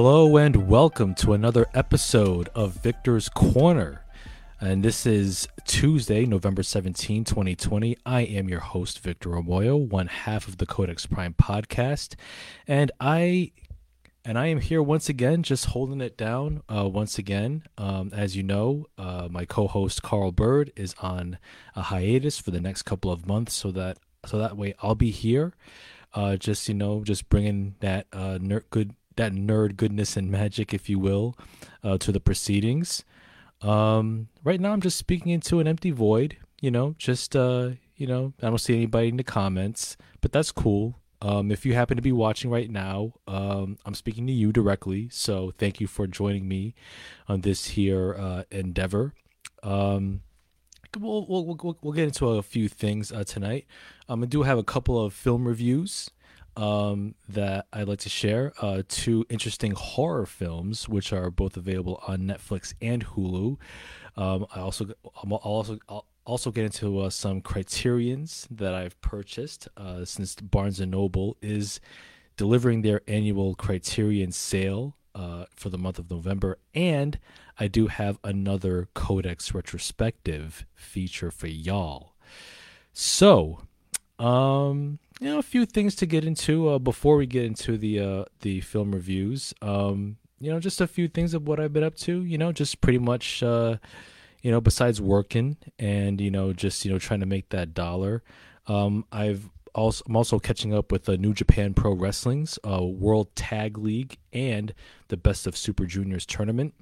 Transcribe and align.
Hello 0.00 0.36
and 0.36 0.68
welcome 0.68 1.12
to 1.16 1.32
another 1.32 1.66
episode 1.74 2.48
of 2.54 2.74
Victor's 2.74 3.28
Corner. 3.28 4.04
And 4.60 4.84
this 4.84 5.04
is 5.04 5.48
Tuesday, 5.64 6.24
November 6.24 6.62
17, 6.62 7.24
2020. 7.24 7.96
I 8.06 8.20
am 8.20 8.48
your 8.48 8.60
host, 8.60 9.00
Victor 9.00 9.30
Omoyo, 9.30 9.76
one 9.76 10.06
half 10.06 10.46
of 10.46 10.58
the 10.58 10.66
Codex 10.66 11.04
Prime 11.06 11.34
podcast. 11.34 12.14
And 12.68 12.92
I 13.00 13.50
and 14.24 14.38
I 14.38 14.46
am 14.46 14.60
here 14.60 14.84
once 14.84 15.08
again, 15.08 15.42
just 15.42 15.64
holding 15.64 16.00
it 16.00 16.16
down 16.16 16.62
uh, 16.72 16.88
once 16.88 17.18
again. 17.18 17.64
Um, 17.76 18.12
as 18.14 18.36
you 18.36 18.44
know, 18.44 18.86
uh, 18.98 19.26
my 19.28 19.46
co-host 19.46 20.04
Carl 20.04 20.30
Bird 20.30 20.70
is 20.76 20.94
on 21.00 21.38
a 21.74 21.82
hiatus 21.82 22.38
for 22.38 22.52
the 22.52 22.60
next 22.60 22.82
couple 22.82 23.10
of 23.10 23.26
months, 23.26 23.52
so 23.52 23.72
that 23.72 23.98
so 24.24 24.38
that 24.38 24.56
way 24.56 24.74
I'll 24.80 24.94
be 24.94 25.10
here, 25.10 25.54
uh, 26.14 26.36
just 26.36 26.68
you 26.68 26.74
know, 26.74 27.02
just 27.02 27.28
bringing 27.28 27.74
that 27.80 28.06
uh, 28.12 28.38
ner- 28.40 28.64
good 28.70 28.94
that 29.18 29.32
nerd 29.32 29.76
goodness 29.76 30.16
and 30.16 30.30
magic, 30.30 30.72
if 30.72 30.88
you 30.88 30.98
will, 30.98 31.36
uh, 31.84 31.98
to 31.98 32.10
the 32.10 32.20
proceedings. 32.20 33.04
Um, 33.60 34.28
right 34.42 34.60
now, 34.60 34.72
I'm 34.72 34.80
just 34.80 34.96
speaking 34.96 35.30
into 35.30 35.60
an 35.60 35.68
empty 35.68 35.90
void. 35.90 36.38
You 36.60 36.70
know, 36.70 36.94
just 36.98 37.36
uh, 37.36 37.70
you 37.96 38.06
know, 38.06 38.32
I 38.42 38.46
don't 38.46 38.58
see 38.58 38.74
anybody 38.74 39.08
in 39.08 39.16
the 39.16 39.24
comments, 39.24 39.96
but 40.20 40.32
that's 40.32 40.50
cool. 40.50 40.98
Um, 41.20 41.50
if 41.50 41.66
you 41.66 41.74
happen 41.74 41.96
to 41.96 42.02
be 42.02 42.12
watching 42.12 42.48
right 42.50 42.70
now, 42.70 43.14
um, 43.26 43.76
I'm 43.84 43.94
speaking 43.94 44.26
to 44.28 44.32
you 44.32 44.52
directly. 44.52 45.08
So 45.10 45.52
thank 45.58 45.80
you 45.80 45.88
for 45.88 46.06
joining 46.06 46.46
me 46.46 46.74
on 47.26 47.40
this 47.40 47.66
here 47.66 48.14
uh, 48.16 48.44
endeavor. 48.52 49.14
Um, 49.64 50.20
we'll, 50.96 51.26
we'll, 51.26 51.44
we'll, 51.44 51.78
we'll 51.82 51.92
get 51.92 52.04
into 52.04 52.28
a 52.28 52.42
few 52.42 52.68
things 52.68 53.10
uh, 53.10 53.24
tonight. 53.24 53.66
Um, 54.08 54.22
I 54.22 54.26
do 54.26 54.44
have 54.44 54.58
a 54.58 54.62
couple 54.64 55.04
of 55.04 55.12
film 55.12 55.46
reviews 55.48 56.10
um, 56.58 57.14
that 57.28 57.66
I'd 57.72 57.88
like 57.88 58.00
to 58.00 58.08
share. 58.08 58.52
Uh, 58.60 58.82
two 58.88 59.24
interesting 59.30 59.72
horror 59.72 60.26
films, 60.26 60.88
which 60.88 61.12
are 61.12 61.30
both 61.30 61.56
available 61.56 62.02
on 62.06 62.22
Netflix 62.22 62.74
and 62.82 63.06
Hulu. 63.06 63.56
Um, 64.16 64.46
I 64.54 64.60
also, 64.60 64.86
I'll 65.14 65.32
also, 65.34 65.78
I'll 65.88 66.06
also 66.24 66.50
get 66.50 66.64
into 66.64 66.98
uh, 66.98 67.10
some 67.10 67.40
criterions 67.40 68.48
that 68.50 68.74
I've 68.74 69.00
purchased 69.00 69.68
uh, 69.76 70.04
since 70.04 70.34
Barnes 70.34 70.80
and 70.80 70.90
Noble 70.90 71.36
is 71.40 71.80
delivering 72.36 72.82
their 72.82 73.02
annual 73.06 73.54
criterion 73.54 74.32
sale 74.32 74.96
uh, 75.14 75.44
for 75.54 75.70
the 75.70 75.78
month 75.78 75.98
of 75.98 76.10
November, 76.10 76.58
and 76.74 77.20
I 77.58 77.68
do 77.68 77.86
have 77.86 78.18
another 78.24 78.88
Codex 78.94 79.54
retrospective 79.54 80.66
feature 80.74 81.30
for 81.30 81.46
y'all. 81.46 82.14
So, 82.92 83.62
um, 84.18 84.98
you 85.20 85.28
know, 85.28 85.38
a 85.38 85.42
few 85.42 85.66
things 85.66 85.94
to 85.96 86.06
get 86.06 86.24
into 86.24 86.68
uh, 86.68 86.78
before 86.78 87.16
we 87.16 87.26
get 87.26 87.44
into 87.44 87.76
the 87.76 88.00
uh, 88.00 88.24
the 88.40 88.60
film 88.60 88.92
reviews. 88.92 89.52
Um, 89.60 90.16
you 90.40 90.52
know, 90.52 90.60
just 90.60 90.80
a 90.80 90.86
few 90.86 91.08
things 91.08 91.34
of 91.34 91.48
what 91.48 91.58
I've 91.58 91.72
been 91.72 91.82
up 91.82 91.96
to. 91.96 92.22
You 92.22 92.38
know, 92.38 92.52
just 92.52 92.80
pretty 92.80 92.98
much, 92.98 93.42
uh, 93.42 93.78
you 94.42 94.50
know, 94.50 94.60
besides 94.60 95.00
working 95.00 95.56
and 95.78 96.20
you 96.20 96.30
know, 96.30 96.52
just 96.52 96.84
you 96.84 96.92
know, 96.92 96.98
trying 96.98 97.20
to 97.20 97.26
make 97.26 97.48
that 97.50 97.74
dollar. 97.74 98.22
Um, 98.66 99.04
I've 99.10 99.50
also 99.74 100.04
I'm 100.06 100.16
also 100.16 100.38
catching 100.38 100.72
up 100.72 100.92
with 100.92 101.04
the 101.04 101.18
New 101.18 101.34
Japan 101.34 101.74
Pro 101.74 101.92
Wrestling's 101.92 102.58
uh, 102.68 102.82
World 102.82 103.34
Tag 103.34 103.76
League 103.76 104.18
and 104.32 104.72
the 105.08 105.16
Best 105.16 105.46
of 105.46 105.56
Super 105.56 105.86
Juniors 105.86 106.26
tournament. 106.26 106.74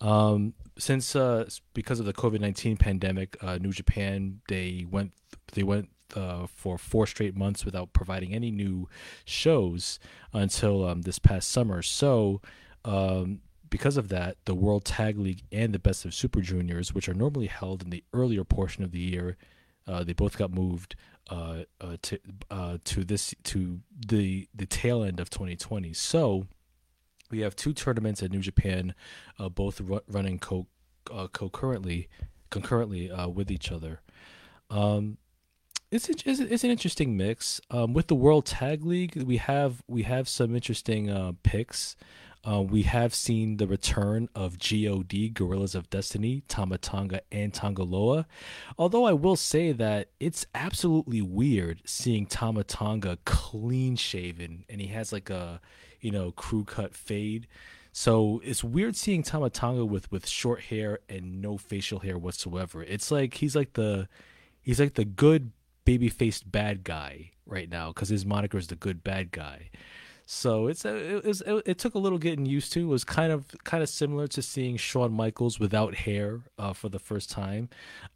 Um, 0.00 0.54
since 0.78 1.16
uh, 1.16 1.48
because 1.72 2.00
of 2.00 2.06
the 2.06 2.12
COVID 2.12 2.40
nineteen 2.40 2.76
pandemic, 2.76 3.36
uh, 3.42 3.58
New 3.58 3.72
Japan 3.72 4.40
they 4.48 4.86
went 4.90 5.12
they 5.52 5.62
went 5.62 5.88
uh, 6.14 6.46
for 6.46 6.78
four 6.78 7.06
straight 7.06 7.36
months 7.36 7.64
without 7.64 7.92
providing 7.92 8.34
any 8.34 8.50
new 8.50 8.88
shows 9.24 9.98
until 10.32 10.86
um, 10.86 11.02
this 11.02 11.18
past 11.18 11.50
summer. 11.50 11.82
So, 11.82 12.40
um, 12.84 13.40
because 13.68 13.96
of 13.96 14.08
that, 14.08 14.36
the 14.44 14.54
World 14.54 14.84
Tag 14.84 15.18
League 15.18 15.42
and 15.50 15.74
the 15.74 15.78
Best 15.78 16.04
of 16.04 16.14
Super 16.14 16.40
Juniors, 16.40 16.94
which 16.94 17.08
are 17.08 17.14
normally 17.14 17.48
held 17.48 17.82
in 17.82 17.90
the 17.90 18.04
earlier 18.12 18.44
portion 18.44 18.84
of 18.84 18.92
the 18.92 19.00
year, 19.00 19.36
uh, 19.88 20.04
they 20.04 20.12
both 20.12 20.38
got 20.38 20.52
moved 20.52 20.94
uh, 21.28 21.62
uh, 21.80 21.96
to 22.02 22.18
uh, 22.50 22.78
to 22.84 23.04
this 23.04 23.34
to 23.42 23.80
the 24.06 24.48
the 24.54 24.66
tail 24.66 25.02
end 25.02 25.18
of 25.18 25.30
2020. 25.30 25.92
So, 25.92 26.46
we 27.30 27.40
have 27.40 27.56
two 27.56 27.72
tournaments 27.72 28.22
at 28.22 28.30
New 28.30 28.40
Japan, 28.40 28.94
uh, 29.38 29.48
both 29.48 29.80
ru- 29.80 30.00
running 30.06 30.38
co 30.38 30.66
concurrently 31.32 32.08
concurrently 32.50 33.10
with 33.32 33.50
each 33.50 33.72
other. 33.72 34.00
Um, 34.70 35.18
it's 35.96 36.08
it's, 36.08 36.40
it's 36.40 36.64
an 36.64 36.70
interesting 36.70 37.16
mix. 37.16 37.60
Um, 37.70 37.94
with 37.94 38.08
the 38.08 38.14
World 38.14 38.44
Tag 38.44 38.84
League, 38.84 39.22
we 39.22 39.38
have 39.38 39.82
we 39.88 40.02
have 40.02 40.28
some 40.28 40.54
interesting 40.54 41.10
uh, 41.10 41.32
picks. 41.42 41.96
Uh, 42.48 42.62
we 42.62 42.82
have 42.82 43.12
seen 43.12 43.56
the 43.56 43.66
return 43.66 44.28
of 44.34 44.58
God, 44.58 45.08
Guerrillas 45.34 45.74
of 45.74 45.90
Destiny, 45.90 46.44
Tama 46.46 46.78
Tonga, 46.78 47.22
and 47.32 47.52
Tanga 47.52 47.82
Loa. 47.82 48.26
Although 48.78 49.04
I 49.04 49.14
will 49.14 49.34
say 49.34 49.72
that 49.72 50.10
it's 50.20 50.46
absolutely 50.54 51.20
weird 51.22 51.82
seeing 51.86 52.24
Tama 52.26 52.62
Tonga 52.62 53.18
clean 53.24 53.96
shaven 53.96 54.64
and 54.68 54.80
he 54.80 54.88
has 54.88 55.12
like 55.12 55.28
a 55.28 55.60
you 56.00 56.10
know 56.10 56.30
crew 56.30 56.64
cut 56.64 56.94
fade. 56.94 57.48
So 57.90 58.42
it's 58.44 58.62
weird 58.62 58.94
seeing 58.94 59.22
Tama 59.22 59.50
Tonga 59.50 59.84
with 59.84 60.12
with 60.12 60.28
short 60.28 60.60
hair 60.64 61.00
and 61.08 61.40
no 61.40 61.56
facial 61.56 62.00
hair 62.00 62.18
whatsoever. 62.18 62.82
It's 62.82 63.10
like 63.10 63.34
he's 63.34 63.56
like 63.56 63.72
the 63.72 64.08
he's 64.60 64.78
like 64.78 64.94
the 64.94 65.04
good 65.04 65.52
baby 65.86 66.10
faced 66.10 66.52
bad 66.52 66.84
guy 66.84 67.30
right 67.46 67.70
now 67.70 67.88
because 67.88 68.10
his 68.10 68.26
moniker 68.26 68.58
is 68.58 68.66
the 68.66 68.76
good 68.76 69.02
bad 69.02 69.32
guy. 69.32 69.70
So 70.26 70.66
it's 70.66 70.84
a, 70.84 71.18
it, 71.18 71.24
it, 71.24 71.62
it, 71.66 71.78
took 71.78 71.94
a 71.94 71.98
little 71.98 72.18
getting 72.18 72.46
used 72.46 72.72
to. 72.72 72.80
It 72.80 72.86
was 72.86 73.04
kind 73.04 73.32
of 73.32 73.46
kind 73.62 73.82
of 73.82 73.88
similar 73.88 74.26
to 74.28 74.42
seeing 74.42 74.76
Shawn 74.76 75.12
Michaels 75.12 75.60
without 75.60 75.94
hair 75.94 76.40
uh, 76.58 76.72
for 76.72 76.88
the 76.88 76.98
first 76.98 77.30
time, 77.30 77.68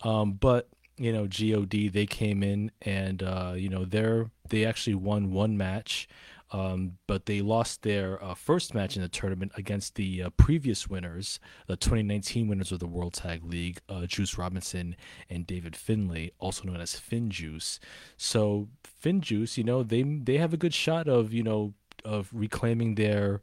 um, 0.03 0.32
but 0.32 0.69
you 0.97 1.12
know 1.12 1.28
God 1.28 1.88
they 1.88 2.06
came 2.06 2.42
in 2.42 2.72
and 2.82 3.22
uh, 3.22 3.53
you 3.56 3.69
know 3.69 3.84
they're 3.84 4.28
they 4.48 4.66
actually 4.66 4.97
won 4.97 5.32
one 5.32 5.56
match. 5.56 6.08
Um, 6.53 6.99
but 7.06 7.27
they 7.27 7.41
lost 7.41 7.83
their 7.83 8.22
uh, 8.22 8.34
first 8.34 8.75
match 8.75 8.97
in 8.97 9.03
the 9.03 9.09
tournament 9.09 9.53
against 9.56 9.94
the 9.94 10.25
uh, 10.25 10.31
previous 10.31 10.88
winners, 10.88 11.38
the 11.69 11.77
2019 11.77 12.49
winners 12.49 12.72
of 12.72 12.81
the 12.81 12.88
World 12.88 13.15
Tag 13.15 13.44
League, 13.44 13.81
uh, 13.88 14.06
Juice 14.06 14.37
Robinson 14.37 14.97
and 15.28 15.47
David 15.47 15.77
Finlay, 15.77 16.33
also 16.41 16.65
known 16.65 16.81
as 16.81 16.94
FinJuice. 16.94 17.78
So 18.16 18.69
FinJuice, 19.03 19.56
you 19.56 19.65
know, 19.65 19.83
they 19.83 20.03
they 20.03 20.38
have 20.38 20.53
a 20.53 20.56
good 20.56 20.75
shot 20.75 21.06
of 21.09 21.33
you 21.33 21.43
know 21.43 21.75
of 22.05 22.31
reclaiming 22.33 22.97
their 22.97 23.43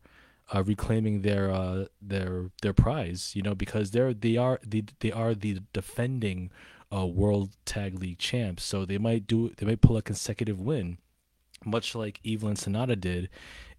uh, 0.53 0.63
reclaiming 0.63 1.22
their 1.22 1.51
uh, 1.51 1.85
their 2.01 2.50
their 2.62 2.74
prize, 2.74 3.31
you 3.35 3.41
know, 3.41 3.56
because 3.56 3.91
they're 3.91 4.13
they 4.13 4.38
are 4.38 4.59
the 4.66 4.84
they 5.00 5.12
are 5.12 5.34
the 5.34 5.59
defending 5.74 6.51
uh, 6.94 7.06
World 7.06 7.51
Tag 7.66 8.00
League 8.00 8.19
champs, 8.19 8.63
so 8.63 8.85
they 8.85 8.97
might 8.97 9.28
do 9.28 9.51
they 9.57 9.66
might 9.66 9.81
pull 9.81 9.97
a 9.97 10.01
consecutive 10.01 10.59
win 10.59 10.97
much 11.67 11.94
like 11.94 12.19
EVIL 12.23 12.47
and 12.47 12.57
SANADA 12.57 13.00
did 13.00 13.29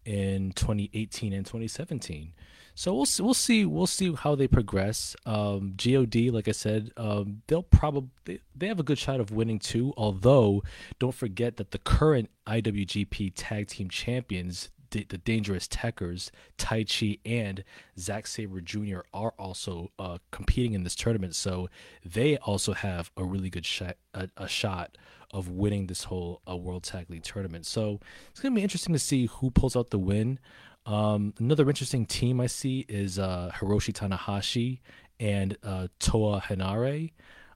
in 0.05 0.53
2018 0.53 1.33
and 1.33 1.45
2017. 1.45 2.33
So 2.79 2.95
we'll 2.95 3.07
see, 3.07 3.23
we'll 3.25 3.35
see 3.35 3.65
we'll 3.65 3.89
see 3.89 4.15
how 4.15 4.37
they 4.37 4.47
progress. 4.47 5.17
Um, 5.27 5.75
God, 5.77 6.15
like 6.33 6.47
I 6.47 6.53
said, 6.53 6.93
um, 6.97 7.43
they'll 7.49 7.65
probably 7.65 8.41
they, 8.55 8.69
have 8.69 8.79
a 8.79 8.85
good 8.85 8.99
shot 8.99 9.19
of 9.19 9.33
winning 9.33 9.59
too. 9.59 9.93
Although, 9.97 10.63
don't 11.01 11.15
forget 11.15 11.57
that 11.57 11.73
the 11.73 11.79
current 11.79 12.31
IWGP 12.47 13.33
Tag 13.35 13.67
Team 13.67 13.89
Champions, 13.89 14.71
the, 14.93 15.05
the 15.09 15.19
Dangerous 15.19 15.67
Tekkers, 15.67 16.31
Taichi 16.57 17.19
and 17.27 17.65
Zack 17.99 18.29
Sabre 18.29 18.61
Jr. 18.61 19.01
are 19.13 19.35
also 19.41 19.91
uh, 19.99 20.19
competing 20.31 20.75
in 20.75 20.85
this 20.85 20.95
tournament. 20.95 21.35
So 21.35 21.69
they 22.05 22.37
also 22.37 22.75
have 22.75 23.11
a 23.17 23.25
really 23.25 23.51
good 23.51 23.67
shot 23.67 23.97
a, 24.15 24.29
a 24.37 24.47
shot 24.47 24.97
of 25.33 25.49
winning 25.49 25.87
this 25.87 26.05
whole 26.05 26.41
uh, 26.49 26.57
World 26.57 26.85
Tag 26.85 27.11
League 27.11 27.23
tournament. 27.23 27.67
So 27.67 28.01
it's 28.31 28.41
going 28.41 28.55
to 28.55 28.57
be 28.57 28.63
interesting 28.63 28.95
to 28.95 28.99
see 28.99 29.27
who 29.27 29.51
pulls 29.51 29.77
out 29.77 29.91
the 29.91 29.99
win. 29.99 30.39
Um, 30.87 31.35
another 31.39 31.69
interesting 31.69 32.07
team 32.07 32.41
I 32.41 32.47
see 32.47 32.87
is 32.89 33.19
uh, 33.19 33.51
Hiroshi 33.55 33.93
Tanahashi 33.93 34.81
and 35.21 35.57
uh, 35.63 35.89
Toa 35.99 36.41
Henare. 36.41 37.13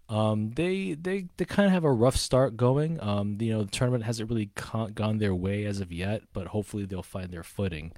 Um, 0.09 0.51
they 0.51 0.93
they 0.93 1.29
they 1.39 1.47
kind 1.47 1.67
of 1.67 1.73
have 1.73 1.85
a 1.85 1.93
rough 1.93 2.17
start 2.17 2.57
going. 2.57 3.01
Um, 3.01 3.39
you 3.41 3.53
know, 3.53 3.63
the 3.63 3.71
tournament 3.71 4.05
hasn't 4.05 4.29
really 4.29 4.51
con- 4.55 4.93
gone 4.93 5.19
their 5.19 5.35
way 5.35 5.65
as 5.65 5.81
of 5.81 5.91
yet, 5.91 6.25
but 6.35 6.49
hopefully 6.49 6.85
they'll 6.85 7.03
find 7.03 7.31
their 7.31 7.43
footing. 7.43 7.93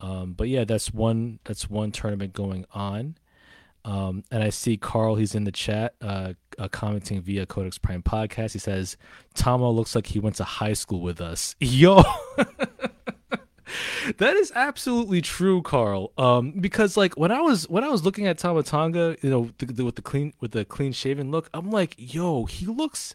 Um, 0.00 0.32
but 0.32 0.48
yeah, 0.48 0.64
that's 0.64 0.94
one 0.94 1.40
that's 1.44 1.68
one 1.68 1.92
tournament 1.92 2.32
going 2.32 2.64
on. 2.72 3.16
Um, 3.84 4.22
and 4.30 4.42
I 4.42 4.50
see 4.50 4.76
Carl, 4.76 5.16
he's 5.16 5.34
in 5.34 5.44
the 5.44 5.52
chat, 5.52 5.94
uh, 6.00 6.34
uh, 6.58 6.68
commenting 6.68 7.20
via 7.20 7.46
Codex 7.46 7.78
Prime 7.78 8.02
podcast. 8.02 8.52
He 8.52 8.58
says, 8.58 8.96
Tama 9.34 9.70
looks 9.70 9.94
like 9.94 10.06
he 10.06 10.20
went 10.20 10.36
to 10.36 10.44
high 10.44 10.74
school 10.74 11.00
with 11.00 11.20
us. 11.20 11.56
Yo. 11.60 12.02
that 14.18 14.36
is 14.36 14.52
absolutely 14.54 15.20
true, 15.20 15.62
Carl. 15.62 16.12
Um, 16.16 16.52
because 16.52 16.96
like 16.96 17.16
when 17.16 17.32
I 17.32 17.40
was 17.40 17.68
when 17.68 17.84
I 17.84 17.88
was 17.88 18.04
looking 18.04 18.26
at 18.26 18.38
Tama 18.38 18.62
Tonga, 18.62 19.16
you 19.20 19.30
know, 19.30 19.50
the, 19.58 19.66
the, 19.66 19.84
with 19.84 19.96
the 19.96 20.02
clean 20.02 20.32
with 20.40 20.52
the 20.52 20.64
clean 20.64 20.92
shaven 20.92 21.30
look, 21.30 21.50
I'm 21.52 21.70
like, 21.70 21.94
yo, 21.96 22.44
he 22.44 22.66
looks. 22.66 23.14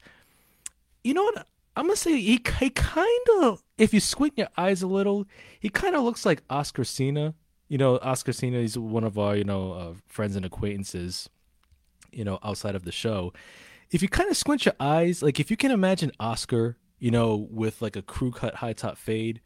You 1.04 1.14
know 1.14 1.24
what? 1.24 1.48
I'm 1.78 1.86
gonna 1.86 1.96
say 1.96 2.20
he, 2.20 2.42
he 2.60 2.70
kind 2.72 3.28
of, 3.42 3.64
if 3.78 3.94
you 3.94 4.00
squint 4.00 4.34
your 4.36 4.50
eyes 4.58 4.82
a 4.82 4.88
little, 4.88 5.28
he 5.60 5.70
kind 5.70 5.96
of 5.96 6.04
looks 6.04 6.26
like 6.26 6.42
Oscar 6.50 6.84
Cena 6.84 7.36
you 7.68 7.78
know, 7.78 7.98
Oscar 8.02 8.34
Cena 8.34 8.58
is 8.60 8.78
one 8.78 9.04
of 9.04 9.18
our, 9.18 9.36
you 9.36 9.44
know, 9.44 9.74
uh, 9.74 9.94
friends 10.08 10.36
and 10.36 10.46
acquaintances, 10.46 11.30
you 12.12 12.24
know, 12.24 12.40
outside 12.44 12.76
of 12.76 12.86
the 12.86 12.92
show. 12.92 13.34
If 13.92 14.02
you 14.02 14.10
kind 14.10 14.30
of 14.30 14.38
squint 14.38 14.66
your 14.66 14.76
eyes, 14.80 15.22
like 15.22 15.40
if 15.40 15.52
you 15.52 15.58
can 15.58 15.72
imagine 15.72 16.12
Oscar, 16.20 16.78
you 17.00 17.12
know, 17.12 17.48
with 17.50 17.82
like 17.82 17.96
a 17.96 18.02
crew 18.02 18.32
cut 18.32 18.56
high 18.56 18.74
top 18.74 18.98
fade, 18.98 19.42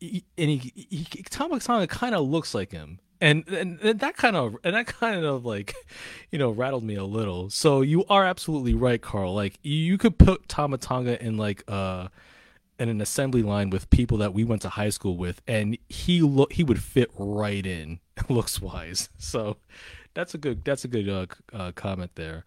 he, 0.00 0.24
and 0.36 0.50
he, 0.50 0.72
he 0.74 1.04
Tonga 1.24 1.86
kind 1.86 2.14
of 2.14 2.26
looks 2.26 2.54
like 2.54 2.72
him. 2.72 3.00
And, 3.20 3.48
and 3.48 3.80
and 3.80 3.98
that 3.98 4.16
kind 4.16 4.36
of 4.36 4.54
and 4.62 4.76
that 4.76 4.86
kind 4.86 5.24
of 5.24 5.44
like 5.44 5.74
you 6.30 6.38
know 6.38 6.50
rattled 6.52 6.84
me 6.84 6.94
a 6.94 7.02
little 7.02 7.50
so 7.50 7.80
you 7.80 8.04
are 8.04 8.24
absolutely 8.24 8.74
right 8.74 9.02
carl 9.02 9.34
like 9.34 9.58
you 9.64 9.98
could 9.98 10.18
put 10.18 10.46
tama 10.46 10.78
tonga 10.78 11.20
in 11.20 11.36
like 11.36 11.64
uh 11.66 12.06
in 12.78 12.88
an 12.88 13.00
assembly 13.00 13.42
line 13.42 13.70
with 13.70 13.90
people 13.90 14.18
that 14.18 14.32
we 14.32 14.44
went 14.44 14.62
to 14.62 14.68
high 14.68 14.90
school 14.90 15.16
with, 15.16 15.42
and 15.46 15.76
he 15.88 16.22
look 16.22 16.52
he 16.52 16.64
would 16.64 16.82
fit 16.82 17.10
right 17.16 17.66
in 17.66 18.00
looks 18.28 18.60
wise. 18.60 19.08
So 19.18 19.56
that's 20.14 20.34
a 20.34 20.38
good 20.38 20.64
that's 20.64 20.84
a 20.84 20.88
good 20.88 21.08
uh, 21.08 21.26
uh, 21.52 21.72
comment 21.72 22.12
there. 22.14 22.44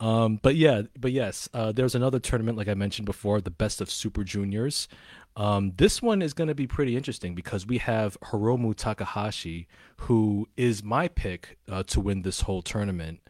Um, 0.00 0.40
but 0.42 0.56
yeah, 0.56 0.82
but 0.98 1.12
yes, 1.12 1.48
uh, 1.52 1.72
there's 1.72 1.94
another 1.94 2.18
tournament 2.18 2.56
like 2.56 2.68
I 2.68 2.74
mentioned 2.74 3.06
before, 3.06 3.40
the 3.40 3.50
best 3.50 3.80
of 3.80 3.90
Super 3.90 4.24
Juniors. 4.24 4.88
Um, 5.36 5.72
this 5.76 6.02
one 6.02 6.22
is 6.22 6.34
going 6.34 6.48
to 6.48 6.54
be 6.54 6.66
pretty 6.66 6.96
interesting 6.96 7.34
because 7.34 7.66
we 7.66 7.78
have 7.78 8.18
Hiromu 8.20 8.74
Takahashi, 8.74 9.68
who 9.98 10.48
is 10.56 10.82
my 10.82 11.06
pick 11.06 11.58
uh, 11.68 11.82
to 11.84 12.00
win 12.00 12.22
this 12.22 12.42
whole 12.42 12.62
tournament. 12.62 13.20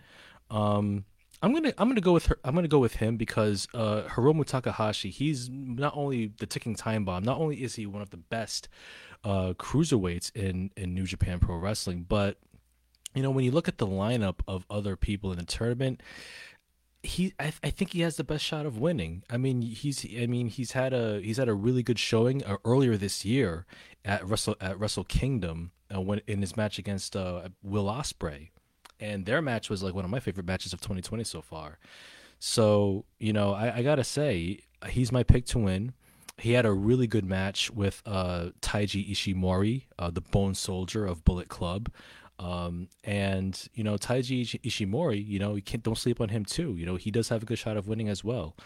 Um, 0.51 1.05
I'm 1.43 1.55
gonna 1.55 1.73
I'm 1.79 1.89
gonna 1.89 2.01
go 2.01 2.13
with 2.13 2.27
her. 2.27 2.39
I'm 2.45 2.55
gonna 2.55 2.69
go 2.69 2.79
with 2.79 2.97
him 2.97 3.17
because 3.17 3.67
uh, 3.73 4.03
Hiromu 4.09 4.45
Takahashi. 4.45 5.11
He's 5.11 5.49
not 5.49 5.97
only 5.97 6.33
the 6.39 6.47
ticking 6.47 6.75
time 6.75 7.05
bomb. 7.05 7.25
Not 7.25 7.39
only 7.39 7.63
is 7.63 7.77
he 7.77 7.87
one 7.87 8.03
of 8.03 8.11
the 8.11 8.19
best 8.19 8.69
uh, 9.25 9.55
cruiserweights 9.55 10.35
in 10.37 10.71
in 10.77 10.95
New 10.95 11.05
Japan 11.05 11.39
Pro 11.41 11.57
Wrestling, 11.57 12.05
but 12.07 12.37
you 13.15 13.23
know 13.23 13.31
when 13.31 13.45
you 13.45 13.51
look 13.51 13.69
at 13.69 13.79
the 13.79 13.87
lineup 13.87 14.41
of 14.47 14.67
other 14.69 14.97
people 14.97 15.33
in 15.33 15.39
the 15.39 15.45
tournament, 15.45 16.03
he 17.03 17.33
I, 17.41 17.53
I 17.63 17.71
think 17.71 17.93
he 17.93 18.01
has 18.03 18.17
the 18.17 18.25
best 18.25 18.45
shot 18.45 18.67
of 18.67 18.79
winning. 18.79 19.23
I 19.31 19.39
mean 19.39 19.63
he's 19.63 20.05
I 20.21 20.27
mean 20.27 20.49
he's 20.49 20.73
had 20.73 20.93
a 20.93 21.23
he's 21.23 21.39
had 21.39 21.49
a 21.49 21.55
really 21.55 21.83
good 21.83 21.99
showing 21.99 22.45
uh, 22.45 22.59
earlier 22.67 22.99
this 22.99 23.25
year 23.25 23.65
at 24.05 24.27
Wrestle 24.27 24.57
at 24.61 24.79
Wrestle 24.79 25.05
Kingdom 25.05 25.73
uh, 25.95 26.03
when 26.03 26.21
in 26.27 26.43
his 26.43 26.55
match 26.55 26.79
against 26.79 27.17
uh, 27.17 27.49
Will 27.63 27.87
Ospreay 27.87 28.51
and 29.01 29.27
their 29.27 29.43
match 29.43 29.71
was 29.71 29.83
like 29.83 29.95
one 29.95 30.05
of 30.05 30.11
my 30.11 30.21
favorite 30.21 30.47
matches 30.47 30.73
of 30.73 30.81
2020 30.81 31.25
so 31.25 31.41
far. 31.41 31.79
So 32.39 33.05
you 33.19 33.33
know, 33.33 33.53
I, 33.53 33.79
I 33.79 33.83
gotta 33.83 34.05
say 34.05 34.61
he's 34.89 35.13
my 35.13 35.23
pick 35.23 35.47
to 35.47 35.59
win. 35.59 35.95
He 36.39 36.53
had 36.53 36.65
a 36.65 36.73
really 36.73 37.07
good 37.07 37.25
match 37.25 37.71
with 37.71 38.03
uh, 38.07 38.51
Taiji 38.63 39.11
Ishimori, 39.11 39.85
uh, 39.99 40.11
the 40.11 40.23
Bone 40.23 40.55
Soldier 40.55 41.05
of 41.05 41.25
Bullet 41.25 41.49
Club. 41.49 41.91
Um, 42.39 42.89
and 43.05 43.69
you 43.75 43.85
know 43.85 43.97
Taiji 43.97 44.59
Ishimori, 44.61 45.27
you 45.27 45.39
know 45.39 45.55
you 45.55 45.63
can't 45.63 45.83
don't 45.83 45.99
sleep 45.99 46.21
on 46.21 46.31
him 46.31 46.45
too. 46.45 46.75
You 46.77 46.87
know 46.87 46.97
he 46.97 47.11
does 47.11 47.29
have 47.29 47.43
a 47.43 47.47
good 47.47 47.59
shot 47.59 47.77
of 47.77 47.87
winning 47.87 48.09
as 48.09 48.25
well. 48.25 48.57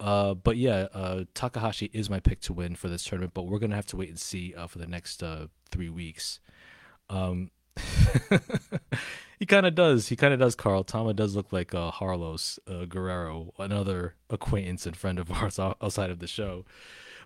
Uh, 0.00 0.32
but 0.32 0.56
yeah, 0.56 0.88
uh, 0.94 1.24
Takahashi 1.34 1.90
is 1.92 2.08
my 2.08 2.20
pick 2.20 2.40
to 2.40 2.54
win 2.54 2.74
for 2.74 2.88
this 2.88 3.04
tournament. 3.04 3.34
But 3.34 3.42
we're 3.42 3.58
gonna 3.58 3.76
have 3.76 3.86
to 3.86 3.96
wait 3.96 4.08
and 4.08 4.18
see 4.18 4.54
uh, 4.54 4.66
for 4.66 4.78
the 4.78 4.86
next 4.86 5.22
uh, 5.22 5.48
three 5.70 5.90
weeks. 5.90 6.40
Um, 7.10 7.50
he 9.38 9.46
kind 9.46 9.66
of 9.66 9.74
does. 9.74 10.08
He 10.08 10.16
kind 10.16 10.32
of 10.34 10.40
does. 10.40 10.54
Carl 10.54 10.84
Tama 10.84 11.14
does 11.14 11.34
look 11.34 11.52
like 11.52 11.74
uh, 11.74 11.90
Harlos 11.90 12.58
uh, 12.68 12.84
Guerrero, 12.84 13.52
another 13.58 14.14
acquaintance 14.28 14.86
and 14.86 14.96
friend 14.96 15.18
of 15.18 15.30
ours 15.42 15.58
outside 15.58 16.10
of 16.10 16.18
the 16.18 16.26
show. 16.26 16.64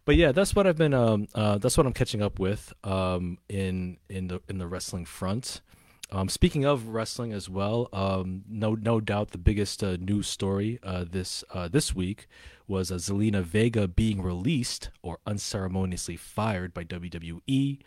But 0.04 0.16
yeah, 0.16 0.32
that's 0.32 0.54
what 0.54 0.66
I've 0.66 0.76
been. 0.76 0.94
Um, 0.94 1.28
uh, 1.34 1.58
that's 1.58 1.76
what 1.76 1.86
I'm 1.86 1.92
catching 1.92 2.22
up 2.22 2.38
with 2.38 2.72
um, 2.84 3.38
in 3.48 3.96
in 4.08 4.28
the 4.28 4.40
in 4.48 4.58
the 4.58 4.66
wrestling 4.66 5.06
front. 5.06 5.60
Um, 6.12 6.28
speaking 6.28 6.64
of 6.64 6.88
wrestling 6.88 7.32
as 7.32 7.48
well, 7.48 7.88
um, 7.92 8.44
no 8.48 8.74
no 8.74 9.00
doubt 9.00 9.30
the 9.30 9.38
biggest 9.38 9.82
uh, 9.82 9.96
news 9.98 10.28
story 10.28 10.78
uh, 10.82 11.04
this 11.10 11.42
uh, 11.52 11.68
this 11.68 11.94
week 11.94 12.28
was 12.66 12.90
uh, 12.90 12.96
Zelina 12.96 13.42
Vega 13.42 13.86
being 13.86 14.22
released 14.22 14.90
or 15.02 15.18
unceremoniously 15.26 16.16
fired 16.16 16.72
by 16.72 16.84
WWE 16.84 17.78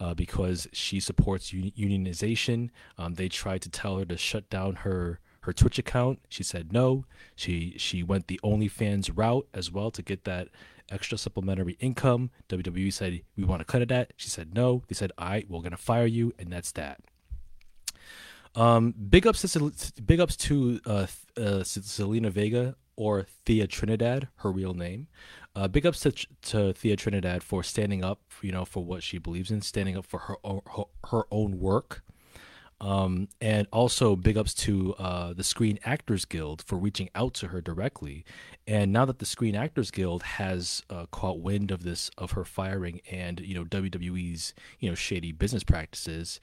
uh, 0.00 0.14
because 0.14 0.68
she 0.72 1.00
supports 1.00 1.52
unionization. 1.52 2.70
Um, 2.98 3.14
they 3.14 3.28
tried 3.28 3.62
to 3.62 3.70
tell 3.70 3.98
her 3.98 4.04
to 4.04 4.16
shut 4.16 4.48
down 4.50 4.76
her 4.76 5.20
her 5.40 5.52
Twitch 5.52 5.78
account. 5.78 6.18
She 6.28 6.42
said 6.42 6.72
no. 6.72 7.06
She 7.36 7.74
she 7.78 8.02
went 8.02 8.26
the 8.26 8.40
OnlyFans 8.42 9.10
route 9.14 9.46
as 9.54 9.70
well 9.70 9.90
to 9.92 10.02
get 10.02 10.24
that 10.24 10.48
extra 10.90 11.16
supplementary 11.16 11.76
income. 11.80 12.30
WWE 12.48 12.92
said 12.92 13.22
we 13.36 13.44
want 13.44 13.60
to 13.60 13.64
cut 13.64 13.82
it 13.82 13.92
at. 13.92 14.12
She 14.16 14.28
said 14.28 14.54
no. 14.54 14.82
They 14.88 14.94
said 14.94 15.12
right, 15.18 15.48
we're 15.48 15.62
gonna 15.62 15.76
fire 15.76 16.06
you, 16.06 16.34
and 16.38 16.52
that's 16.52 16.72
that. 16.72 17.00
Um, 18.56 18.92
big 18.92 19.26
ups 19.26 19.42
to 19.52 19.72
big 20.02 20.18
ups 20.18 20.36
to 20.36 20.80
uh, 20.86 21.06
uh, 21.36 21.62
Zelina 21.62 22.30
Vega 22.30 22.74
or 22.96 23.26
Thea 23.44 23.66
Trinidad, 23.66 24.28
her 24.36 24.50
real 24.50 24.74
name. 24.74 25.08
Uh, 25.54 25.68
big 25.68 25.86
ups 25.86 26.00
to, 26.00 26.12
to 26.42 26.72
Thea 26.72 26.96
Trinidad 26.96 27.42
for 27.42 27.62
standing 27.62 28.04
up, 28.04 28.20
you 28.42 28.52
know, 28.52 28.64
for 28.64 28.84
what 28.84 29.02
she 29.02 29.18
believes 29.18 29.50
in, 29.50 29.62
standing 29.62 29.96
up 29.96 30.04
for 30.04 30.20
her 30.20 30.36
own, 30.44 30.60
her, 30.76 30.84
her 31.10 31.22
own 31.30 31.58
work. 31.58 32.02
Um, 32.78 33.28
and 33.40 33.66
also 33.72 34.16
big 34.16 34.36
ups 34.36 34.52
to 34.54 34.94
uh, 34.98 35.32
the 35.32 35.42
Screen 35.42 35.78
Actors 35.82 36.26
Guild 36.26 36.60
for 36.60 36.76
reaching 36.76 37.08
out 37.14 37.32
to 37.34 37.48
her 37.48 37.62
directly. 37.62 38.22
And 38.66 38.92
now 38.92 39.06
that 39.06 39.18
the 39.18 39.24
Screen 39.24 39.54
Actors 39.54 39.90
Guild 39.90 40.22
has 40.22 40.82
uh, 40.90 41.06
caught 41.06 41.40
wind 41.40 41.70
of 41.70 41.84
this, 41.84 42.10
of 42.18 42.32
her 42.32 42.44
firing, 42.44 43.00
and 43.10 43.40
you 43.40 43.54
know 43.54 43.64
WWE's 43.64 44.52
you 44.78 44.90
know 44.90 44.94
shady 44.94 45.32
business 45.32 45.64
practices, 45.64 46.38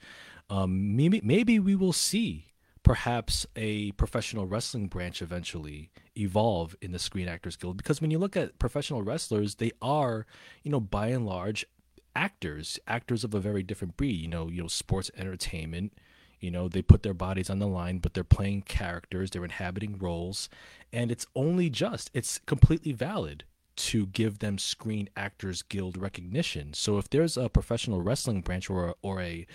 um, 0.50 0.96
maybe 0.96 1.20
maybe 1.22 1.60
we 1.60 1.76
will 1.76 1.92
see 1.92 2.53
perhaps 2.84 3.46
a 3.56 3.90
professional 3.92 4.46
wrestling 4.46 4.86
branch 4.86 5.20
eventually 5.20 5.90
evolve 6.16 6.76
in 6.80 6.92
the 6.92 6.98
Screen 7.00 7.26
Actors 7.26 7.56
Guild? 7.56 7.76
Because 7.76 8.00
when 8.00 8.12
you 8.12 8.18
look 8.18 8.36
at 8.36 8.58
professional 8.60 9.02
wrestlers, 9.02 9.56
they 9.56 9.72
are, 9.82 10.26
you 10.62 10.70
know, 10.70 10.78
by 10.78 11.08
and 11.08 11.26
large 11.26 11.66
actors, 12.14 12.78
actors 12.86 13.24
of 13.24 13.34
a 13.34 13.40
very 13.40 13.64
different 13.64 13.96
breed, 13.96 14.20
you 14.20 14.28
know, 14.28 14.48
you 14.48 14.62
know, 14.62 14.68
sports 14.68 15.10
entertainment, 15.16 15.92
you 16.38 16.50
know, 16.50 16.68
they 16.68 16.82
put 16.82 17.02
their 17.02 17.14
bodies 17.14 17.50
on 17.50 17.58
the 17.58 17.66
line, 17.66 17.98
but 17.98 18.14
they're 18.14 18.22
playing 18.22 18.62
characters, 18.62 19.30
they're 19.30 19.44
inhabiting 19.44 19.98
roles, 19.98 20.48
and 20.92 21.10
it's 21.10 21.26
only 21.34 21.70
just, 21.70 22.10
it's 22.12 22.38
completely 22.46 22.92
valid 22.92 23.44
to 23.76 24.06
give 24.06 24.38
them 24.38 24.58
Screen 24.58 25.08
Actors 25.16 25.62
Guild 25.62 25.96
recognition. 25.96 26.74
So 26.74 26.98
if 26.98 27.10
there's 27.10 27.36
a 27.36 27.48
professional 27.48 28.00
wrestling 28.00 28.40
branch 28.40 28.70
or 28.70 28.88
a, 28.88 28.94
or 29.02 29.20
a 29.20 29.46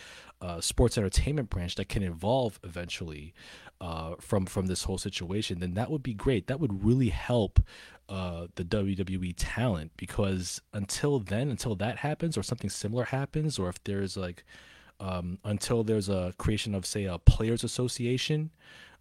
uh, 0.41 0.61
sports 0.61 0.97
entertainment 0.97 1.49
branch 1.49 1.75
that 1.75 1.89
can 1.89 2.03
evolve 2.03 2.59
eventually 2.63 3.33
uh, 3.81 4.15
from 4.19 4.45
from 4.45 4.65
this 4.67 4.83
whole 4.83 4.97
situation, 4.97 5.59
then 5.59 5.73
that 5.75 5.89
would 5.89 6.03
be 6.03 6.13
great. 6.13 6.47
That 6.47 6.59
would 6.59 6.83
really 6.83 7.09
help 7.09 7.59
uh, 8.09 8.47
the 8.55 8.65
WWE 8.65 9.33
talent 9.37 9.91
because 9.95 10.61
until 10.73 11.19
then, 11.19 11.49
until 11.49 11.75
that 11.75 11.97
happens 11.97 12.37
or 12.37 12.43
something 12.43 12.69
similar 12.69 13.05
happens, 13.05 13.59
or 13.59 13.69
if 13.69 13.83
there's 13.83 14.17
like 14.17 14.43
um, 14.99 15.39
until 15.43 15.83
there's 15.83 16.09
a 16.09 16.33
creation 16.37 16.75
of 16.75 16.85
say 16.85 17.05
a 17.05 17.17
players 17.17 17.63
association 17.63 18.51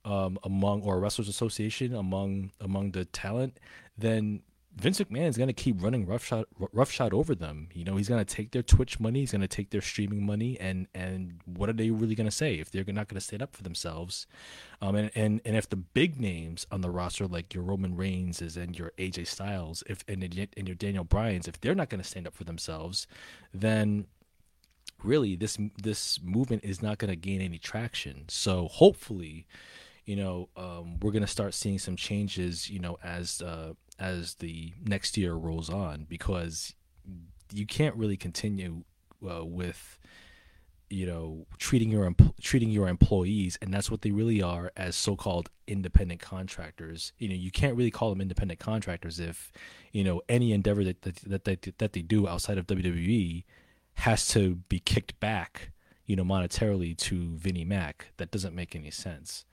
um, 0.04 0.38
among 0.44 0.82
or 0.82 0.96
a 0.96 0.98
wrestlers 0.98 1.28
association 1.28 1.94
among 1.94 2.52
among 2.60 2.92
the 2.92 3.04
talent, 3.04 3.58
then 3.96 4.42
Vince 4.76 5.00
McMahon 5.00 5.26
is 5.26 5.36
going 5.36 5.48
to 5.48 5.52
keep 5.52 5.82
running 5.82 6.06
roughshod 6.06 6.44
roughshod 6.72 7.12
over 7.12 7.34
them. 7.34 7.68
You 7.72 7.84
know, 7.84 7.96
he's 7.96 8.08
going 8.08 8.24
to 8.24 8.34
take 8.34 8.52
their 8.52 8.62
Twitch 8.62 9.00
money, 9.00 9.20
he's 9.20 9.32
going 9.32 9.40
to 9.40 9.48
take 9.48 9.70
their 9.70 9.80
streaming 9.80 10.24
money, 10.24 10.58
and 10.60 10.86
and 10.94 11.40
what 11.46 11.68
are 11.68 11.72
they 11.72 11.90
really 11.90 12.14
going 12.14 12.28
to 12.28 12.34
say 12.34 12.54
if 12.54 12.70
they're 12.70 12.84
not 12.84 13.08
going 13.08 13.18
to 13.18 13.20
stand 13.20 13.42
up 13.42 13.56
for 13.56 13.64
themselves? 13.64 14.26
Um, 14.80 14.94
and, 14.94 15.10
and 15.16 15.40
and 15.44 15.56
if 15.56 15.68
the 15.68 15.76
big 15.76 16.20
names 16.20 16.66
on 16.70 16.80
the 16.80 16.90
roster, 16.90 17.26
like 17.26 17.54
your 17.54 17.64
Roman 17.64 17.96
Reigns 17.96 18.40
is 18.40 18.56
and 18.56 18.78
your 18.78 18.92
AJ 18.98 19.26
Styles, 19.26 19.82
if 19.88 20.04
and, 20.06 20.22
and 20.22 20.68
your 20.68 20.76
Daniel 20.76 21.04
Bryan's, 21.04 21.48
if 21.48 21.60
they're 21.60 21.74
not 21.74 21.88
going 21.88 22.02
to 22.02 22.08
stand 22.08 22.28
up 22.28 22.34
for 22.34 22.44
themselves, 22.44 23.08
then 23.52 24.06
really 25.02 25.36
this 25.36 25.58
this 25.82 26.20
movement 26.22 26.64
is 26.64 26.82
not 26.82 26.98
going 26.98 27.10
to 27.10 27.16
gain 27.16 27.40
any 27.40 27.58
traction. 27.58 28.24
So 28.28 28.68
hopefully, 28.68 29.46
you 30.04 30.16
know, 30.16 30.48
um, 30.56 31.00
we're 31.00 31.12
going 31.12 31.22
to 31.22 31.26
start 31.26 31.54
seeing 31.54 31.78
some 31.78 31.96
changes. 31.96 32.70
You 32.70 32.78
know, 32.78 32.98
as 33.02 33.42
uh, 33.42 33.74
as 33.98 34.34
the 34.34 34.72
next 34.84 35.16
year 35.16 35.34
rolls 35.34 35.68
on 35.70 36.06
because 36.08 36.74
you 37.52 37.66
can't 37.66 37.96
really 37.96 38.16
continue 38.16 38.84
uh, 39.28 39.44
with 39.44 39.98
you 40.90 41.06
know 41.06 41.46
treating 41.58 41.90
your 41.90 42.14
treating 42.40 42.70
your 42.70 42.88
employees 42.88 43.58
and 43.60 43.74
that's 43.74 43.90
what 43.90 44.00
they 44.02 44.10
really 44.10 44.40
are 44.40 44.72
as 44.76 44.96
so-called 44.96 45.50
independent 45.66 46.20
contractors. 46.20 47.12
You 47.18 47.28
know 47.28 47.34
you 47.34 47.50
can't 47.50 47.76
really 47.76 47.90
call 47.90 48.10
them 48.10 48.20
independent 48.20 48.60
contractors 48.60 49.20
if 49.20 49.52
you 49.92 50.04
know 50.04 50.22
any 50.28 50.52
endeavor 50.52 50.84
that 50.84 51.02
that, 51.02 51.16
that, 51.26 51.44
they, 51.44 51.56
that 51.78 51.92
they 51.92 52.02
do 52.02 52.28
outside 52.28 52.58
of 52.58 52.66
WWE 52.66 53.44
has 53.94 54.28
to 54.28 54.56
be 54.68 54.78
kicked 54.78 55.18
back 55.20 55.72
you 56.06 56.16
know 56.16 56.24
monetarily 56.24 56.96
to 56.96 57.36
Vinnie 57.36 57.64
Mac. 57.64 58.12
That 58.16 58.30
doesn't 58.30 58.54
make 58.54 58.74
any 58.74 58.90
sense 58.90 59.44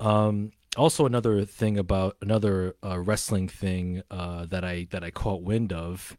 um 0.00 0.52
also 0.76 1.06
another 1.06 1.44
thing 1.44 1.78
about 1.78 2.16
another 2.22 2.76
uh, 2.84 2.98
wrestling 2.98 3.48
thing 3.48 4.02
uh, 4.10 4.46
that 4.46 4.64
I 4.64 4.86
that 4.90 5.02
I 5.02 5.10
caught 5.10 5.42
wind 5.42 5.72
of, 5.72 6.16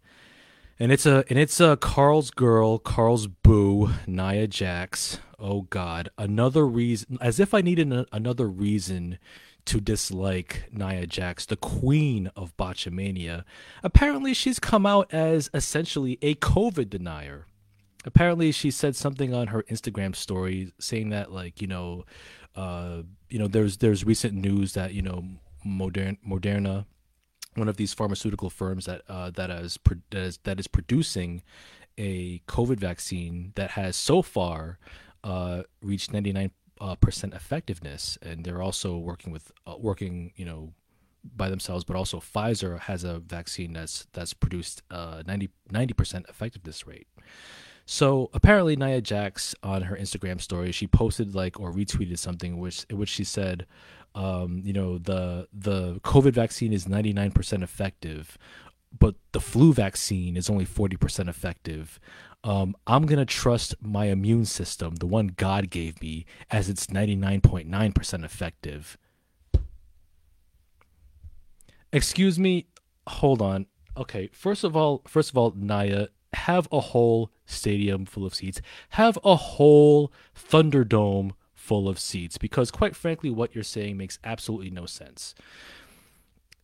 and 0.79 0.91
it's 0.91 1.05
a 1.05 1.23
and 1.29 1.39
it's 1.39 1.59
a 1.59 1.77
Carl's 1.77 2.31
girl, 2.31 2.77
Carl's 2.77 3.27
boo, 3.27 3.91
Nia 4.05 4.47
Jax. 4.47 5.19
Oh 5.39 5.61
God, 5.61 6.09
another 6.17 6.67
reason. 6.67 7.17
As 7.21 7.39
if 7.39 7.53
I 7.53 7.61
needed 7.61 7.91
a, 7.93 8.05
another 8.11 8.47
reason 8.47 9.17
to 9.65 9.79
dislike 9.79 10.63
Nia 10.71 11.05
Jax, 11.05 11.45
the 11.45 11.55
queen 11.55 12.29
of 12.35 12.55
botchamania. 12.57 13.43
Apparently, 13.83 14.33
she's 14.33 14.59
come 14.59 14.85
out 14.85 15.13
as 15.13 15.49
essentially 15.53 16.17
a 16.21 16.35
COVID 16.35 16.89
denier. 16.89 17.45
Apparently, 18.05 18.51
she 18.51 18.71
said 18.71 18.95
something 18.95 19.33
on 19.33 19.47
her 19.47 19.63
Instagram 19.63 20.15
story 20.15 20.71
saying 20.79 21.09
that, 21.09 21.31
like, 21.31 21.61
you 21.61 21.67
know, 21.67 22.05
uh, 22.55 23.03
you 23.29 23.39
know, 23.39 23.47
there's 23.47 23.77
there's 23.77 24.05
recent 24.05 24.33
news 24.33 24.73
that 24.73 24.93
you 24.93 25.01
know, 25.01 25.23
Modern 25.63 26.17
Moderna 26.27 26.85
one 27.55 27.67
of 27.67 27.77
these 27.77 27.93
pharmaceutical 27.93 28.49
firms 28.49 28.85
that 28.85 29.01
uh, 29.07 29.29
that 29.31 29.49
is 29.49 29.77
that 30.11 30.19
is 30.19 30.37
that 30.43 30.59
is 30.59 30.67
producing 30.67 31.43
a 31.97 32.39
COVID 32.47 32.79
vaccine 32.79 33.51
that 33.55 33.71
has 33.71 33.95
so 33.95 34.21
far 34.21 34.79
uh, 35.23 35.63
reached 35.81 36.13
99 36.13 36.51
uh, 36.79 36.95
percent 36.95 37.33
effectiveness, 37.33 38.17
and 38.21 38.45
they're 38.45 38.61
also 38.61 38.97
working 38.97 39.31
with 39.31 39.51
uh, 39.67 39.75
working 39.77 40.31
you 40.35 40.45
know 40.45 40.73
by 41.35 41.49
themselves, 41.49 41.83
but 41.83 41.95
also 41.95 42.19
Pfizer 42.19 42.79
has 42.79 43.03
a 43.03 43.19
vaccine 43.19 43.73
that's 43.73 44.07
that's 44.13 44.33
produced 44.33 44.81
uh, 44.89 45.21
90 45.25 45.93
percent 45.93 46.25
effectiveness 46.29 46.87
rate. 46.87 47.07
So 47.91 48.29
apparently, 48.35 48.75
Nia 48.75 49.01
Jax 49.01 49.55
on 49.63 49.81
her 49.81 49.95
Instagram 49.95 50.39
story, 50.39 50.71
she 50.71 50.85
posted 50.85 51.33
like 51.33 51.59
or 51.59 51.73
retweeted 51.73 52.19
something 52.19 52.59
which 52.59 52.85
which 52.91 53.09
she 53.09 53.23
said, 53.23 53.65
um, 54.13 54.61
you 54.63 54.73
know, 54.73 54.99
the 54.99 55.47
the 55.51 55.99
COVID 56.01 56.33
vaccine 56.33 56.71
is 56.71 56.85
99% 56.85 57.63
effective, 57.63 58.37
but 58.97 59.15
the 59.31 59.41
flu 59.41 59.73
vaccine 59.73 60.37
is 60.37 60.51
only 60.51 60.67
40% 60.67 61.27
effective. 61.27 61.99
Um, 62.43 62.75
I'm 62.85 63.07
gonna 63.07 63.25
trust 63.25 63.73
my 63.81 64.05
immune 64.05 64.45
system, 64.45 64.97
the 64.97 65.07
one 65.07 65.33
God 65.35 65.71
gave 65.71 65.99
me, 65.99 66.27
as 66.51 66.69
it's 66.69 66.85
99.9% 66.87 68.23
effective. 68.23 68.99
Excuse 71.91 72.37
me, 72.37 72.67
hold 73.07 73.41
on. 73.41 73.65
Okay, 73.97 74.29
first 74.31 74.63
of 74.63 74.77
all, 74.77 75.01
first 75.07 75.31
of 75.31 75.37
all, 75.39 75.55
Nia, 75.57 76.09
have 76.33 76.67
a 76.71 76.79
whole 76.79 77.31
stadium 77.45 78.05
full 78.05 78.25
of 78.25 78.35
seats, 78.35 78.61
have 78.89 79.17
a 79.23 79.35
whole 79.35 80.11
Thunderdome 80.35 81.31
full 81.53 81.87
of 81.89 81.99
seats, 81.99 82.37
because 82.37 82.71
quite 82.71 82.95
frankly, 82.95 83.29
what 83.29 83.53
you're 83.53 83.63
saying 83.63 83.97
makes 83.97 84.19
absolutely 84.23 84.69
no 84.69 84.85
sense. 84.85 85.35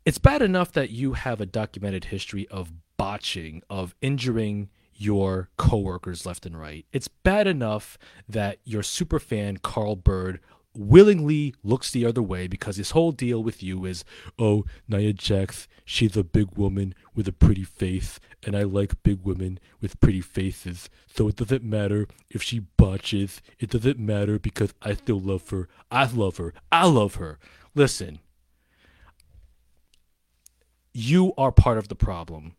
It's 0.05 0.17
bad 0.17 0.41
enough 0.41 0.71
that 0.73 0.91
you 0.91 1.13
have 1.13 1.41
a 1.41 1.45
documented 1.45 2.05
history 2.05 2.47
of 2.49 2.71
botching, 2.97 3.63
of 3.69 3.95
injuring 4.01 4.69
your 4.93 5.49
coworkers 5.57 6.25
left 6.25 6.45
and 6.45 6.59
right. 6.59 6.85
It's 6.93 7.07
bad 7.07 7.47
enough 7.47 7.97
that 8.29 8.59
your 8.63 8.83
super 8.83 9.19
fan 9.19 9.57
Carl 9.57 9.95
Bird 9.95 10.39
willingly 10.77 11.53
looks 11.63 11.91
the 11.91 12.05
other 12.05 12.21
way 12.21 12.47
because 12.47 12.77
his 12.77 12.91
whole 12.91 13.11
deal 13.11 13.43
with 13.43 13.61
you 13.63 13.85
is, 13.85 14.03
oh, 14.37 14.65
Nia 14.87 15.13
Jax, 15.13 15.67
she's 15.83 16.15
a 16.17 16.23
big 16.23 16.57
woman 16.57 16.93
with 17.13 17.27
a 17.27 17.31
pretty 17.31 17.63
face, 17.63 18.19
and 18.43 18.55
I 18.55 18.63
like 18.63 19.03
big 19.03 19.23
women 19.23 19.59
with 19.81 19.99
pretty 19.99 20.21
faces. 20.21 20.89
So 21.07 21.27
it 21.27 21.35
doesn't 21.35 21.63
matter 21.63 22.07
if 22.29 22.41
she 22.41 22.59
botches. 22.59 23.41
It 23.59 23.69
doesn't 23.69 23.99
matter 23.99 24.39
because 24.39 24.73
I 24.81 24.93
still 24.93 25.19
love 25.19 25.49
her. 25.49 25.67
I 25.91 26.05
love 26.05 26.37
her. 26.37 26.53
I 26.71 26.87
love 26.87 27.15
her. 27.15 27.39
Listen, 27.73 28.19
you 30.93 31.33
are 31.37 31.51
part 31.51 31.77
of 31.77 31.89
the 31.89 31.95
problem 31.95 32.55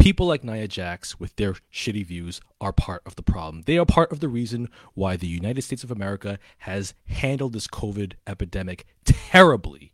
people 0.00 0.26
like 0.26 0.42
Nia 0.42 0.66
Jax 0.66 1.20
with 1.20 1.36
their 1.36 1.54
shitty 1.72 2.06
views 2.06 2.40
are 2.60 2.72
part 2.72 3.02
of 3.04 3.16
the 3.16 3.22
problem. 3.22 3.62
They 3.66 3.76
are 3.76 3.84
part 3.84 4.10
of 4.10 4.20
the 4.20 4.28
reason 4.28 4.70
why 4.94 5.16
the 5.16 5.26
United 5.26 5.62
States 5.62 5.84
of 5.84 5.90
America 5.90 6.38
has 6.58 6.94
handled 7.06 7.52
this 7.52 7.66
COVID 7.66 8.14
epidemic 8.26 8.86
terribly. 9.04 9.92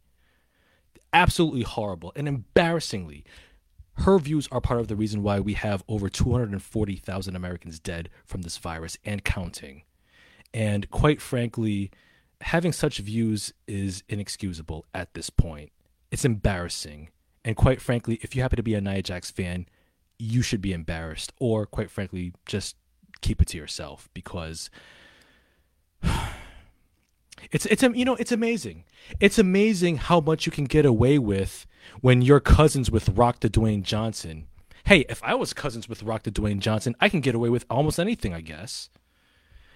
Absolutely 1.13 1.63
horrible 1.63 2.13
and 2.15 2.29
embarrassingly. 2.29 3.25
Her 3.95 4.19
views 4.19 4.49
are 4.53 4.61
part 4.61 4.81
of 4.81 4.89
the 4.89 4.97
reason 4.97 5.23
why 5.23 5.41
we 5.41 5.55
have 5.55 5.83
over 5.89 6.09
240,000 6.09 7.35
Americans 7.35 7.81
dead 7.81 8.09
from 8.25 8.43
this 8.43 8.59
virus 8.59 8.99
and 9.05 9.25
counting. 9.25 9.83
And 10.55 10.89
quite 10.91 11.21
frankly, 11.21 11.91
having 12.43 12.73
such 12.73 12.99
views 12.99 13.53
is 13.67 14.05
inexcusable 14.09 14.85
at 14.95 15.15
this 15.15 15.31
point. 15.31 15.73
It's 16.13 16.25
embarrassing. 16.25 17.09
And 17.45 17.57
quite 17.57 17.81
frankly, 17.81 18.21
if 18.23 18.37
you 18.37 18.43
happen 18.43 18.57
to 18.57 18.63
be 18.63 18.75
a 18.75 18.81
Nia 18.81 19.03
Jax 19.03 19.31
fan, 19.31 19.67
you 20.19 20.43
should 20.43 20.61
be 20.61 20.73
embarrassed 20.73 21.33
or 21.39 21.67
quite 21.67 21.91
frankly 21.91 22.33
just 22.47 22.77
keep 23.21 23.41
it 23.41 23.49
to 23.49 23.57
yourself 23.57 24.09
because 24.15 24.71
it's 27.51 27.67
it's 27.67 27.83
you 27.83 28.05
know 28.05 28.17
it's 28.17 28.33
amazing. 28.33 28.85
It's 29.21 29.39
amazing 29.39 29.99
how 29.99 30.21
much 30.21 30.47
you 30.47 30.53
can 30.53 30.65
get 30.65 30.87
away 30.87 31.19
with 31.19 31.67
when 32.01 32.23
you're 32.23 32.41
cousins 32.41 32.91
with 32.91 33.11
rock 33.11 33.41
the 33.41 33.51
dwayne 33.51 33.83
johnson. 33.83 34.47
Hey 34.85 35.05
if 35.09 35.23
i 35.23 35.35
was 35.35 35.53
cousins 35.53 35.89
with 35.89 36.03
rock 36.03 36.23
the 36.23 36.31
dwayne 36.31 36.61
johnson 36.61 36.95
i 37.01 37.09
can 37.09 37.21
get 37.21 37.35
away 37.35 37.49
with 37.49 37.67
almost 37.69 37.99
anything 37.99 38.33
i 38.33 38.41
guess. 38.41 38.89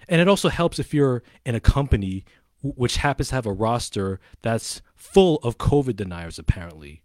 And 0.09 0.19
it 0.19 0.27
also 0.27 0.49
helps 0.49 0.79
if 0.79 0.93
you're 0.93 1.23
in 1.45 1.55
a 1.55 1.59
company 1.59 2.25
which 2.63 2.97
happens 2.97 3.29
to 3.29 3.35
have 3.35 3.45
a 3.45 3.53
roster 3.53 4.19
that's 4.41 4.81
full 4.95 5.37
of 5.37 5.57
covid 5.57 5.95
deniers 5.95 6.39
apparently 6.39 7.03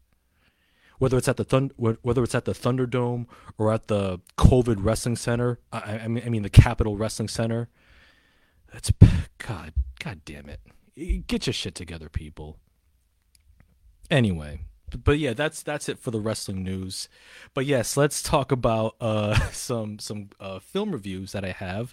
whether 0.98 1.16
it's 1.16 1.28
at 1.28 1.36
the 1.36 1.44
Thund- 1.44 1.72
whether 1.76 2.22
it's 2.22 2.34
at 2.34 2.44
the 2.44 2.52
Thunderdome 2.52 3.26
or 3.58 3.72
at 3.72 3.88
the 3.88 4.20
COVID 4.38 4.76
Wrestling 4.80 5.16
Center. 5.16 5.58
I, 5.72 6.00
I 6.04 6.08
mean, 6.08 6.22
I 6.26 6.28
mean 6.28 6.42
the 6.42 6.50
Capital 6.50 6.96
Wrestling 6.96 7.28
Center. 7.28 7.68
That's 8.72 8.92
God, 9.38 9.72
God 9.98 10.20
damn 10.24 10.48
it! 10.48 10.60
Get 11.26 11.46
your 11.46 11.54
shit 11.54 11.74
together, 11.74 12.08
people. 12.08 12.58
Anyway, 14.10 14.60
but, 15.04 15.18
yeah, 15.18 15.32
that's 15.32 15.62
that's 15.62 15.88
it 15.88 15.98
for 15.98 16.10
the 16.10 16.20
wrestling 16.20 16.62
news. 16.62 17.08
But 17.54 17.66
yes, 17.66 17.96
let's 17.96 18.22
talk 18.22 18.52
about 18.52 18.94
uh, 19.00 19.34
some 19.50 19.98
some 19.98 20.30
uh, 20.40 20.58
film 20.58 20.92
reviews 20.92 21.32
that 21.32 21.44
I 21.44 21.50
have 21.50 21.92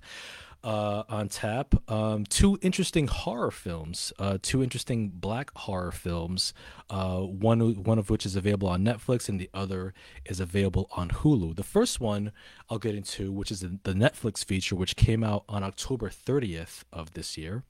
uh, 0.63 1.03
on 1.10 1.27
tap. 1.27 1.75
Um, 1.89 2.25
two 2.25 2.58
interesting 2.62 3.08
horror 3.08 3.51
films, 3.51 4.13
uh, 4.17 4.38
two 4.41 4.63
interesting 4.63 5.10
black 5.10 5.51
horror 5.55 5.91
films. 5.91 6.53
Uh, 6.89 7.20
one 7.20 7.84
one 7.84 8.00
of 8.00 8.10
which 8.10 8.25
is 8.25 8.36
available 8.36 8.67
on 8.70 8.84
Netflix, 8.84 9.27
and 9.27 9.39
the 9.39 9.50
other 9.53 9.93
is 10.25 10.39
available 10.39 10.89
on 10.96 11.10
Hulu. 11.10 11.55
The 11.55 11.63
first 11.63 12.00
one 12.00 12.32
I'll 12.70 12.79
get 12.79 12.96
into, 12.96 13.32
which 13.32 13.51
is 13.51 13.62
the, 13.62 13.93
Netflix 13.93 14.43
feature, 14.43 14.75
which 14.75 14.96
came 14.96 15.24
out 15.24 15.43
on 15.48 15.63
October 15.63 16.10
30th 16.10 16.84
of 16.91 17.13
this 17.13 17.38
year. 17.38 17.63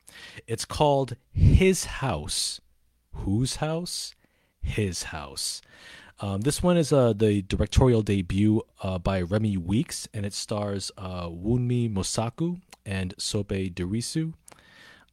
It's 0.47 0.65
called 0.65 1.15
His 1.33 1.85
House. 1.85 2.61
Whose 3.13 3.57
house? 3.57 4.15
His 4.61 5.03
house. 5.03 5.61
Um, 6.23 6.39
this 6.39 6.63
one 6.63 6.77
is 6.77 6.93
uh, 6.93 7.11
the 7.11 7.41
directorial 7.41 8.01
debut 8.01 8.61
uh, 8.81 8.97
by 8.97 9.21
Remi 9.21 9.57
Weekes, 9.57 10.07
and 10.13 10.25
it 10.25 10.31
stars 10.31 10.89
uh, 10.97 11.27
Wunmi 11.27 11.93
Mosaku 11.93 12.61
and 12.85 13.13
Sope 13.17 13.49
Dirisu, 13.49 14.31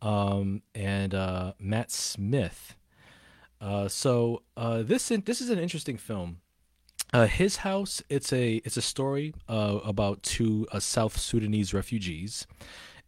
um, 0.00 0.62
and 0.73 1.12
uh, 1.12 1.55
Matt 1.59 1.90
Smith. 1.90 2.76
Uh, 3.61 3.88
so 3.88 4.43
uh, 4.57 4.85
this 4.85 5.09
this 5.09 5.40
is 5.40 5.50
an 5.50 5.59
interesting 5.59 5.97
film. 5.97 6.43
His 7.12 7.57
house 7.57 8.05
it's 8.09 8.33
a 8.33 8.62
it's 8.64 8.76
a 8.76 8.83
story 8.83 9.35
about 9.49 10.23
two 10.23 10.69
South 10.79 11.19
Sudanese 11.19 11.75
refugees, 11.75 12.47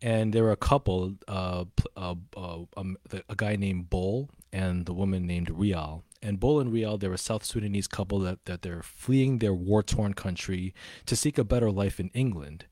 and 0.00 0.32
there 0.32 0.46
are 0.46 0.50
a 0.50 0.56
couple, 0.56 1.14
um, 1.28 1.70
a 1.96 3.36
guy 3.36 3.54
named 3.54 3.90
Bol 3.90 4.28
and 4.52 4.86
the 4.86 4.92
woman 4.92 5.24
named 5.24 5.50
Rial. 5.50 6.02
And 6.22 6.38
Bol 6.38 6.60
and 6.60 6.72
Rial, 6.72 6.98
they're 6.98 7.12
a 7.12 7.18
South 7.18 7.44
Sudanese 7.44 7.88
couple 7.88 8.20
that, 8.20 8.44
that 8.44 8.62
they're 8.62 8.82
fleeing 8.82 9.38
their 9.38 9.54
war 9.54 9.82
torn 9.82 10.14
country 10.14 10.74
to 11.06 11.16
seek 11.16 11.36
a 11.36 11.44
better 11.44 11.70
life 11.70 11.98
in 11.98 12.10
England. 12.14 12.66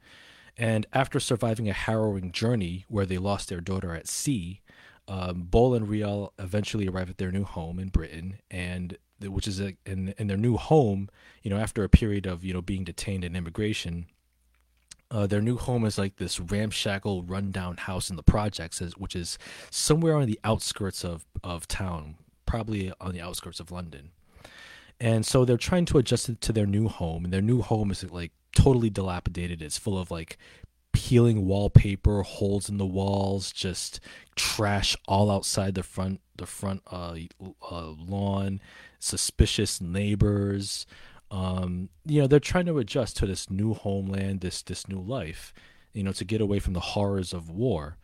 And 0.57 0.87
after 0.93 1.19
surviving 1.19 1.69
a 1.69 1.73
harrowing 1.73 2.33
journey 2.33 2.85
where 2.89 3.07
they 3.07 3.19
lost 3.19 3.49
their 3.49 3.61
daughter 3.61 3.95
at 3.95 4.07
sea, 4.07 4.61
um, 5.09 5.43
Bol 5.43 5.75
and 5.75 5.89
Rial 5.89 6.33
eventually 6.39 6.87
arrive 6.87 7.11
at 7.11 7.19
their 7.19 7.33
new 7.33 7.45
home 7.45 7.79
in 7.79 7.89
Britain, 7.89 8.39
and 8.51 8.97
which 9.21 9.49
is 9.49 9.61
a, 9.61 9.77
in 9.85 10.15
in 10.19 10.29
their 10.29 10.37
new 10.37 10.57
home. 10.57 11.09
You 11.43 11.51
know, 11.51 11.59
after 11.59 11.83
a 11.83 11.89
period 11.89 12.27
of 12.27 12.45
you 12.45 12.55
know 12.55 12.63
being 12.63 12.85
detained 12.85 13.25
in 13.25 13.35
immigration, 13.35 14.07
uh, 15.11 15.27
their 15.27 15.43
new 15.43 15.57
home 15.57 15.85
is 15.85 15.99
like 15.99 16.17
this 16.17 16.39
ramshackle, 16.39 17.25
rundown 17.25 17.77
house 17.77 18.09
in 18.09 18.17
the 18.17 18.23
projects, 18.23 18.81
which 18.97 19.17
is 19.17 19.37
somewhere 19.71 20.17
on 20.17 20.27
the 20.27 20.39
outskirts 20.45 21.05
of 21.05 21.25
of 21.43 21.67
town, 21.67 22.17
probably 22.51 22.93
on 23.01 23.13
the 23.13 23.21
outskirts 23.21 23.61
of 23.61 23.71
London. 23.71 24.11
And 24.99 25.25
so 25.25 25.45
they're 25.45 25.57
trying 25.71 25.87
to 25.87 25.99
adjust 25.99 26.29
it 26.29 26.41
to 26.43 26.53
their 26.53 26.67
new 26.67 26.89
home, 26.89 27.25
and 27.25 27.33
their 27.33 27.41
new 27.53 27.63
home 27.63 27.91
is 27.91 28.03
like 28.11 28.33
totally 28.53 28.91
dilapidated. 28.91 29.63
It's 29.63 29.79
full 29.79 29.99
of 29.99 30.11
like 30.11 30.37
peeling 30.93 31.47
wallpaper, 31.47 32.23
holes 32.23 32.69
in 32.69 32.77
the 32.77 32.87
walls, 33.01 33.53
just 33.53 34.01
trash 34.35 34.97
all 35.07 35.31
outside 35.31 35.75
the 35.75 35.83
front 35.85 36.21
the 36.37 36.47
front 36.47 36.83
uh, 36.91 37.15
uh, 37.71 37.91
lawn, 38.15 38.61
suspicious 38.99 39.81
neighbors. 39.81 40.87
um, 41.31 41.89
you 42.05 42.21
know 42.21 42.27
they're 42.27 42.41
trying 42.41 42.67
to 42.67 42.79
adjust 42.79 43.17
to 43.19 43.27
this 43.27 43.49
new 43.51 43.73
homeland 43.75 44.41
this 44.41 44.63
this 44.63 44.89
new 44.89 45.01
life 45.01 45.53
you 45.93 46.03
know 46.03 46.13
to 46.13 46.25
get 46.25 46.41
away 46.41 46.59
from 46.59 46.73
the 46.75 46.81
horrors 46.81 47.33
of 47.33 47.49
war 47.49 47.97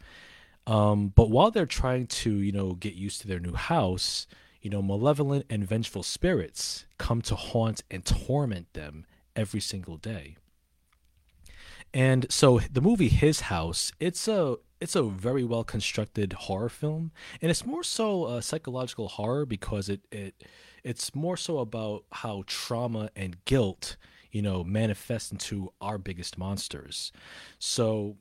um, 0.67 1.09
but 1.09 1.31
while 1.31 1.51
they're 1.51 1.67
trying 1.67 2.07
to 2.07 2.31
you 2.31 2.53
know 2.53 2.73
get 2.73 2.95
used 2.95 3.21
to 3.21 3.29
their 3.29 3.41
new 3.41 3.55
house 3.55 4.27
you 4.61 4.71
know 4.71 4.83
malevolent 4.83 5.47
and 5.49 5.67
vengeful 5.67 6.03
spirits 6.03 6.87
come 6.99 7.23
to 7.23 7.37
haunt 7.37 7.83
and 7.91 8.05
torment 8.05 8.73
them 8.73 9.07
every 9.37 9.61
single 9.61 9.97
day. 9.97 10.37
And 11.95 12.27
so 12.31 12.59
the 12.73 12.81
movie 12.81 13.09
his 13.09 13.43
house 13.43 13.93
it's 14.01 14.27
a 14.27 14.57
it's 14.81 14.97
a 14.97 15.05
very 15.05 15.45
well 15.45 15.65
constructed 15.65 16.33
horror 16.33 16.69
film. 16.69 17.13
And 17.41 17.51
it's 17.51 17.65
more 17.65 17.85
so 17.85 18.27
a 18.27 18.43
psychological 18.43 19.09
horror 19.09 19.47
because 19.47 19.89
it 19.89 20.01
it 20.11 20.35
it's 20.83 21.15
more 21.15 21.37
so 21.37 21.59
about 21.59 22.05
how 22.11 22.43
trauma 22.47 23.11
and 23.15 23.45
guilt 23.45 23.97
you 24.33 24.43
know 24.43 24.65
manifest 24.65 25.33
into 25.33 25.73
our 25.81 25.97
biggest 25.99 26.37
monsters. 26.37 27.13
So 27.59 28.17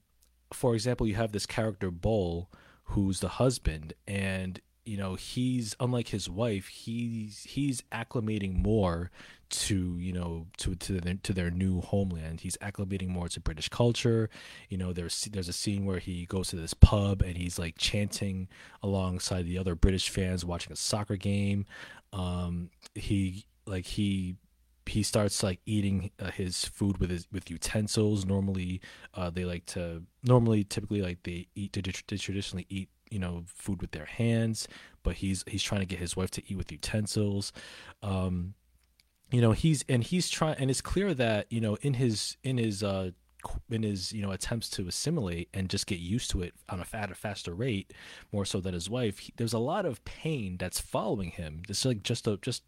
for 0.55 0.73
example 0.73 1.05
you 1.07 1.15
have 1.15 1.31
this 1.31 1.45
character 1.45 1.91
Bol 1.91 2.49
who's 2.85 3.19
the 3.19 3.27
husband 3.27 3.93
and 4.07 4.61
you 4.85 4.97
know 4.97 5.15
he's 5.15 5.75
unlike 5.79 6.09
his 6.09 6.29
wife 6.29 6.67
he's 6.67 7.43
he's 7.43 7.81
acclimating 7.91 8.55
more 8.55 9.11
to 9.49 9.97
you 9.99 10.11
know 10.11 10.47
to 10.57 10.75
to 10.75 10.99
their, 10.99 11.15
to 11.23 11.33
their 11.33 11.51
new 11.51 11.81
homeland. 11.81 12.41
He's 12.41 12.57
acclimating 12.57 13.07
more 13.07 13.27
to 13.29 13.39
british 13.39 13.69
culture. 13.69 14.29
You 14.69 14.77
know 14.77 14.93
there's 14.93 15.25
there's 15.31 15.49
a 15.49 15.53
scene 15.53 15.85
where 15.85 15.99
he 15.99 16.25
goes 16.25 16.49
to 16.49 16.55
this 16.55 16.73
pub 16.73 17.21
and 17.21 17.37
he's 17.37 17.59
like 17.59 17.77
chanting 17.77 18.47
alongside 18.81 19.45
the 19.45 19.57
other 19.57 19.75
british 19.75 20.09
fans 20.09 20.45
watching 20.45 20.73
a 20.73 20.75
soccer 20.75 21.15
game. 21.15 21.65
Um 22.13 22.69
he 22.95 23.45
like 23.65 23.85
he 23.85 24.35
he 24.87 25.03
starts 25.03 25.41
like 25.43 25.59
eating 25.65 26.11
uh, 26.19 26.31
his 26.31 26.65
food 26.65 26.97
with 26.97 27.09
his 27.09 27.27
with 27.31 27.49
utensils. 27.49 28.25
Normally 28.25 28.81
uh, 29.13 29.29
they 29.29 29.45
like 29.45 29.65
to 29.67 30.03
normally 30.23 30.63
typically 30.63 31.01
like 31.01 31.23
they 31.23 31.47
eat 31.55 31.73
to, 31.73 31.81
traditionally 31.81 32.65
eat 32.69 32.89
you 33.09 33.19
know 33.19 33.43
food 33.47 33.81
with 33.81 33.91
their 33.91 34.05
hands 34.05 34.67
but 35.03 35.17
he's 35.17 35.43
he's 35.47 35.61
trying 35.61 35.81
to 35.81 35.85
get 35.85 35.99
his 35.99 36.17
wife 36.17 36.31
to 36.31 36.43
eat 36.51 36.57
with 36.57 36.71
utensils. 36.71 37.51
Um 38.01 38.55
you 39.31 39.41
know 39.41 39.51
he's 39.51 39.83
and 39.89 40.03
he's 40.03 40.29
trying 40.29 40.55
and 40.59 40.69
it's 40.69 40.81
clear 40.81 41.13
that 41.13 41.51
you 41.51 41.61
know 41.61 41.75
in 41.81 41.95
his 41.95 42.37
in 42.43 42.57
his 42.57 42.83
uh 42.83 43.11
in 43.69 43.83
his 43.83 44.11
you 44.11 44.21
know 44.21 44.31
attempts 44.31 44.69
to 44.69 44.87
assimilate 44.87 45.49
and 45.53 45.69
just 45.69 45.85
get 45.87 45.99
used 45.99 46.31
to 46.31 46.41
it 46.41 46.53
on 46.69 46.79
a, 46.79 46.95
at 46.95 47.11
a 47.11 47.15
faster 47.15 47.53
rate 47.53 47.93
more 48.31 48.45
so 48.45 48.59
than 48.59 48.73
his 48.73 48.89
wife 48.89 49.19
he, 49.19 49.33
there's 49.37 49.53
a 49.53 49.59
lot 49.59 49.85
of 49.85 50.03
pain 50.05 50.57
that's 50.57 50.79
following 50.79 51.31
him. 51.31 51.61
It's 51.69 51.85
like 51.85 52.03
just 52.03 52.27
a 52.27 52.37
just 52.37 52.63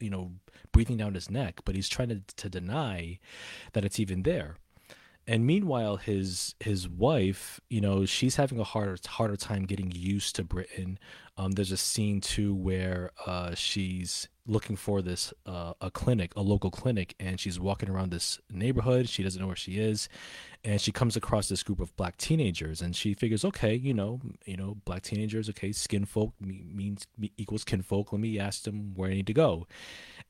you 0.00 0.10
know 0.10 0.32
breathing 0.72 0.96
down 0.96 1.14
his 1.14 1.30
neck 1.30 1.60
but 1.64 1.74
he's 1.74 1.88
trying 1.88 2.08
to, 2.08 2.20
to 2.36 2.48
deny 2.48 3.18
that 3.72 3.84
it's 3.84 4.00
even 4.00 4.22
there. 4.22 4.56
And 5.26 5.46
meanwhile 5.46 5.96
his 5.96 6.54
his 6.60 6.88
wife 6.88 7.60
you 7.68 7.80
know 7.80 8.04
she's 8.04 8.36
having 8.36 8.58
a 8.58 8.64
harder 8.64 8.96
harder 9.06 9.36
time 9.36 9.64
getting 9.64 9.92
used 9.92 10.36
to 10.36 10.44
britain. 10.44 10.98
Um, 11.36 11.52
there's 11.52 11.72
a 11.72 11.76
scene 11.76 12.20
too 12.20 12.54
where 12.54 13.10
uh, 13.26 13.54
she's 13.54 14.28
looking 14.50 14.76
for 14.76 15.00
this 15.00 15.32
uh, 15.46 15.72
a 15.80 15.90
clinic 15.90 16.32
a 16.36 16.42
local 16.42 16.70
clinic 16.70 17.14
and 17.20 17.38
she's 17.38 17.58
walking 17.58 17.88
around 17.88 18.10
this 18.10 18.38
neighborhood. 18.50 19.08
She 19.08 19.22
doesn't 19.22 19.40
know 19.40 19.46
where 19.46 19.56
she 19.56 19.78
is. 19.78 20.08
And 20.62 20.78
she 20.78 20.92
comes 20.92 21.16
across 21.16 21.48
this 21.48 21.62
group 21.62 21.80
of 21.80 21.96
black 21.96 22.18
teenagers 22.18 22.82
and 22.82 22.94
she 22.94 23.14
figures 23.14 23.46
okay 23.46 23.74
you 23.74 23.94
know 23.94 24.20
you 24.44 24.58
know 24.58 24.76
black 24.84 25.02
teenagers 25.02 25.48
okay 25.48 25.72
skin 25.72 26.04
folk 26.04 26.34
means 26.38 27.06
equals 27.38 27.64
kinfolk 27.64 28.12
let 28.12 28.20
me 28.20 28.38
ask 28.38 28.64
them 28.64 28.92
where 28.94 29.10
i 29.10 29.14
need 29.14 29.26
to 29.26 29.32
go. 29.32 29.66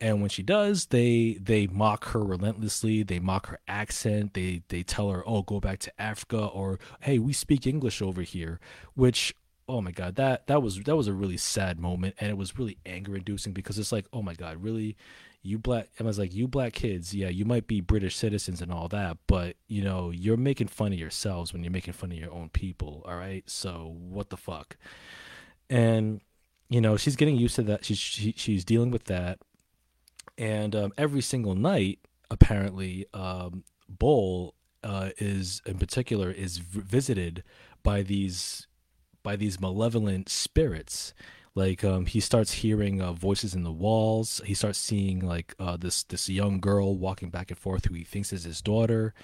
And 0.00 0.20
when 0.20 0.30
she 0.30 0.42
does 0.42 0.86
they 0.86 1.38
they 1.40 1.66
mock 1.66 2.04
her 2.10 2.22
relentlessly. 2.22 3.02
They 3.02 3.18
mock 3.18 3.46
her 3.46 3.58
accent. 3.66 4.34
They 4.34 4.62
they 4.68 4.82
tell 4.82 5.10
her 5.10 5.24
oh 5.26 5.42
go 5.42 5.58
back 5.58 5.80
to 5.80 6.00
africa 6.00 6.46
or 6.46 6.78
hey 7.00 7.18
we 7.18 7.32
speak 7.32 7.66
english 7.66 8.00
over 8.00 8.22
here 8.22 8.60
which 8.94 9.34
oh 9.70 9.80
my 9.80 9.92
god 9.92 10.16
that 10.16 10.46
that 10.48 10.62
was 10.62 10.80
that 10.80 10.96
was 10.96 11.06
a 11.06 11.12
really 11.12 11.36
sad 11.36 11.78
moment 11.78 12.14
and 12.18 12.30
it 12.30 12.36
was 12.36 12.58
really 12.58 12.76
anger 12.84 13.16
inducing 13.16 13.52
because 13.52 13.78
it's 13.78 13.92
like 13.92 14.06
oh 14.12 14.22
my 14.22 14.34
god 14.34 14.62
really? 14.62 14.96
You 15.42 15.58
black 15.58 15.88
and 15.96 16.06
I 16.06 16.08
was 16.08 16.18
like 16.18 16.34
you 16.34 16.46
black 16.46 16.74
kids 16.74 17.14
yeah 17.14 17.28
you 17.28 17.46
might 17.46 17.66
be 17.66 17.80
British 17.80 18.14
citizens 18.14 18.60
and 18.60 18.70
all 18.70 18.88
that 18.88 19.16
but 19.26 19.56
you 19.68 19.82
know 19.82 20.10
you're 20.10 20.36
making 20.36 20.66
fun 20.66 20.92
of 20.92 20.98
yourselves 20.98 21.52
when 21.52 21.64
you're 21.64 21.72
making 21.72 21.94
fun 21.94 22.12
of 22.12 22.18
your 22.18 22.30
own 22.30 22.50
people 22.50 23.02
all 23.06 23.16
right? 23.16 23.48
So 23.48 23.96
what 23.96 24.28
the 24.28 24.36
fuck? 24.36 24.76
And 25.70 26.20
you 26.68 26.82
know 26.82 26.98
she's 26.98 27.16
getting 27.16 27.36
used 27.36 27.56
to 27.56 27.62
that 27.62 27.86
she's 27.86 27.96
she, 27.96 28.34
she's 28.36 28.66
dealing 28.66 28.90
with 28.90 29.04
that 29.04 29.38
and 30.36 30.76
um, 30.76 30.92
every 30.98 31.22
single 31.22 31.54
night 31.54 32.00
apparently 32.30 33.06
um, 33.14 33.64
Bol 33.88 34.54
uh, 34.84 35.10
is 35.18 35.62
in 35.66 35.78
particular 35.78 36.30
is 36.30 36.58
v- 36.58 36.80
visited 36.80 37.44
by 37.82 38.02
these 38.02 38.66
by 39.22 39.36
these 39.36 39.60
malevolent 39.60 40.28
spirits. 40.28 41.14
Like 41.54 41.84
um, 41.84 42.06
he 42.06 42.20
starts 42.20 42.52
hearing 42.52 43.02
uh, 43.02 43.12
voices 43.12 43.54
in 43.54 43.64
the 43.64 43.72
walls. 43.72 44.40
He 44.44 44.54
starts 44.54 44.78
seeing 44.78 45.20
like 45.20 45.54
uh, 45.58 45.76
this 45.76 46.04
this 46.04 46.28
young 46.28 46.60
girl 46.60 46.96
walking 46.96 47.30
back 47.30 47.50
and 47.50 47.58
forth 47.58 47.86
who 47.86 47.94
he 47.94 48.04
thinks 48.04 48.32
is 48.32 48.44
his 48.44 48.62
daughter. 48.62 49.14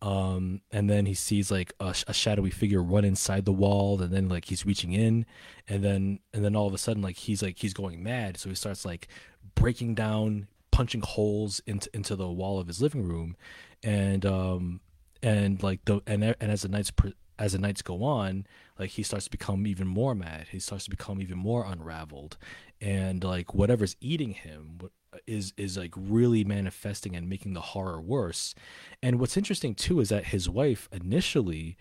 Um, 0.00 0.60
and 0.70 0.88
then 0.88 1.06
he 1.06 1.14
sees 1.14 1.50
like 1.50 1.72
a, 1.80 1.92
a, 2.06 2.14
shadowy 2.14 2.50
figure 2.50 2.80
run 2.80 3.04
inside 3.04 3.44
the 3.44 3.52
wall 3.52 4.00
and 4.00 4.12
then 4.12 4.28
like 4.28 4.44
he's 4.44 4.64
reaching 4.64 4.92
in. 4.92 5.26
And 5.68 5.82
then 5.84 6.20
and 6.32 6.44
then 6.44 6.54
all 6.54 6.66
of 6.66 6.74
a 6.74 6.78
sudden 6.78 7.02
like 7.02 7.16
he's 7.16 7.42
like 7.42 7.58
he's 7.58 7.74
going 7.74 8.02
mad. 8.02 8.36
So 8.36 8.48
he 8.48 8.54
starts 8.54 8.84
like 8.84 9.08
breaking 9.54 9.94
down 9.94 10.46
punching 10.70 11.02
holes 11.02 11.60
into 11.66 11.90
into 11.94 12.14
the 12.14 12.28
wall 12.28 12.60
of 12.60 12.68
his 12.68 12.80
living 12.80 13.02
room. 13.02 13.36
And 13.82 14.24
um 14.24 14.80
and 15.22 15.62
like 15.62 15.84
the 15.84 16.00
and 16.06 16.22
and 16.22 16.52
as 16.52 16.62
the 16.62 16.68
nights 16.68 16.92
as 17.38 17.52
the 17.52 17.58
nights 17.58 17.82
go 17.82 18.02
on, 18.02 18.46
like 18.78 18.90
he 18.90 19.02
starts 19.02 19.26
to 19.26 19.30
become 19.30 19.66
even 19.66 19.86
more 19.86 20.14
mad. 20.14 20.48
He 20.50 20.58
starts 20.58 20.84
to 20.84 20.90
become 20.90 21.20
even 21.20 21.38
more 21.38 21.64
unraveled, 21.64 22.36
and 22.80 23.22
like 23.22 23.54
whatever's 23.54 23.96
eating 24.00 24.32
him 24.32 24.80
is 25.26 25.52
is 25.56 25.76
like 25.76 25.94
really 25.96 26.44
manifesting 26.44 27.16
and 27.16 27.28
making 27.28 27.54
the 27.54 27.60
horror 27.60 28.00
worse. 28.00 28.54
And 29.02 29.18
what's 29.20 29.36
interesting 29.36 29.74
too 29.74 30.00
is 30.00 30.08
that 30.08 30.26
his 30.26 30.48
wife 30.48 30.88
initially 30.92 31.76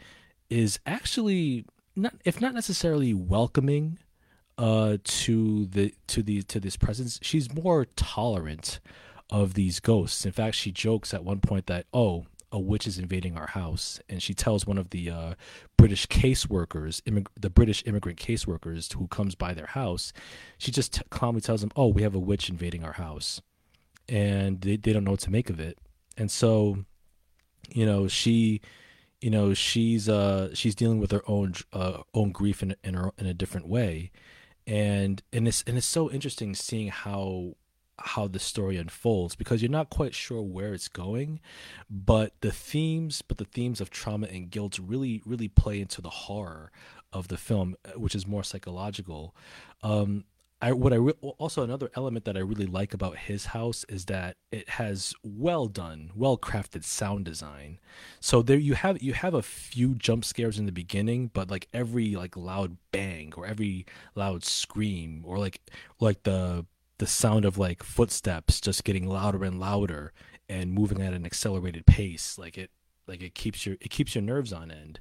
is 0.50 0.80
actually 0.86 1.66
not, 1.96 2.16
if 2.24 2.40
not 2.40 2.54
necessarily 2.54 3.14
welcoming, 3.14 4.00
uh, 4.58 4.98
to 5.04 5.66
the 5.66 5.94
to 6.08 6.24
the 6.24 6.44
to 6.44 6.60
this 6.60 6.78
presence. 6.78 7.20
She's 7.22 7.54
more 7.54 7.86
tolerant 7.96 8.80
of 9.30 9.56
these 9.56 9.80
ghosts. 9.80 10.26
In 10.26 10.32
fact, 10.32 10.56
she 10.56 10.72
jokes 10.72 11.14
at 11.14 11.24
one 11.24 11.40
point 11.40 11.68
that 11.68 11.86
oh 11.94 12.26
a 12.52 12.60
witch 12.60 12.88
is 12.88 12.98
invading 12.98 13.38
our 13.38 13.48
house, 13.48 14.00
and 14.08 14.22
she 14.22 14.34
tells 14.34 14.66
one 14.66 14.78
of 14.78 14.92
the 14.92 15.10
uh, 15.10 15.34
British 15.78 16.08
caseworkers, 16.08 17.02
immig- 17.04 17.28
the 17.40 17.50
British 17.50 17.84
immigrant 17.86 18.20
caseworkers 18.20 18.94
who 18.94 19.08
comes 19.08 19.36
by 19.36 19.54
their 19.54 19.68
house, 19.68 20.14
she 20.58 20.72
just 20.72 20.94
t- 20.94 21.02
calmly 21.10 21.42
tells 21.42 21.62
them, 21.62 21.72
"Oh, 21.76 21.88
we 21.88 22.04
have 22.04 22.16
a 22.16 22.20
witch 22.20 22.50
invading 22.50 22.84
our 22.84 22.94
house," 22.94 23.42
and 24.08 24.62
they 24.62 24.78
they 24.78 24.94
don't 24.94 25.04
know 25.04 25.12
what 25.12 25.20
to 25.22 25.32
make 25.32 25.50
of 25.50 25.60
it, 25.60 25.78
and 26.18 26.32
so, 26.32 26.86
you 27.70 27.86
know, 27.86 28.08
she, 28.08 28.62
you 29.22 29.30
know, 29.30 29.54
she's 29.54 30.08
uh 30.08 30.54
she's 30.54 30.76
dealing 30.76 31.00
with 31.00 31.12
her 31.12 31.24
own 31.28 31.54
uh, 31.74 32.04
own 32.14 32.32
grief 32.32 32.64
in 32.64 32.76
in, 32.84 32.94
her, 32.94 33.12
in 33.18 33.26
a 33.26 33.34
different 33.34 33.68
way, 33.68 34.12
and 34.66 35.22
and 35.34 35.48
it's 35.48 35.64
and 35.68 35.78
it's 35.78 35.88
so 35.88 36.10
interesting 36.10 36.56
seeing 36.56 36.88
how 36.88 37.56
how 38.00 38.28
the 38.28 38.40
story 38.40 38.78
unfolds 38.78 39.36
because 39.36 39.62
you're 39.62 39.72
not 39.72 39.90
quite 39.90 40.14
sure 40.14 40.42
where 40.42 40.74
it's 40.74 40.88
going 40.88 41.40
but 41.90 42.34
the 42.42 42.52
themes 42.52 43.22
but 43.22 43.38
the 43.38 43.46
themes 43.46 43.82
of 43.82 43.90
trauma 43.90 44.28
and 44.28 44.52
guilt 44.52 44.80
really 44.80 45.22
really 45.26 45.48
play 45.48 45.82
into 45.82 46.02
the 46.02 46.10
horror 46.10 46.72
of 47.12 47.28
the 47.28 47.38
film 47.38 47.76
uh, 47.86 48.00
which 48.00 48.16
is 48.16 48.28
more 48.28 48.44
psychological 48.44 49.36
um 49.84 50.24
I 50.60 50.72
what 50.72 50.92
I 50.92 50.96
re- 50.96 51.14
also 51.22 51.62
another 51.62 51.92
element 51.96 52.26
that 52.26 52.36
I 52.36 52.40
really 52.40 52.66
like 52.66 52.94
about 52.94 53.18
his 53.18 53.48
house 53.48 53.86
is 53.90 54.06
that 54.06 54.38
it 54.52 54.68
has 54.70 55.14
well 55.24 55.68
done, 55.68 56.10
well 56.16 56.36
crafted 56.36 56.84
sound 56.84 57.26
design. 57.26 57.78
So 58.20 58.42
there 58.42 58.58
you 58.58 58.74
have 58.74 59.02
you 59.02 59.14
have 59.14 59.36
a 59.36 59.44
few 59.44 59.94
jump 59.94 60.26
scares 60.26 60.58
in 60.58 60.66
the 60.66 60.72
beginning, 60.72 61.30
but 61.32 61.52
like 61.52 61.68
every 61.74 62.16
like 62.16 62.36
loud 62.36 62.78
bang 62.92 63.34
or 63.38 63.46
every 63.46 63.86
loud 64.16 64.44
scream 64.44 65.24
or 65.28 65.38
like 65.38 65.62
like 66.00 66.24
the 66.24 66.66
the 66.98 67.08
sound 67.08 67.46
of 67.46 67.58
like 67.58 67.84
footsteps 67.84 68.60
just 68.60 68.84
getting 68.84 69.08
louder 69.08 69.44
and 69.44 69.60
louder 69.60 70.14
and 70.50 70.72
moving 70.72 71.02
at 71.02 71.14
an 71.14 71.26
accelerated 71.26 71.86
pace 71.86 72.38
like 72.38 72.58
it 72.58 72.72
like 73.08 73.22
it 73.22 73.34
keeps 73.34 73.66
your 73.66 73.76
it 73.80 73.90
keeps 73.90 74.14
your 74.16 74.22
nerves 74.22 74.54
on 74.54 74.70
end. 74.70 75.00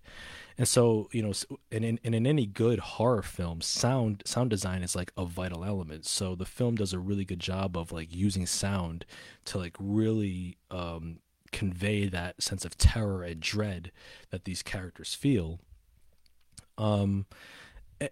And 0.57 0.67
so 0.67 1.09
you 1.13 1.23
know 1.23 1.33
and 1.73 1.85
in, 1.85 1.99
and 2.05 2.15
in 2.15 2.27
any 2.27 2.47
good 2.47 2.79
horror 2.79 3.23
film 3.23 3.61
sound 3.61 4.23
sound 4.25 4.51
design 4.51 4.83
is 4.83 4.97
like 4.97 5.13
a 5.17 5.25
vital 5.25 5.65
element. 5.65 6.07
So 6.07 6.35
the 6.35 6.45
film 6.45 6.77
does 6.77 6.93
a 6.93 6.99
really 6.99 7.25
good 7.25 7.41
job 7.41 7.77
of 7.77 7.93
like 7.93 8.15
using 8.15 8.47
sound 8.47 9.05
to 9.47 9.59
like 9.59 9.77
really 9.79 10.57
um 10.71 11.19
convey 11.53 12.07
that 12.07 12.43
sense 12.43 12.65
of 12.65 12.77
terror 12.77 13.23
and 13.23 13.41
dread 13.41 13.93
that 14.31 14.45
these 14.45 14.63
characters 14.63 15.15
feel. 15.15 15.59
Um 16.79 17.27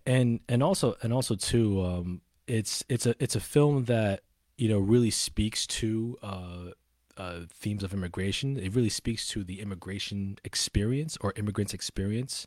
and 0.06 0.40
and 0.48 0.62
also 0.62 0.96
and 1.02 1.12
also 1.12 1.34
too 1.34 1.82
um 1.84 2.20
it's 2.46 2.84
it's 2.88 3.06
a 3.06 3.14
it's 3.18 3.36
a 3.36 3.40
film 3.40 3.84
that 3.84 4.20
you 4.56 4.68
know 4.68 4.78
really 4.78 5.10
speaks 5.10 5.66
to 5.66 6.18
uh, 6.22 6.70
uh, 7.16 7.40
themes 7.50 7.82
of 7.82 7.92
immigration. 7.92 8.58
It 8.58 8.74
really 8.74 8.88
speaks 8.88 9.28
to 9.28 9.44
the 9.44 9.60
immigration 9.60 10.38
experience 10.44 11.16
or 11.20 11.32
immigrants' 11.36 11.74
experience, 11.74 12.46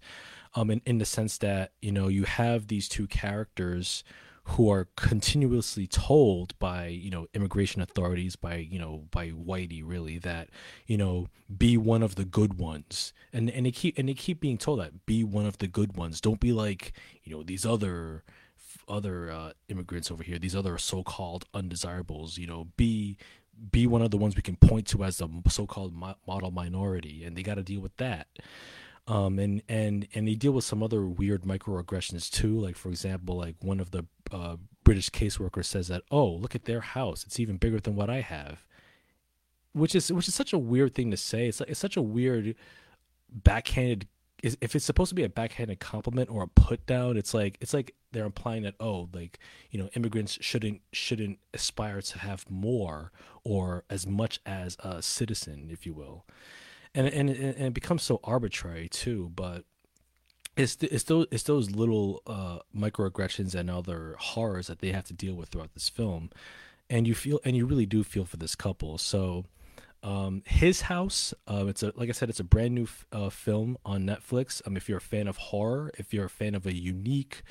um, 0.55 0.69
in, 0.69 0.81
in 0.85 0.97
the 0.97 1.05
sense 1.05 1.37
that 1.39 1.71
you 1.81 1.91
know 1.91 2.07
you 2.07 2.23
have 2.23 2.67
these 2.67 2.87
two 2.87 3.07
characters 3.07 4.03
who 4.51 4.69
are 4.69 4.87
continuously 4.95 5.87
told 5.87 6.57
by 6.57 6.87
you 6.87 7.09
know 7.09 7.27
immigration 7.33 7.81
authorities 7.81 8.35
by 8.35 8.55
you 8.55 8.79
know 8.79 9.03
by 9.11 9.29
Whitey 9.29 9.81
really 9.83 10.17
that 10.19 10.49
you 10.85 10.97
know 10.97 11.27
be 11.57 11.75
one 11.75 12.01
of 12.01 12.15
the 12.15 12.23
good 12.23 12.57
ones 12.57 13.13
and 13.33 13.49
and 13.49 13.65
they 13.65 13.71
keep 13.71 13.97
and 13.97 14.07
they 14.07 14.13
keep 14.13 14.39
being 14.39 14.57
told 14.57 14.79
that 14.79 15.05
be 15.05 15.23
one 15.23 15.45
of 15.45 15.57
the 15.57 15.67
good 15.67 15.97
ones 15.97 16.21
don't 16.21 16.39
be 16.39 16.53
like 16.53 16.93
you 17.23 17.35
know 17.35 17.43
these 17.43 17.65
other 17.65 18.23
other 18.87 19.31
uh, 19.31 19.51
immigrants 19.69 20.11
over 20.11 20.23
here 20.23 20.39
these 20.39 20.55
other 20.55 20.77
so-called 20.77 21.45
undesirables 21.53 22.37
you 22.37 22.47
know 22.47 22.67
be 22.77 23.17
be 23.71 23.87
one 23.87 24.01
of 24.01 24.11
the 24.11 24.17
ones 24.17 24.35
we 24.35 24.41
can 24.41 24.55
point 24.55 24.85
to 24.87 25.03
as 25.03 25.17
the 25.17 25.27
so-called 25.49 25.93
model 26.27 26.51
minority 26.51 27.23
and 27.23 27.35
they 27.35 27.43
got 27.43 27.55
to 27.55 27.63
deal 27.63 27.81
with 27.81 27.95
that 27.97 28.27
um, 29.07 29.39
and 29.39 29.63
and 29.69 30.07
and 30.13 30.27
they 30.27 30.35
deal 30.35 30.51
with 30.51 30.65
some 30.65 30.83
other 30.83 31.05
weird 31.07 31.43
microaggressions 31.43 32.29
too. 32.29 32.59
Like 32.59 32.75
for 32.75 32.89
example, 32.89 33.37
like 33.37 33.55
one 33.61 33.79
of 33.79 33.91
the 33.91 34.05
uh, 34.31 34.57
British 34.83 35.09
caseworkers 35.09 35.65
says 35.65 35.87
that, 35.87 36.03
"Oh, 36.11 36.27
look 36.27 36.55
at 36.55 36.65
their 36.65 36.81
house; 36.81 37.23
it's 37.25 37.39
even 37.39 37.57
bigger 37.57 37.79
than 37.79 37.95
what 37.95 38.09
I 38.09 38.19
have," 38.19 38.65
which 39.71 39.95
is 39.95 40.11
which 40.11 40.27
is 40.27 40.35
such 40.35 40.51
a 40.51 40.57
weird 40.57 40.93
thing 40.93 41.11
to 41.11 41.17
say. 41.17 41.47
It's 41.47 41.61
like, 41.61 41.69
it's 41.69 41.79
such 41.79 41.95
a 41.95 42.01
weird 42.01 42.55
backhanded. 43.31 44.07
If 44.61 44.75
it's 44.75 44.85
supposed 44.85 45.09
to 45.09 45.15
be 45.15 45.23
a 45.23 45.29
backhanded 45.29 45.79
compliment 45.79 46.29
or 46.29 46.43
a 46.43 46.47
put 46.47 46.85
down, 46.85 47.17
it's 47.17 47.33
like 47.33 47.57
it's 47.59 47.73
like 47.73 47.93
they're 48.11 48.25
implying 48.25 48.63
that 48.63 48.75
oh, 48.79 49.09
like 49.13 49.39
you 49.71 49.79
know, 49.79 49.89
immigrants 49.95 50.37
shouldn't 50.41 50.81
shouldn't 50.93 51.39
aspire 51.53 52.01
to 52.01 52.19
have 52.19 52.49
more 52.49 53.11
or 53.43 53.83
as 53.89 54.05
much 54.07 54.39
as 54.45 54.77
a 54.79 55.01
citizen, 55.01 55.69
if 55.71 55.85
you 55.85 55.93
will 55.93 56.25
and 56.97 57.07
and 57.07 57.29
and 57.29 57.67
it 57.67 57.73
becomes 57.73 58.03
so 58.03 58.19
arbitrary 58.23 58.89
too. 58.89 59.31
But 59.35 59.65
it's 60.55 60.77
it's 60.81 61.03
those 61.03 61.27
it's 61.31 61.43
those 61.43 61.71
little 61.71 62.23
uh, 62.25 62.59
microaggressions 62.75 63.53
and 63.53 63.69
other 63.69 64.15
horrors 64.19 64.67
that 64.67 64.79
they 64.79 64.91
have 64.91 65.05
to 65.05 65.13
deal 65.13 65.35
with 65.35 65.49
throughout 65.49 65.73
this 65.73 65.89
film, 65.89 66.31
and 66.89 67.07
you 67.07 67.13
feel 67.13 67.39
and 67.45 67.55
you 67.55 67.65
really 67.65 67.85
do 67.85 68.03
feel 68.03 68.25
for 68.25 68.37
this 68.37 68.55
couple. 68.55 68.97
So. 68.97 69.45
Um, 70.03 70.43
his 70.45 70.81
house. 70.81 71.33
Uh, 71.47 71.65
it's 71.67 71.83
a 71.83 71.91
like 71.95 72.09
I 72.09 72.11
said, 72.11 72.29
it's 72.29 72.39
a 72.39 72.43
brand 72.45 72.75
new 72.75 72.83
f- 72.83 73.05
uh, 73.11 73.29
film 73.29 73.77
on 73.83 74.03
Netflix. 74.03 74.61
Um, 74.65 74.77
if 74.77 74.87
you're 74.87 74.99
a 74.99 75.01
fan 75.01 75.27
of 75.27 75.37
horror, 75.37 75.91
if 75.97 76.13
you're 76.13 76.25
a 76.25 76.29
fan 76.29 76.55
of 76.55 76.65
a 76.65 76.73
unique, 76.73 77.41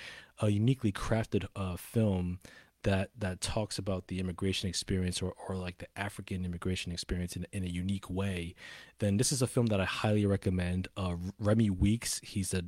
a 0.40 0.48
uniquely 0.48 0.92
crafted 0.92 1.46
uh, 1.56 1.76
film 1.76 2.38
that 2.82 3.10
that 3.18 3.40
talks 3.40 3.78
about 3.78 4.06
the 4.06 4.20
immigration 4.20 4.68
experience 4.68 5.20
or, 5.20 5.34
or 5.48 5.56
like 5.56 5.78
the 5.78 5.88
African 5.96 6.44
immigration 6.44 6.92
experience 6.92 7.34
in, 7.34 7.44
in 7.52 7.64
a 7.64 7.68
unique 7.68 8.08
way, 8.08 8.54
then 9.00 9.16
this 9.16 9.32
is 9.32 9.42
a 9.42 9.46
film 9.48 9.66
that 9.66 9.80
I 9.80 9.84
highly 9.84 10.24
recommend. 10.24 10.86
Uh, 10.96 11.16
Remi 11.40 11.68
Weekes, 11.68 12.20
he's 12.22 12.54
a, 12.54 12.62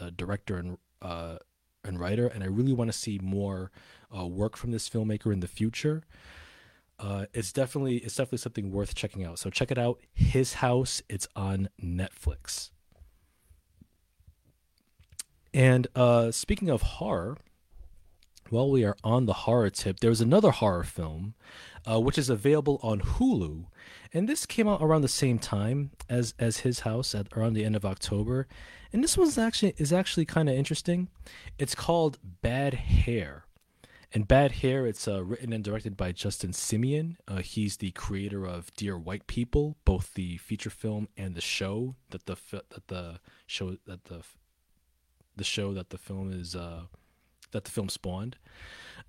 a 0.00 0.10
director 0.10 0.56
and 0.56 0.78
uh, 1.02 1.36
and 1.84 2.00
writer, 2.00 2.26
and 2.26 2.42
I 2.42 2.46
really 2.46 2.72
want 2.72 2.90
to 2.90 2.96
see 2.96 3.20
more 3.22 3.70
uh, 4.16 4.26
work 4.26 4.56
from 4.56 4.70
this 4.72 4.88
filmmaker 4.88 5.32
in 5.32 5.40
the 5.40 5.48
future. 5.48 6.02
Uh, 6.98 7.26
it's 7.32 7.52
definitely 7.52 7.98
it's 7.98 8.16
definitely 8.16 8.38
something 8.38 8.72
worth 8.72 8.94
checking 8.94 9.24
out. 9.24 9.38
So 9.38 9.50
check 9.50 9.70
it 9.70 9.78
out. 9.78 10.00
His 10.14 10.54
House. 10.54 11.02
It's 11.08 11.28
on 11.36 11.68
Netflix. 11.82 12.70
And 15.54 15.86
uh, 15.94 16.30
speaking 16.30 16.68
of 16.68 16.82
horror, 16.82 17.38
while 18.50 18.70
we 18.70 18.84
are 18.84 18.96
on 19.02 19.26
the 19.26 19.32
horror 19.32 19.70
tip, 19.70 20.00
there's 20.00 20.20
another 20.20 20.50
horror 20.50 20.84
film, 20.84 21.34
uh, 21.90 22.00
which 22.00 22.18
is 22.18 22.30
available 22.30 22.78
on 22.82 23.00
Hulu, 23.00 23.66
and 24.12 24.28
this 24.28 24.46
came 24.46 24.68
out 24.68 24.82
around 24.82 25.02
the 25.02 25.08
same 25.08 25.38
time 25.38 25.90
as 26.08 26.34
as 26.38 26.58
His 26.58 26.80
House 26.80 27.14
at 27.14 27.26
around 27.36 27.54
the 27.54 27.64
end 27.64 27.76
of 27.76 27.84
October, 27.84 28.46
and 28.92 29.02
this 29.02 29.16
one's 29.18 29.38
actually 29.38 29.74
is 29.78 29.92
actually 29.92 30.24
kind 30.24 30.48
of 30.48 30.54
interesting. 30.54 31.08
It's 31.58 31.74
called 31.74 32.18
Bad 32.42 32.74
Hair, 32.74 33.44
and 34.12 34.26
Bad 34.26 34.52
Hair. 34.52 34.86
It's 34.86 35.06
uh, 35.06 35.22
written 35.22 35.52
and 35.52 35.62
directed 35.62 35.96
by 35.96 36.12
Justin 36.12 36.52
Simien. 36.52 37.16
Uh, 37.26 37.36
he's 37.36 37.76
the 37.76 37.90
creator 37.92 38.46
of 38.46 38.72
Dear 38.74 38.98
White 38.98 39.26
People, 39.26 39.76
both 39.84 40.14
the 40.14 40.38
feature 40.38 40.70
film 40.70 41.08
and 41.16 41.34
the 41.34 41.40
show 41.40 41.96
that 42.10 42.26
the 42.26 42.36
that 42.50 42.88
the 42.88 43.20
show 43.46 43.76
that 43.86 44.04
the 44.04 44.22
the 45.36 45.44
show 45.44 45.72
that 45.74 45.90
the 45.90 45.98
film 45.98 46.32
is 46.32 46.56
uh, 46.56 46.82
that 47.52 47.64
the 47.64 47.70
film 47.70 47.88
spawned. 47.88 48.36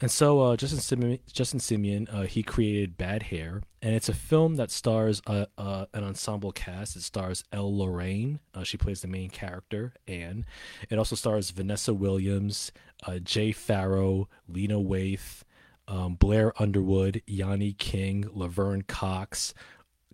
And 0.01 0.09
so 0.09 0.39
uh, 0.39 0.55
Justin 0.55 0.79
Simien, 0.79 1.19
Justin 1.31 1.59
Simien 1.59 2.07
uh, 2.13 2.21
he 2.21 2.41
created 2.41 2.97
Bad 2.97 3.23
Hair, 3.23 3.63
and 3.81 3.95
it's 3.95 4.07
a 4.07 4.13
film 4.13 4.55
that 4.55 4.71
stars 4.71 5.21
uh, 5.27 5.45
uh 5.57 5.85
an 5.93 6.03
ensemble 6.03 6.51
cast. 6.51 6.95
It 6.95 7.03
stars 7.03 7.43
Elle 7.51 7.77
Lorraine, 7.77 8.39
uh, 8.53 8.63
she 8.63 8.77
plays 8.77 9.01
the 9.01 9.07
main 9.07 9.29
character, 9.29 9.93
Anne. 10.07 10.45
It 10.89 10.97
also 10.97 11.15
stars 11.15 11.51
Vanessa 11.51 11.93
Williams, 11.93 12.71
uh, 13.05 13.19
Jay 13.19 13.51
Pharoah, 13.51 14.25
Lena 14.47 14.79
Waithe, 14.79 15.43
um, 15.87 16.15
Blair 16.15 16.53
Underwood, 16.61 17.21
Yaani 17.27 17.77
King, 17.77 18.25
Laverne 18.33 18.83
Cox, 18.83 19.53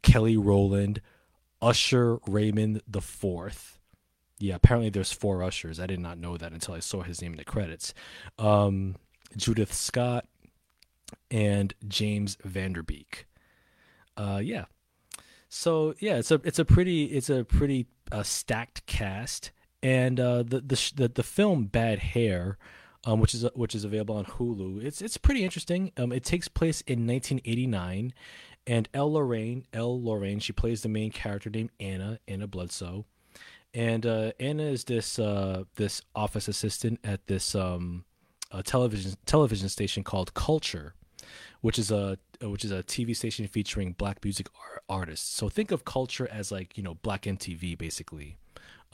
Kelly 0.02 0.38
Rowland, 0.38 1.00
Usher 1.62 2.18
Raymond 2.28 2.82
the 2.88 3.02
Fourth 3.02 3.76
yeah, 4.38 4.56
apparently 4.56 4.90
there's 4.90 5.12
four 5.12 5.44
ushers. 5.44 5.80
I 5.80 5.88
did 5.88 6.00
not 6.00 6.18
know 6.18 6.38
that 6.38 6.52
until 6.52 6.74
I 6.74 6.80
saw 6.80 7.04
his 7.04 7.22
name 7.22 7.32
in 7.32 7.38
the 7.38 7.46
credits. 7.46 7.94
Um, 8.38 8.96
Judith 9.38 9.74
Scott 9.74 10.26
and 11.30 11.74
James 11.88 12.38
Van 12.44 12.74
Der 12.74 12.84
Beek. 12.84 13.28
Uh, 14.18 14.40
yeah. 14.44 14.66
So 15.50 15.94
yeah, 16.00 16.18
it's 16.18 16.32
a 16.32 16.42
it's 16.44 16.60
a 16.60 16.66
pretty 16.66 17.06
it's 17.06 17.30
a 17.30 17.44
pretty 17.44 17.88
uh, 18.12 18.24
stacked 18.24 18.86
cast, 18.86 19.52
and 19.82 20.20
uh, 20.20 20.44
the, 20.44 20.62
the 20.62 20.92
the 20.96 21.08
the 21.08 21.24
film 21.24 21.66
Bad 21.66 22.00
Hair, 22.00 22.58
um, 23.06 23.20
which 23.20 23.34
is 23.34 23.46
which 23.56 23.76
is 23.76 23.84
available 23.84 24.18
on 24.18 24.26
Hulu. 24.26 24.84
It's 24.84 25.02
it's 25.02 25.18
pretty 25.18 25.44
interesting. 25.44 25.92
Um, 25.98 26.12
it 26.12 26.24
takes 26.24 26.48
place 26.48 26.82
in 26.82 27.08
1989, 27.08 28.14
and 28.68 28.90
Elle 28.94 29.14
Lorraine 29.14 29.66
Elle 29.72 30.04
Lorraine 30.04 30.40
she 30.40 30.52
plays 30.54 30.82
the 30.82 30.90
main 30.90 31.12
character 31.12 31.50
named 31.50 31.72
Anna 31.80 32.20
Anna 32.28 32.48
Bledsoe 32.48 33.06
and 33.76 34.06
uh, 34.06 34.32
Anna 34.40 34.64
is 34.64 34.86
this 34.86 35.20
uh, 35.20 35.66
this 35.76 36.02
office 36.16 36.48
assistant 36.48 37.00
at 37.04 37.28
this 37.28 37.54
um, 37.54 38.06
television 38.64 39.14
television 39.26 39.70
station 39.70 40.04
called 40.04 40.34
Culture, 40.34 40.94
which 41.62 41.80
is 41.80 41.92
a 41.92 42.18
which 42.42 42.66
is 42.66 42.72
a 42.72 42.84
TV 42.84 43.16
station 43.16 43.48
featuring 43.48 43.94
black 43.94 44.24
music 44.24 44.48
ar- 44.56 44.82
artists. 44.90 45.28
So 45.30 45.50
think 45.50 45.72
of 45.72 45.86
Culture 45.86 46.28
as 46.32 46.52
like 46.52 46.78
you 46.78 46.84
know 46.84 46.96
black 46.96 47.24
MTV 47.24 47.78
basically, 47.78 48.38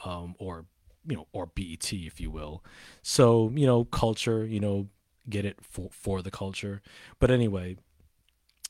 um, 0.04 0.34
or 0.38 0.66
you 1.06 1.16
know 1.16 1.26
or 1.32 1.46
BET 1.46 1.92
if 1.92 2.20
you 2.20 2.30
will. 2.30 2.64
So 3.02 3.50
you 3.54 3.66
know 3.66 3.84
Culture, 3.84 4.44
you 4.44 4.60
know 4.60 4.88
get 5.28 5.44
it 5.44 5.58
for 5.62 5.88
for 5.90 6.22
the 6.22 6.30
culture. 6.30 6.82
But 7.18 7.30
anyway, 7.30 7.76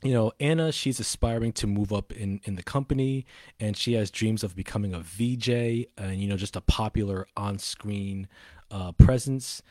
you 0.02 0.12
know 0.12 0.33
anna 0.40 0.72
she's 0.72 0.98
aspiring 0.98 1.52
to 1.52 1.66
move 1.66 1.92
up 1.92 2.12
in 2.12 2.40
in 2.44 2.57
the 2.57 2.62
company 2.62 3.24
and 3.61 3.76
she 3.76 3.92
has 3.94 4.11
dreams 4.11 4.42
of 4.42 4.57
becoming 4.57 4.92
a 4.92 4.98
vj 4.98 5.87
and 5.96 6.16
you 6.16 6.26
know 6.26 6.37
just 6.37 6.57
a 6.57 6.61
popular 6.61 7.26
on-screen 7.37 8.26
uh, 8.72 8.90
presence 8.92 9.62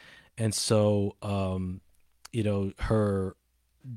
and 0.41 0.55
so 0.55 1.15
um 1.21 1.81
you 2.31 2.43
know 2.43 2.71
her 2.79 3.35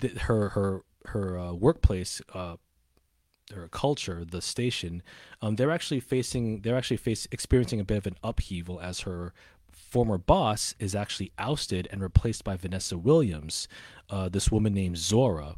th- 0.00 0.18
her 0.18 0.50
her 0.50 0.82
her 1.06 1.38
uh, 1.38 1.52
workplace 1.52 2.20
uh 2.34 2.56
her 3.54 3.68
culture 3.68 4.24
the 4.24 4.42
station 4.42 5.02
um 5.42 5.56
they're 5.56 5.70
actually 5.70 6.00
facing 6.00 6.60
they're 6.60 6.76
actually 6.76 6.96
face 6.96 7.26
experiencing 7.32 7.80
a 7.80 7.84
bit 7.84 7.98
of 7.98 8.06
an 8.06 8.16
upheaval 8.22 8.78
as 8.80 9.00
her 9.00 9.32
former 9.72 10.18
boss 10.18 10.74
is 10.78 10.94
actually 10.94 11.32
ousted 11.38 11.88
and 11.90 12.02
replaced 12.02 12.44
by 12.44 12.56
Vanessa 12.56 12.96
Williams, 12.98 13.68
uh, 14.10 14.28
this 14.28 14.50
woman 14.50 14.74
named 14.74 14.98
Zora. 14.98 15.56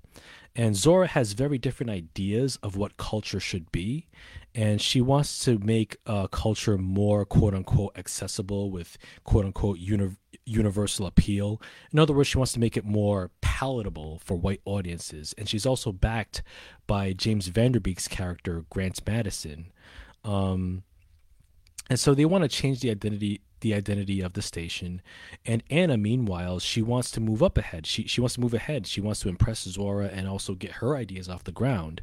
And 0.56 0.74
Zora 0.74 1.06
has 1.06 1.34
very 1.34 1.58
different 1.58 1.90
ideas 1.90 2.56
of 2.62 2.76
what 2.76 2.96
culture 2.96 3.38
should 3.40 3.70
be. 3.70 4.08
And 4.54 4.80
she 4.80 5.02
wants 5.02 5.44
to 5.44 5.58
make 5.58 5.98
uh, 6.06 6.28
culture 6.28 6.78
more 6.78 7.26
quote 7.26 7.52
unquote 7.52 7.92
accessible 7.96 8.70
with 8.70 8.96
quote 9.22 9.44
unquote 9.44 9.78
uni- 9.78 10.16
universal 10.46 11.06
appeal. 11.06 11.60
In 11.92 11.98
other 11.98 12.14
words, 12.14 12.30
she 12.30 12.38
wants 12.38 12.54
to 12.54 12.58
make 12.58 12.74
it 12.78 12.86
more 12.86 13.30
palatable 13.42 14.18
for 14.24 14.34
white 14.34 14.62
audiences. 14.64 15.34
And 15.36 15.46
she's 15.46 15.66
also 15.66 15.92
backed 15.92 16.42
by 16.86 17.12
James 17.12 17.48
Van 17.48 17.72
Der 17.72 17.80
Beek's 17.80 18.08
character, 18.08 18.64
Grant 18.70 19.06
Madison. 19.06 19.72
Um, 20.24 20.84
and 21.88 21.98
so 21.98 22.14
they 22.14 22.24
want 22.24 22.42
to 22.42 22.48
change 22.48 22.80
the 22.80 22.90
identity 22.90 23.40
the 23.60 23.74
identity 23.74 24.20
of 24.20 24.34
the 24.34 24.42
station. 24.42 25.00
And 25.44 25.62
Anna, 25.70 25.96
meanwhile, 25.96 26.58
she 26.58 26.82
wants 26.82 27.10
to 27.12 27.20
move 27.20 27.42
up 27.42 27.56
ahead. 27.56 27.86
She 27.86 28.06
she 28.06 28.20
wants 28.20 28.34
to 28.34 28.40
move 28.40 28.54
ahead. 28.54 28.86
She 28.86 29.00
wants 29.00 29.20
to 29.20 29.28
impress 29.28 29.62
Zora 29.62 30.06
and 30.06 30.28
also 30.28 30.54
get 30.54 30.72
her 30.72 30.96
ideas 30.96 31.28
off 31.28 31.44
the 31.44 31.52
ground. 31.52 32.02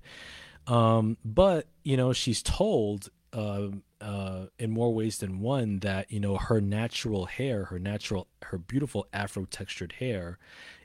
Um, 0.68 1.18
but 1.24 1.68
you 1.84 1.98
know, 1.98 2.14
she's 2.14 2.42
told 2.42 3.10
uh, 3.34 3.70
uh, 4.00 4.46
in 4.60 4.72
more 4.72 4.94
ways 4.94 5.18
than 5.18 5.40
one 5.40 5.80
that 5.80 6.12
you 6.12 6.20
know 6.20 6.38
her 6.38 6.62
natural 6.62 7.26
hair, 7.26 7.66
her 7.66 7.80
natural, 7.80 8.28
her 8.44 8.58
beautiful 8.58 9.08
Afro 9.14 9.46
textured 9.46 9.94
hair, 9.94 10.40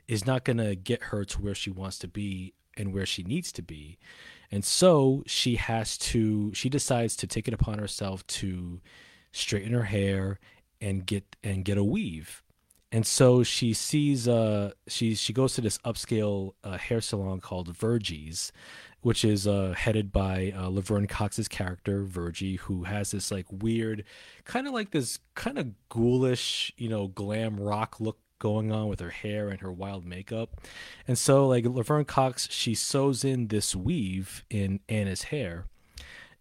is 0.07 0.25
not 0.25 0.43
gonna 0.43 0.75
get 0.75 1.03
her 1.03 1.23
to 1.25 1.41
where 1.41 1.55
she 1.55 1.69
wants 1.69 1.97
to 1.99 2.07
be 2.07 2.53
and 2.77 2.93
where 2.93 3.05
she 3.05 3.23
needs 3.23 3.51
to 3.53 3.61
be. 3.61 3.97
And 4.51 4.65
so 4.65 5.23
she 5.27 5.55
has 5.55 5.97
to 5.99 6.53
she 6.53 6.69
decides 6.69 7.15
to 7.17 7.27
take 7.27 7.47
it 7.47 7.53
upon 7.53 7.79
herself 7.79 8.25
to 8.27 8.81
straighten 9.31 9.73
her 9.73 9.83
hair 9.83 10.39
and 10.81 11.05
get 11.05 11.35
and 11.43 11.63
get 11.63 11.77
a 11.77 11.83
weave. 11.83 12.43
And 12.91 13.05
so 13.05 13.43
she 13.43 13.73
sees 13.73 14.27
uh 14.27 14.71
she 14.87 15.13
she 15.13 15.33
goes 15.33 15.53
to 15.53 15.61
this 15.61 15.77
upscale 15.79 16.53
uh, 16.63 16.77
hair 16.77 17.01
salon 17.01 17.39
called 17.39 17.75
Virgie's 17.75 18.51
which 19.01 19.23
is 19.23 19.47
uh, 19.47 19.73
headed 19.77 20.11
by 20.11 20.53
uh, 20.55 20.67
Laverne 20.67 21.07
Cox's 21.07 21.47
character 21.47 22.03
Virgie, 22.03 22.57
who 22.57 22.83
has 22.83 23.11
this 23.11 23.31
like 23.31 23.45
weird, 23.49 24.03
kind 24.43 24.67
of 24.67 24.73
like 24.73 24.91
this 24.91 25.19
kind 25.35 25.57
of 25.57 25.67
ghoulish, 25.89 26.73
you 26.77 26.89
know, 26.89 27.07
glam 27.07 27.59
rock 27.59 27.99
look 27.99 28.17
going 28.39 28.71
on 28.71 28.87
with 28.87 28.99
her 28.99 29.09
hair 29.09 29.49
and 29.49 29.61
her 29.61 29.71
wild 29.71 30.05
makeup. 30.05 30.61
And 31.07 31.17
so 31.17 31.47
like 31.47 31.65
Laverne 31.65 32.05
Cox, 32.05 32.47
she 32.51 32.73
sews 32.73 33.23
in 33.23 33.47
this 33.47 33.75
weave 33.75 34.43
in 34.49 34.79
Anna's 34.89 35.23
hair. 35.23 35.65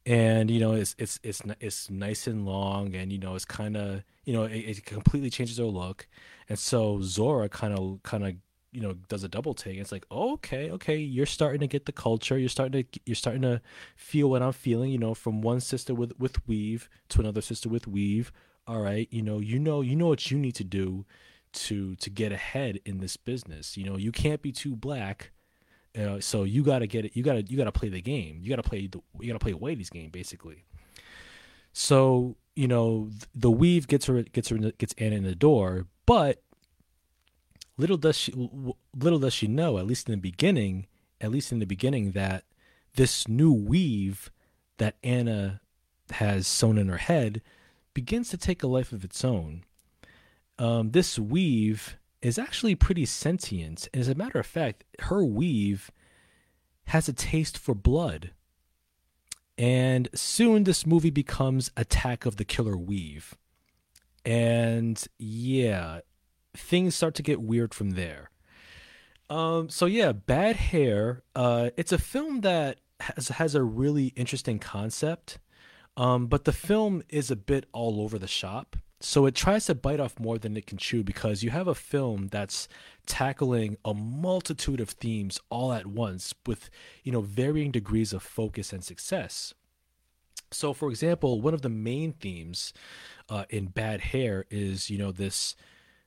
And 0.07 0.51
you 0.51 0.59
know 0.59 0.73
it's 0.73 0.95
it's 0.97 1.21
it's 1.23 1.43
it's 1.61 1.91
nice 1.91 2.27
and 2.27 2.47
long, 2.47 2.95
and 2.95 3.13
you 3.13 3.19
know 3.19 3.35
it's 3.35 3.45
kind 3.45 3.77
of 3.77 4.05
you 4.25 4.33
know 4.33 4.45
it, 4.45 4.57
it 4.57 4.85
completely 4.87 5.29
changes 5.29 5.59
her 5.59 5.65
look, 5.65 6.09
and 6.49 6.59
so 6.59 7.03
Zora 7.03 7.51
kind 7.51 7.75
of 7.75 8.03
kind 8.05 8.25
of 8.25 8.37
you 8.73 8.81
know 8.81 8.95
does 9.09 9.25
a 9.25 9.29
double 9.29 9.55
take 9.55 9.79
it's 9.79 9.93
like 9.93 10.05
oh, 10.11 10.35
okay 10.35 10.71
okay 10.71 10.97
you're 10.97 11.27
starting 11.27 11.61
to 11.61 11.67
get 11.67 11.87
the 11.87 11.93
culture 11.93 12.39
you're 12.39 12.49
starting 12.49 12.85
to 12.85 13.01
you're 13.07 13.15
starting 13.15 13.43
to 13.43 13.61
feel 13.97 14.29
what 14.29 14.43
i'm 14.43 14.53
feeling 14.53 14.91
you 14.91 14.99
know 14.99 15.15
from 15.15 15.41
one 15.41 15.61
sister 15.61 15.95
with 15.95 16.13
with 16.19 16.47
weave 16.47 16.89
to 17.09 17.21
another 17.21 17.41
sister 17.41 17.69
with 17.69 17.87
weave 17.87 18.31
all 18.67 18.81
right 18.81 19.09
you 19.11 19.23
know 19.23 19.39
you 19.39 19.59
know 19.59 19.81
you 19.81 19.97
know 19.97 20.09
what 20.09 20.31
you 20.31 20.39
need 20.39 20.55
to 20.55 20.65
do 20.65 21.07
to 21.67 21.97
to 21.97 22.11
get 22.11 22.33
ahead 22.33 22.81
in 22.85 22.99
this 22.99 23.17
business. 23.17 23.77
You 23.77 23.85
know 23.85 23.97
you 23.97 24.13
can't 24.13 24.43
be 24.43 24.53
too 24.53 24.77
black 24.77 25.33
uh, 25.99 26.21
so 26.21 26.45
you 26.45 26.63
got 26.63 26.81
to 26.81 26.87
get 26.87 27.07
it 27.07 27.17
you 27.17 27.23
got 27.23 27.35
to 27.35 27.43
you 27.43 27.57
got 27.57 27.65
to 27.65 27.73
play 27.73 27.89
the 27.89 28.01
game. 28.01 28.41
You 28.43 28.51
got 28.51 28.63
to 28.63 28.69
play 28.69 28.87
the 28.87 29.01
you 29.21 29.27
got 29.27 29.39
to 29.39 29.45
play 29.45 29.53
a 29.53 29.57
whitey's 29.57 29.91
game 29.91 30.11
basically. 30.11 30.65
So 31.73 32.37
you 32.55 32.69
know 32.69 33.11
the 33.35 33.51
weave 33.51 33.87
gets 33.87 34.07
her 34.07 34.23
gets 34.23 34.49
her 34.49 34.59
gets 34.59 34.95
Anna 34.99 35.17
in 35.17 35.25
the 35.25 35.35
door 35.35 35.87
but 36.07 36.43
little 37.77 37.97
does 37.97 38.17
she 38.17 38.33
little 38.97 39.19
does 39.19 39.35
she 39.35 39.47
know 39.47 39.79
at 39.79 39.87
least 39.87 40.09
in 40.09 40.13
the 40.13 40.21
beginning 40.21 40.87
at 41.21 41.31
least 41.31 41.53
in 41.53 41.59
the 41.59 41.67
beginning 41.67 42.13
that 42.13 42.45
this 42.95 43.29
new 43.29 43.53
weave 43.53 44.31
that 44.79 44.97
Anna 45.05 45.61
has 46.13 46.47
sewn 46.47 46.79
in 46.79 46.89
her 46.89 46.97
head 46.97 47.43
begins 47.95 48.29
to 48.31 48.37
take 48.37 48.63
a 48.63 48.67
life 48.67 48.93
of 48.93 49.05
its 49.05 49.25
own. 49.25 49.65
Um, 50.59 50.91
this 50.91 51.19
weave 51.19 51.97
is 52.21 52.39
actually 52.39 52.75
pretty 52.75 53.07
sentient. 53.07 53.89
And 53.93 54.01
As 54.01 54.09
a 54.09 54.15
matter 54.15 54.39
of 54.39 54.47
fact, 54.47 54.85
her 55.01 55.25
weave 55.25 55.91
has 56.87 57.09
a 57.09 57.13
taste 57.13 57.59
for 57.59 57.75
blood. 57.75 58.33
And 59.57 60.09
soon 60.15 60.65
this 60.65 60.87
movie 60.87 61.11
becomes 61.11 61.71
Attack 61.77 62.27
of 62.27 62.37
the 62.37 62.45
Killer 62.45 62.77
Weave. 62.77 63.37
And 64.25 65.03
yeah, 65.19 66.01
things 66.55 66.95
start 66.95 67.15
to 67.17 67.23
get 67.23 67.41
weird 67.41 67.75
from 67.75 67.91
there. 67.91 68.31
Um, 69.31 69.69
so 69.69 69.87
yeah, 69.87 70.13
Bad 70.13 70.57
Hair. 70.57 71.23
Uh, 71.35 71.71
it's 71.77 71.93
a 71.93 71.99
film 71.99 72.41
that 72.43 72.79
has 73.01 73.29
has 73.29 73.55
a 73.55 73.63
really 73.63 74.07
interesting 74.17 74.59
concept, 74.59 75.39
um, 75.97 76.27
but 76.27 76.45
the 76.45 76.53
film 76.53 77.03
is 77.09 77.31
a 77.31 77.37
bit 77.37 77.67
all 77.73 78.01
over 78.01 78.19
the 78.19 78.27
shop. 78.29 78.77
So 79.01 79.27
it 79.27 79.37
tries 79.37 79.67
to 79.67 79.75
bite 79.75 80.01
off 80.01 80.19
more 80.19 80.39
than 80.39 80.57
it 80.57 80.67
can 80.67 80.77
chew 80.77 81.05
because 81.05 81.45
you 81.45 81.51
have 81.51 81.69
a 81.69 81.75
film 81.75 82.29
that's 82.29 82.69
tackling 83.07 83.77
a 83.85 83.95
multitude 83.95 84.81
of 84.81 84.91
themes 84.91 85.41
all 85.51 85.73
at 85.73 85.87
once 85.87 86.35
with 86.47 86.69
you 87.05 87.13
know 87.13 87.21
varying 87.21 87.71
degrees 87.71 88.13
of 88.13 88.23
focus 88.23 88.73
and 88.73 88.83
success. 88.83 89.55
So, 90.51 90.73
for 90.73 90.91
example, 90.91 91.41
one 91.41 91.55
of 91.55 91.63
the 91.63 91.69
main 91.69 92.13
themes 92.13 92.73
uh, 93.29 93.45
in 93.51 93.67
Bad 93.67 94.01
Hair 94.01 94.47
is 94.51 94.91
you 94.91 94.99
know 94.99 95.13
this 95.13 95.55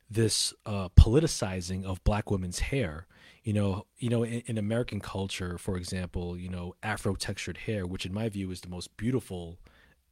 this 0.10 0.54
uh, 0.66 0.90
politicizing 0.90 1.86
of 1.86 2.04
black 2.04 2.30
women's 2.30 2.60
hair. 2.60 3.08
You 3.44 3.54
know, 3.54 3.86
you 3.98 4.10
know, 4.10 4.24
in, 4.24 4.44
in, 4.46 4.58
American 4.58 5.00
culture, 5.00 5.58
for 5.58 5.78
example, 5.78 6.38
you 6.38 6.50
know, 6.50 6.76
Afro 6.84 7.16
textured 7.16 7.58
hair, 7.58 7.88
which 7.88 8.06
in 8.06 8.14
my 8.14 8.30
view 8.30 8.52
is 8.52 8.62
the 8.62 8.70
most 8.70 8.96
beautiful 8.98 9.58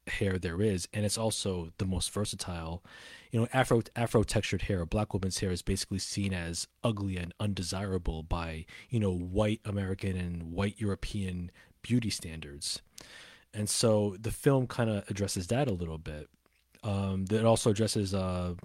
hair 0.09 0.37
there 0.37 0.61
is, 0.61 0.87
and 0.93 1.05
it's 1.05 1.17
also 1.17 1.71
the 1.77 1.85
most 1.85 2.11
versatile. 2.11 2.83
You 3.31 3.41
know, 3.41 3.47
Afro 3.53 3.81
Afro 3.95 4.23
textured 4.23 4.63
hair, 4.63 4.85
black 4.85 5.13
woman's 5.13 5.39
hair, 5.39 5.51
is 5.51 5.61
basically 5.61 5.99
seen 5.99 6.33
as 6.33 6.67
ugly 6.83 7.17
and 7.17 7.33
undesirable 7.39 8.23
by 8.23 8.65
you 8.89 8.99
know 8.99 9.13
white 9.13 9.61
American 9.65 10.17
and 10.17 10.51
white 10.51 10.79
European 10.79 11.51
beauty 11.81 12.09
standards, 12.09 12.81
and 13.53 13.69
so 13.69 14.15
the 14.19 14.31
film 14.31 14.67
kind 14.67 14.89
of 14.89 15.09
addresses 15.09 15.47
that 15.47 15.67
a 15.67 15.73
little 15.73 15.97
bit. 15.97 16.29
Um, 16.83 17.25
it 17.29 17.45
also 17.45 17.71
addresses 17.71 18.13
uh, 18.13 18.55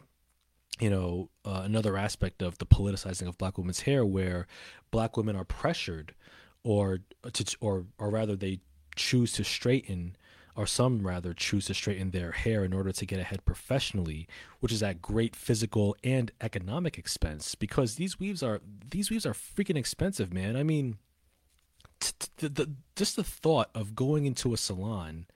you 0.81 0.91
know, 0.91 1.31
uh, 1.45 1.63
another 1.65 1.97
aspect 1.97 2.43
of 2.43 2.59
the 2.59 2.67
politicizing 2.67 3.29
of 3.29 3.39
black 3.39 3.59
women's 3.59 3.81
hair, 3.81 4.05
where 4.05 4.47
black 4.91 5.17
women 5.17 5.37
are 5.37 5.45
pressured, 5.45 6.15
or 6.65 7.01
to, 7.33 7.57
or 7.61 7.87
or 7.99 8.11
rather, 8.11 8.35
they 8.35 8.61
choose 8.97 9.33
to 9.33 9.45
straighten, 9.45 10.17
or 10.57 10.67
some 10.67 11.07
rather 11.07 11.35
choose 11.35 11.67
to 11.67 11.75
straighten 11.75 12.11
their 12.11 12.33
hair 12.33 12.65
in 12.65 12.73
order 12.73 12.93
to 12.93 13.07
get 13.07 13.19
ahead 13.19 13.45
professionally, 13.45 14.29
which 14.61 14.73
is 14.73 14.83
at 14.83 15.03
great 15.03 15.35
physical 15.35 15.97
and 16.05 16.31
economic 16.41 16.97
expense. 16.97 17.55
Because 17.55 17.97
these 17.97 18.21
weaves 18.21 18.43
are 18.43 18.61
these 18.91 19.11
weaves 19.11 19.27
are 19.27 19.33
freaking 19.33 19.77
expensive, 19.77 20.33
man. 20.33 20.57
I 20.57 20.63
mean, 20.63 20.99
t- 22.01 22.29
t- 22.37 22.49
the, 22.49 22.71
just 22.95 23.17
the 23.17 23.25
thought 23.25 23.71
of 23.75 23.95
going 23.95 24.27
into 24.27 24.53
a 24.53 24.57
salon 24.57 25.27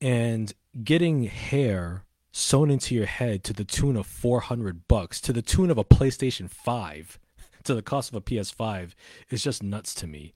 and 0.00 0.52
getting 0.82 1.24
hair 1.24 2.04
sewn 2.32 2.70
into 2.70 2.94
your 2.94 3.06
head 3.06 3.44
to 3.44 3.52
the 3.52 3.64
tune 3.64 3.96
of 3.96 4.06
400 4.06 4.88
bucks 4.88 5.20
to 5.20 5.32
the 5.32 5.42
tune 5.42 5.70
of 5.70 5.78
a 5.78 5.84
PlayStation 5.84 6.50
5 6.50 7.18
to 7.64 7.74
the 7.74 7.82
cost 7.82 8.10
of 8.10 8.16
a 8.16 8.20
PS5 8.20 8.90
is 9.30 9.42
just 9.42 9.62
nuts 9.62 9.94
to 9.94 10.06
me. 10.06 10.34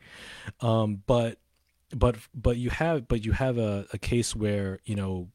Um, 0.61 1.03
but 1.07 1.39
but 1.95 2.17
but 2.35 2.57
you 2.57 2.71
have 2.71 3.09
but 3.09 3.25
you 3.25 3.33
have 3.33 3.59
a, 3.59 3.87
a 3.93 3.99
case 3.99 4.37
where 4.37 4.79
you 4.85 4.95
know 4.95 5.29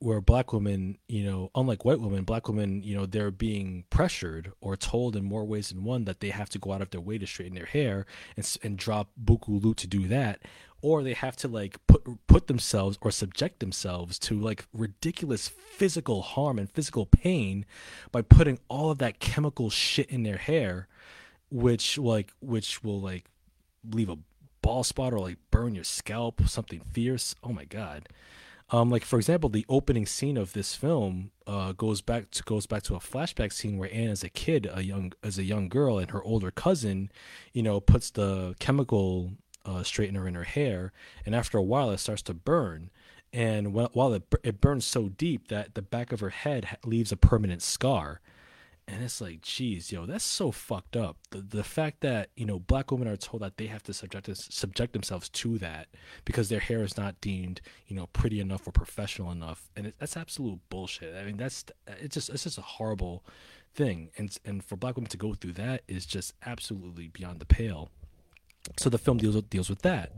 where 0.00 0.22
black 0.22 0.54
women, 0.54 0.96
you 1.08 1.22
know, 1.22 1.50
unlike 1.54 1.84
white 1.84 2.00
women, 2.00 2.24
black 2.24 2.48
women, 2.48 2.82
you 2.82 2.96
know, 2.96 3.04
they're 3.04 3.30
being 3.30 3.84
pressured 3.90 4.50
or 4.62 4.74
told 4.74 5.14
in 5.14 5.22
more 5.22 5.44
ways 5.44 5.68
than 5.68 5.84
one 5.84 6.06
that 6.06 6.20
they 6.20 6.30
have 6.30 6.48
to 6.48 6.58
go 6.58 6.72
out 6.72 6.80
of 6.80 6.88
their 6.88 7.02
way 7.02 7.18
to 7.18 7.26
straighten 7.26 7.54
their 7.54 7.66
hair 7.66 8.06
and, 8.34 8.58
and 8.62 8.78
drop 8.78 9.10
buku 9.22 9.62
loot 9.62 9.76
to 9.76 9.86
do 9.86 10.08
that, 10.08 10.40
or 10.80 11.02
they 11.02 11.12
have 11.12 11.36
to 11.36 11.48
like 11.48 11.78
put 11.86 12.02
put 12.26 12.46
themselves 12.46 12.98
or 13.02 13.10
subject 13.10 13.60
themselves 13.60 14.18
to 14.18 14.40
like 14.40 14.64
ridiculous 14.72 15.48
physical 15.48 16.22
harm 16.22 16.58
and 16.58 16.70
physical 16.70 17.04
pain 17.04 17.66
by 18.10 18.22
putting 18.22 18.58
all 18.68 18.90
of 18.90 18.98
that 18.98 19.20
chemical 19.20 19.68
shit 19.68 20.08
in 20.08 20.22
their 20.22 20.38
hair, 20.38 20.88
which 21.50 21.98
like 21.98 22.32
which 22.40 22.82
will 22.82 23.00
like 23.00 23.26
leave 23.84 24.08
a 24.08 24.16
ball 24.62 24.84
spot 24.84 25.12
or 25.12 25.20
like 25.20 25.38
burn 25.50 25.74
your 25.74 25.84
scalp, 25.84 26.40
something 26.46 26.80
fierce. 26.92 27.34
Oh 27.42 27.52
my 27.52 27.64
god. 27.64 28.08
Um, 28.72 28.88
like 28.88 29.04
for 29.04 29.18
example, 29.18 29.50
the 29.50 29.66
opening 29.68 30.06
scene 30.06 30.36
of 30.36 30.52
this 30.52 30.74
film 30.74 31.32
uh, 31.46 31.72
goes 31.72 32.00
back 32.00 32.30
to 32.30 32.42
goes 32.44 32.66
back 32.66 32.82
to 32.84 32.94
a 32.94 33.00
flashback 33.00 33.52
scene 33.52 33.78
where 33.78 33.92
Anne, 33.92 34.10
as 34.10 34.22
a 34.22 34.28
kid, 34.28 34.70
a 34.72 34.82
young 34.82 35.12
as 35.24 35.38
a 35.38 35.42
young 35.42 35.68
girl, 35.68 35.98
and 35.98 36.10
her 36.12 36.22
older 36.22 36.50
cousin, 36.50 37.10
you 37.52 37.62
know, 37.62 37.80
puts 37.80 38.10
the 38.10 38.54
chemical 38.60 39.32
uh, 39.64 39.80
straightener 39.80 40.26
in 40.28 40.34
her 40.34 40.44
hair, 40.44 40.92
and 41.26 41.34
after 41.34 41.58
a 41.58 41.62
while, 41.62 41.90
it 41.90 41.98
starts 41.98 42.22
to 42.22 42.34
burn. 42.34 42.90
And 43.32 43.72
while 43.72 44.12
it 44.12 44.22
it 44.44 44.60
burns 44.60 44.84
so 44.84 45.08
deep 45.08 45.48
that 45.48 45.74
the 45.74 45.82
back 45.82 46.12
of 46.12 46.20
her 46.20 46.30
head 46.30 46.78
leaves 46.84 47.12
a 47.12 47.16
permanent 47.16 47.62
scar, 47.62 48.20
and 48.92 49.04
it's 49.04 49.20
like, 49.20 49.42
geez, 49.42 49.92
yo, 49.92 50.04
that's 50.04 50.24
so 50.24 50.50
fucked 50.50 50.96
up. 50.96 51.16
The 51.30 51.40
the 51.40 51.64
fact 51.64 52.00
that 52.00 52.30
you 52.36 52.44
know 52.44 52.58
black 52.58 52.90
women 52.90 53.06
are 53.08 53.16
told 53.16 53.42
that 53.42 53.56
they 53.56 53.66
have 53.66 53.82
to 53.84 53.94
subject 53.94 54.28
subject 54.36 54.92
themselves 54.92 55.28
to 55.28 55.58
that 55.58 55.88
because 56.24 56.48
their 56.48 56.60
hair 56.60 56.82
is 56.82 56.96
not 56.96 57.20
deemed 57.20 57.60
you 57.86 57.94
know 57.94 58.06
pretty 58.08 58.40
enough 58.40 58.66
or 58.66 58.72
professional 58.72 59.30
enough, 59.30 59.70
and 59.76 59.86
it, 59.86 59.94
that's 59.98 60.16
absolute 60.16 60.58
bullshit. 60.70 61.14
I 61.14 61.24
mean, 61.24 61.36
that's 61.36 61.64
it's 61.86 62.14
just 62.14 62.30
it's 62.30 62.44
just 62.44 62.58
a 62.58 62.62
horrible 62.62 63.24
thing, 63.74 64.10
and 64.18 64.36
and 64.44 64.64
for 64.64 64.76
black 64.76 64.96
women 64.96 65.10
to 65.10 65.16
go 65.16 65.34
through 65.34 65.52
that 65.52 65.82
is 65.86 66.04
just 66.04 66.34
absolutely 66.44 67.08
beyond 67.08 67.38
the 67.38 67.46
pale. 67.46 67.90
So 68.76 68.90
the 68.90 68.98
film 68.98 69.18
deals 69.18 69.36
with, 69.36 69.48
deals 69.48 69.70
with 69.70 69.82
that. 69.82 70.12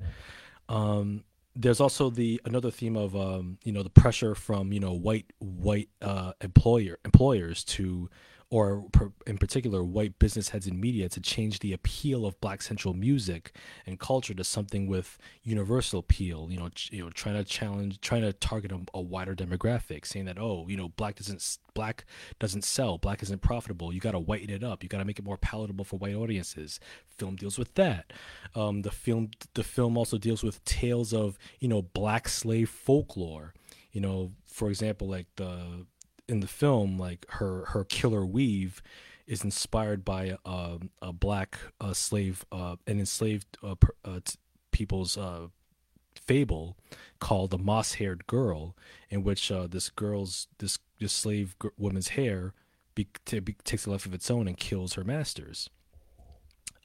Um, 0.68 1.24
there's 1.54 1.80
also 1.80 2.08
the 2.08 2.40
another 2.46 2.70
theme 2.70 2.96
of 2.96 3.14
um, 3.14 3.58
you 3.64 3.72
know 3.72 3.82
the 3.82 3.90
pressure 3.90 4.34
from 4.34 4.72
you 4.72 4.80
know 4.80 4.92
white 4.92 5.26
white 5.38 5.90
uh, 6.00 6.32
employer 6.40 6.98
employers 7.04 7.64
to 7.64 8.08
or 8.52 8.84
per, 8.92 9.10
in 9.26 9.38
particular 9.38 9.82
white 9.82 10.18
business 10.18 10.50
heads 10.50 10.66
in 10.66 10.78
media 10.78 11.08
to 11.08 11.20
change 11.20 11.58
the 11.58 11.72
appeal 11.72 12.26
of 12.26 12.40
black 12.40 12.60
central 12.60 12.94
music 12.94 13.56
and 13.86 13.98
culture 13.98 14.34
to 14.34 14.44
something 14.44 14.86
with 14.86 15.18
universal 15.42 16.00
appeal 16.00 16.48
you 16.50 16.58
know 16.58 16.68
ch- 16.68 16.90
you 16.92 17.02
know 17.02 17.10
trying 17.10 17.34
to 17.34 17.44
challenge 17.44 18.00
trying 18.00 18.22
to 18.22 18.32
target 18.32 18.70
a, 18.70 18.78
a, 18.94 19.00
wider 19.00 19.34
demographic 19.34 20.06
saying 20.06 20.26
that 20.26 20.38
oh 20.38 20.66
you 20.68 20.76
know 20.76 20.90
black 20.90 21.16
doesn't 21.16 21.58
black 21.74 22.04
doesn't 22.38 22.62
sell 22.62 22.98
black 22.98 23.22
isn't 23.22 23.42
profitable. 23.42 23.92
You 23.92 24.00
got 24.00 24.12
to 24.12 24.18
whiten 24.18 24.50
it 24.50 24.64
up. 24.64 24.82
You 24.82 24.88
got 24.88 24.98
to 24.98 25.04
make 25.04 25.18
it 25.18 25.24
more 25.24 25.36
palatable 25.36 25.84
for 25.84 25.96
white 25.96 26.14
audiences. 26.14 26.80
Film 27.18 27.36
deals 27.36 27.58
with 27.58 27.74
that. 27.74 28.12
Um, 28.54 28.82
the 28.82 28.90
film 28.90 29.30
the 29.54 29.64
film 29.64 29.96
also 29.96 30.18
deals 30.18 30.42
with 30.42 30.64
tales 30.64 31.12
of 31.12 31.38
you 31.58 31.68
know 31.68 31.82
black 31.82 32.28
slave 32.28 32.70
folklore. 32.70 33.54
You 33.92 34.00
know 34.00 34.32
for 34.46 34.68
example 34.68 35.08
like 35.08 35.26
the 35.36 35.86
in 36.32 36.40
the 36.40 36.48
film, 36.48 36.98
like 36.98 37.26
her 37.28 37.66
her 37.66 37.84
killer 37.84 38.24
weave 38.24 38.82
is 39.26 39.44
inspired 39.44 40.04
by 40.04 40.36
a, 40.44 40.78
a 41.00 41.12
black 41.12 41.58
uh, 41.80 41.92
slave, 41.92 42.44
uh, 42.50 42.76
an 42.86 42.98
enslaved 42.98 43.58
uh, 43.62 43.76
uh 44.04 44.18
people's 44.72 45.16
uh, 45.18 45.48
fable 46.14 46.76
called 47.20 47.50
the 47.50 47.58
moss-haired 47.58 48.26
girl, 48.26 48.74
in 49.10 49.22
which 49.22 49.52
uh, 49.52 49.66
this 49.66 49.90
girl's 49.90 50.48
this 50.58 50.78
this 50.98 51.12
slave 51.12 51.54
woman's 51.76 52.08
hair 52.08 52.54
be- 52.94 53.08
t- 53.26 53.38
be- 53.38 53.56
takes 53.64 53.86
a 53.86 53.90
life 53.90 54.06
of 54.06 54.14
its 54.14 54.30
own 54.30 54.48
and 54.48 54.56
kills 54.56 54.94
her 54.94 55.04
masters. 55.04 55.68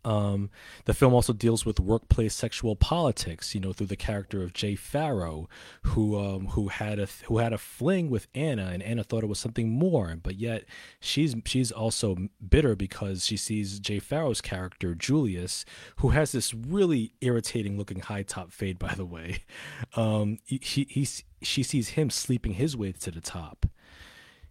Um, 0.07 0.49
the 0.85 0.93
film 0.93 1.13
also 1.13 1.33
deals 1.33 1.65
with 1.65 1.81
workplace 1.81 2.33
sexual 2.33 2.77
politics, 2.77 3.53
you 3.53 3.59
know, 3.59 3.73
through 3.73 3.87
the 3.87 3.97
character 3.97 4.41
of 4.41 4.53
Jay 4.53 4.73
Pharoah, 4.75 5.47
who 5.81 6.17
um, 6.17 6.47
who 6.47 6.69
had 6.69 6.97
a 6.97 7.09
who 7.25 7.39
had 7.39 7.51
a 7.51 7.57
fling 7.57 8.09
with 8.09 8.27
Anna, 8.33 8.69
and 8.71 8.81
Anna 8.81 9.03
thought 9.03 9.23
it 9.23 9.27
was 9.27 9.37
something 9.37 9.69
more, 9.69 10.15
but 10.15 10.37
yet 10.37 10.63
she's 11.01 11.35
she's 11.45 11.73
also 11.73 12.15
bitter 12.47 12.73
because 12.73 13.25
she 13.25 13.35
sees 13.35 13.81
Jay 13.81 13.99
Pharoah's 13.99 14.39
character 14.39 14.95
Julius, 14.95 15.65
who 15.97 16.09
has 16.09 16.31
this 16.31 16.53
really 16.53 17.11
irritating 17.19 17.77
looking 17.77 17.99
high 17.99 18.23
top 18.23 18.53
fade, 18.53 18.79
by 18.79 18.95
the 18.95 19.05
way. 19.05 19.43
Um, 19.95 20.37
he, 20.45 20.85
he 20.89 21.07
she 21.41 21.63
sees 21.63 21.89
him 21.89 22.09
sleeping 22.09 22.53
his 22.53 22.77
way 22.77 22.91
to 22.91 23.11
the 23.11 23.21
top 23.21 23.65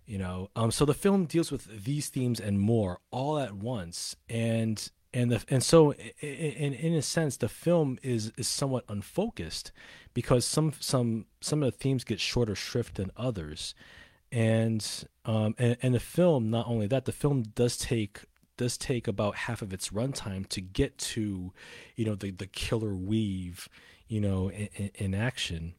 you 0.07 0.19
know 0.19 0.49
um 0.57 0.71
so 0.71 0.85
the 0.85 0.95
film 0.95 1.25
deals 1.25 1.51
with 1.51 1.85
these 1.85 2.09
themes 2.09 2.41
and 2.41 2.61
more 2.61 3.01
all 3.11 3.39
at 3.39 3.53
once 3.53 4.17
and 4.29 4.91
and 5.17 5.31
the 5.33 5.43
and 5.49 5.63
so 5.63 5.93
in 6.21 6.75
in 6.75 6.93
a 6.93 7.01
sense 7.01 7.39
the 7.39 7.49
film 7.49 7.99
is 8.03 8.33
is 8.37 8.47
somewhat 8.47 8.85
unfocused 8.87 9.73
because 10.13 10.45
some 10.45 10.75
some 10.79 11.25
some 11.41 11.63
of 11.63 11.73
the 11.73 11.79
themes 11.79 12.05
get 12.05 12.21
shorter 12.21 12.55
shrift 12.55 12.97
than 12.97 13.11
others. 13.17 13.75
And 14.31 14.87
um 15.25 15.55
and, 15.59 15.79
and 15.81 15.95
the 15.95 16.01
film 16.01 16.51
not 16.51 16.69
only 16.69 16.87
that 16.89 17.07
the 17.07 17.13
film 17.13 17.45
does 17.55 17.79
take 17.79 18.27
does 18.59 18.77
take 18.77 19.09
about 19.09 19.37
half 19.37 19.63
of 19.63 19.73
its 19.73 19.89
runtime 19.89 20.47
to 20.51 20.61
get 20.61 20.99
to 20.99 21.51
you 21.95 22.05
know 22.05 22.15
the 22.15 22.31
the 22.31 22.47
killer 22.47 22.95
weave 22.95 23.71
you 24.09 24.21
know 24.21 24.51
in, 24.51 24.91
in 24.97 25.15
action. 25.15 25.75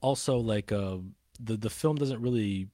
Also 0.00 0.38
like 0.38 0.72
uh 0.72 0.96
the 1.38 1.58
the 1.58 1.70
film 1.70 1.96
doesn't 1.96 2.22
really 2.22 2.68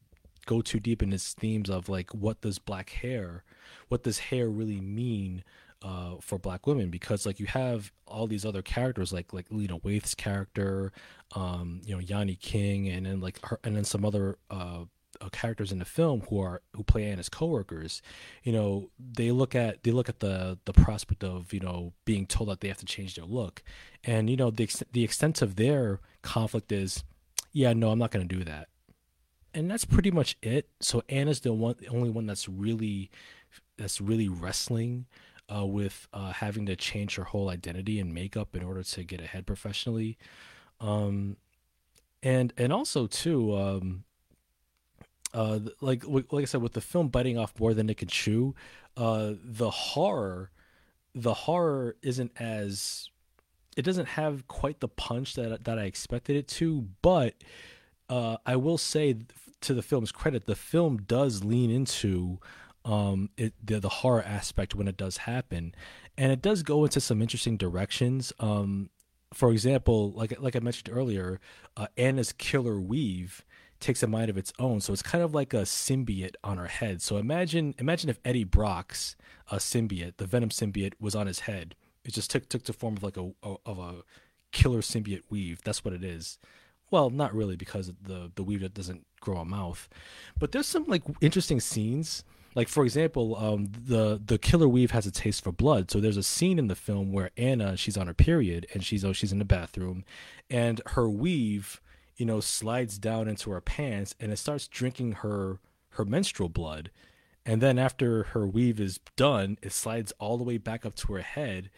go 0.46 0.60
too 0.60 0.78
deep 0.78 1.02
in 1.02 1.12
its 1.12 1.34
themes 1.34 1.68
of 1.68 1.88
like 1.88 2.14
what 2.14 2.40
does 2.42 2.60
black 2.60 2.90
hair 2.90 3.42
what 3.88 4.02
does 4.02 4.18
hair 4.18 4.48
really 4.48 4.80
mean 4.80 5.44
uh, 5.82 6.16
for 6.20 6.38
black 6.38 6.66
women 6.66 6.90
because 6.90 7.26
like 7.26 7.38
you 7.38 7.46
have 7.46 7.92
all 8.06 8.26
these 8.26 8.44
other 8.44 8.62
characters 8.62 9.12
like 9.12 9.32
like 9.32 9.46
Lena 9.50 9.78
Waithe's 9.78 10.14
character, 10.14 10.92
um, 11.34 11.80
you 11.84 11.94
know 11.94 12.02
Yaani 12.02 12.38
King, 12.40 12.88
and 12.88 13.06
then 13.06 13.20
like 13.20 13.44
her, 13.46 13.60
and 13.62 13.76
then 13.76 13.84
some 13.84 14.04
other 14.04 14.38
uh, 14.50 14.84
uh, 15.20 15.28
characters 15.30 15.72
in 15.72 15.78
the 15.78 15.84
film 15.84 16.22
who 16.28 16.40
are 16.40 16.62
who 16.74 16.82
play 16.82 17.04
Anna's 17.04 17.28
coworkers. 17.28 18.02
You 18.42 18.52
know 18.52 18.90
they 18.98 19.30
look 19.30 19.54
at 19.54 19.82
they 19.82 19.90
look 19.90 20.08
at 20.08 20.20
the 20.20 20.58
the 20.64 20.72
prospect 20.72 21.22
of 21.22 21.52
you 21.52 21.60
know 21.60 21.92
being 22.04 22.26
told 22.26 22.48
that 22.48 22.60
they 22.60 22.68
have 22.68 22.78
to 22.78 22.86
change 22.86 23.14
their 23.14 23.24
look, 23.24 23.62
and 24.02 24.30
you 24.30 24.36
know 24.36 24.50
the 24.50 24.68
the 24.92 25.04
extent 25.04 25.42
of 25.42 25.56
their 25.56 26.00
conflict 26.22 26.72
is, 26.72 27.04
yeah, 27.52 27.72
no, 27.72 27.90
I'm 27.90 27.98
not 27.98 28.10
going 28.10 28.26
to 28.26 28.36
do 28.36 28.44
that. 28.44 28.68
And 29.54 29.70
that's 29.70 29.86
pretty 29.86 30.10
much 30.10 30.36
it. 30.42 30.68
So 30.80 31.02
Anna's 31.08 31.40
the 31.40 31.52
one, 31.52 31.76
the 31.78 31.88
only 31.88 32.10
one 32.10 32.26
that's 32.26 32.46
really 32.46 33.10
that's 33.76 34.00
really 34.00 34.28
wrestling 34.28 35.06
uh, 35.54 35.64
with 35.64 36.08
uh, 36.12 36.32
having 36.32 36.66
to 36.66 36.76
change 36.76 37.16
her 37.16 37.24
whole 37.24 37.50
identity 37.50 38.00
and 38.00 38.12
makeup 38.12 38.56
in 38.56 38.62
order 38.62 38.82
to 38.82 39.04
get 39.04 39.20
ahead 39.20 39.46
professionally, 39.46 40.18
um, 40.80 41.36
and 42.22 42.52
and 42.56 42.72
also 42.72 43.06
too, 43.06 43.56
um, 43.56 44.04
uh, 45.34 45.60
like 45.80 46.04
like 46.06 46.42
I 46.42 46.44
said, 46.44 46.62
with 46.62 46.72
the 46.72 46.80
film 46.80 47.08
biting 47.08 47.38
off 47.38 47.58
more 47.58 47.74
than 47.74 47.88
it 47.88 47.98
can 47.98 48.08
chew, 48.08 48.54
uh, 48.96 49.32
the 49.42 49.70
horror, 49.70 50.50
the 51.14 51.34
horror 51.34 51.96
isn't 52.02 52.32
as 52.40 53.10
it 53.76 53.82
doesn't 53.82 54.06
have 54.06 54.48
quite 54.48 54.80
the 54.80 54.88
punch 54.88 55.34
that 55.34 55.64
that 55.64 55.78
I 55.78 55.84
expected 55.84 56.36
it 56.36 56.48
to, 56.48 56.88
but 57.02 57.34
uh, 58.08 58.38
I 58.44 58.56
will 58.56 58.78
say 58.78 59.16
to 59.60 59.74
the 59.74 59.82
film's 59.82 60.12
credit, 60.12 60.46
the 60.46 60.56
film 60.56 60.98
does 60.98 61.44
lean 61.44 61.70
into 61.70 62.38
um, 62.86 63.30
it, 63.36 63.52
the, 63.62 63.80
the 63.80 63.88
horror 63.88 64.22
aspect 64.22 64.74
when 64.74 64.86
it 64.86 64.96
does 64.96 65.18
happen, 65.18 65.74
and 66.16 66.30
it 66.30 66.40
does 66.40 66.62
go 66.62 66.84
into 66.84 67.00
some 67.00 67.20
interesting 67.20 67.56
directions. 67.56 68.32
Um, 68.38 68.90
for 69.34 69.50
example, 69.50 70.12
like 70.12 70.40
like 70.40 70.54
I 70.54 70.60
mentioned 70.60 70.96
earlier, 70.96 71.40
uh, 71.76 71.88
Anna's 71.98 72.32
killer 72.32 72.80
weave 72.80 73.44
takes 73.80 74.02
a 74.02 74.06
mind 74.06 74.30
of 74.30 74.38
its 74.38 74.52
own, 74.60 74.80
so 74.80 74.92
it's 74.92 75.02
kind 75.02 75.24
of 75.24 75.34
like 75.34 75.52
a 75.52 75.62
symbiote 75.62 76.36
on 76.44 76.58
her 76.58 76.68
head. 76.68 77.02
So 77.02 77.16
imagine 77.16 77.74
imagine 77.78 78.08
if 78.08 78.20
Eddie 78.24 78.44
Brock's 78.44 79.16
uh, 79.50 79.56
symbiote, 79.56 80.16
the 80.18 80.26
Venom 80.26 80.50
symbiote, 80.50 80.94
was 81.00 81.16
on 81.16 81.26
his 81.26 81.40
head. 81.40 81.74
It 82.04 82.14
just 82.14 82.30
took 82.30 82.48
took 82.48 82.62
the 82.62 82.72
form 82.72 82.96
of 82.96 83.02
like 83.02 83.16
a, 83.16 83.32
a 83.42 83.56
of 83.66 83.78
a 83.80 83.94
killer 84.52 84.80
symbiote 84.80 85.24
weave. 85.28 85.60
That's 85.64 85.84
what 85.84 85.92
it 85.92 86.04
is. 86.04 86.38
Well, 86.92 87.10
not 87.10 87.34
really 87.34 87.56
because 87.56 87.90
the 88.00 88.30
the 88.36 88.44
weave 88.44 88.72
doesn't 88.72 89.04
grow 89.20 89.38
a 89.38 89.44
mouth, 89.44 89.88
but 90.38 90.52
there's 90.52 90.68
some 90.68 90.84
like 90.84 91.02
interesting 91.20 91.58
scenes 91.58 92.22
like 92.56 92.68
for 92.68 92.84
example, 92.84 93.36
um, 93.36 93.70
the 93.86 94.20
the 94.24 94.38
killer 94.38 94.66
weave 94.66 94.90
has 94.90 95.06
a 95.06 95.10
taste 95.10 95.44
for 95.44 95.52
blood. 95.52 95.90
So 95.90 96.00
there's 96.00 96.16
a 96.16 96.22
scene 96.22 96.58
in 96.58 96.68
the 96.68 96.74
film 96.74 97.12
where 97.12 97.30
Anna 97.36 97.76
she's 97.76 97.98
on 97.98 98.06
her 98.06 98.14
period 98.14 98.66
and 98.72 98.82
she's 98.82 99.04
oh 99.04 99.12
she's 99.12 99.30
in 99.30 99.38
the 99.38 99.44
bathroom, 99.44 100.04
and 100.50 100.80
her 100.86 101.08
weave 101.08 101.82
you 102.16 102.24
know 102.24 102.40
slides 102.40 102.98
down 102.98 103.28
into 103.28 103.50
her 103.50 103.60
pants 103.60 104.14
and 104.18 104.32
it 104.32 104.38
starts 104.38 104.66
drinking 104.66 105.12
her 105.12 105.60
her 105.90 106.06
menstrual 106.06 106.48
blood, 106.48 106.90
and 107.44 107.60
then 107.60 107.78
after 107.78 108.24
her 108.24 108.46
weave 108.46 108.80
is 108.80 109.00
done, 109.16 109.58
it 109.60 109.72
slides 109.72 110.12
all 110.18 110.38
the 110.38 110.44
way 110.44 110.56
back 110.56 110.86
up 110.86 110.94
to 110.94 111.12
her 111.12 111.20
head, 111.20 111.68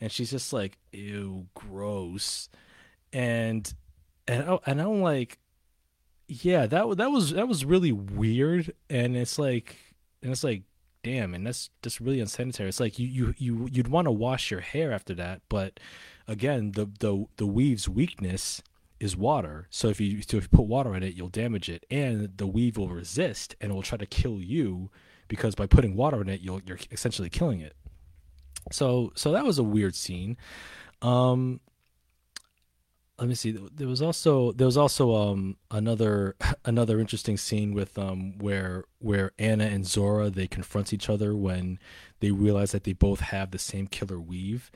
and 0.00 0.12
she's 0.12 0.30
just 0.30 0.52
like 0.52 0.78
ew 0.92 1.48
gross, 1.54 2.48
and 3.12 3.74
and 4.28 4.48
I, 4.48 4.58
and 4.66 4.80
I'm 4.80 5.02
like 5.02 5.38
yeah 6.28 6.66
that 6.66 6.96
that 6.98 7.10
was 7.10 7.32
that 7.32 7.48
was 7.48 7.64
really 7.64 7.90
weird. 7.90 8.72
And 8.88 9.16
it's 9.16 9.36
like 9.36 9.87
and 10.22 10.32
it's 10.32 10.44
like 10.44 10.62
damn 11.02 11.34
and 11.34 11.46
that's 11.46 11.70
just 11.82 12.00
really 12.00 12.20
unsanitary. 12.20 12.68
It's 12.68 12.80
like 12.80 12.98
you 12.98 13.06
you, 13.06 13.34
you 13.38 13.68
you'd 13.70 13.88
want 13.88 14.06
to 14.06 14.12
wash 14.12 14.50
your 14.50 14.60
hair 14.60 14.92
after 14.92 15.14
that 15.14 15.42
but 15.48 15.80
again 16.26 16.72
the 16.72 16.90
the 16.98 17.24
the 17.36 17.46
weave's 17.46 17.88
weakness 17.88 18.62
is 19.00 19.16
water. 19.16 19.68
So 19.70 19.88
if 19.88 20.00
you 20.00 20.22
so 20.22 20.38
if 20.38 20.44
you 20.44 20.48
put 20.48 20.66
water 20.66 20.94
in 20.94 21.02
it 21.02 21.14
you'll 21.14 21.28
damage 21.28 21.68
it 21.68 21.86
and 21.90 22.36
the 22.36 22.46
weave 22.46 22.76
will 22.76 22.88
resist 22.88 23.54
and 23.60 23.70
it 23.70 23.74
will 23.74 23.82
try 23.82 23.98
to 23.98 24.06
kill 24.06 24.40
you 24.40 24.90
because 25.28 25.54
by 25.54 25.66
putting 25.66 25.94
water 25.94 26.20
in 26.20 26.28
it 26.28 26.40
you'll 26.40 26.60
you're 26.66 26.78
essentially 26.90 27.30
killing 27.30 27.60
it. 27.60 27.74
So 28.72 29.12
so 29.14 29.32
that 29.32 29.44
was 29.44 29.58
a 29.58 29.64
weird 29.64 29.94
scene. 29.94 30.36
Um 31.00 31.60
let 33.18 33.28
me 33.28 33.34
see. 33.34 33.50
There 33.50 33.88
was 33.88 34.00
also 34.00 34.52
there 34.52 34.66
was 34.66 34.76
also 34.76 35.14
um 35.14 35.56
another 35.70 36.36
another 36.64 37.00
interesting 37.00 37.36
scene 37.36 37.74
with 37.74 37.98
um 37.98 38.38
where 38.38 38.84
where 38.98 39.32
Anna 39.38 39.64
and 39.64 39.86
Zora 39.86 40.30
they 40.30 40.46
confront 40.46 40.92
each 40.92 41.10
other 41.10 41.34
when 41.34 41.78
they 42.20 42.30
realize 42.30 42.72
that 42.72 42.84
they 42.84 42.92
both 42.92 43.20
have 43.20 43.50
the 43.50 43.58
same 43.58 43.86
killer 43.86 44.20
weave. 44.20 44.70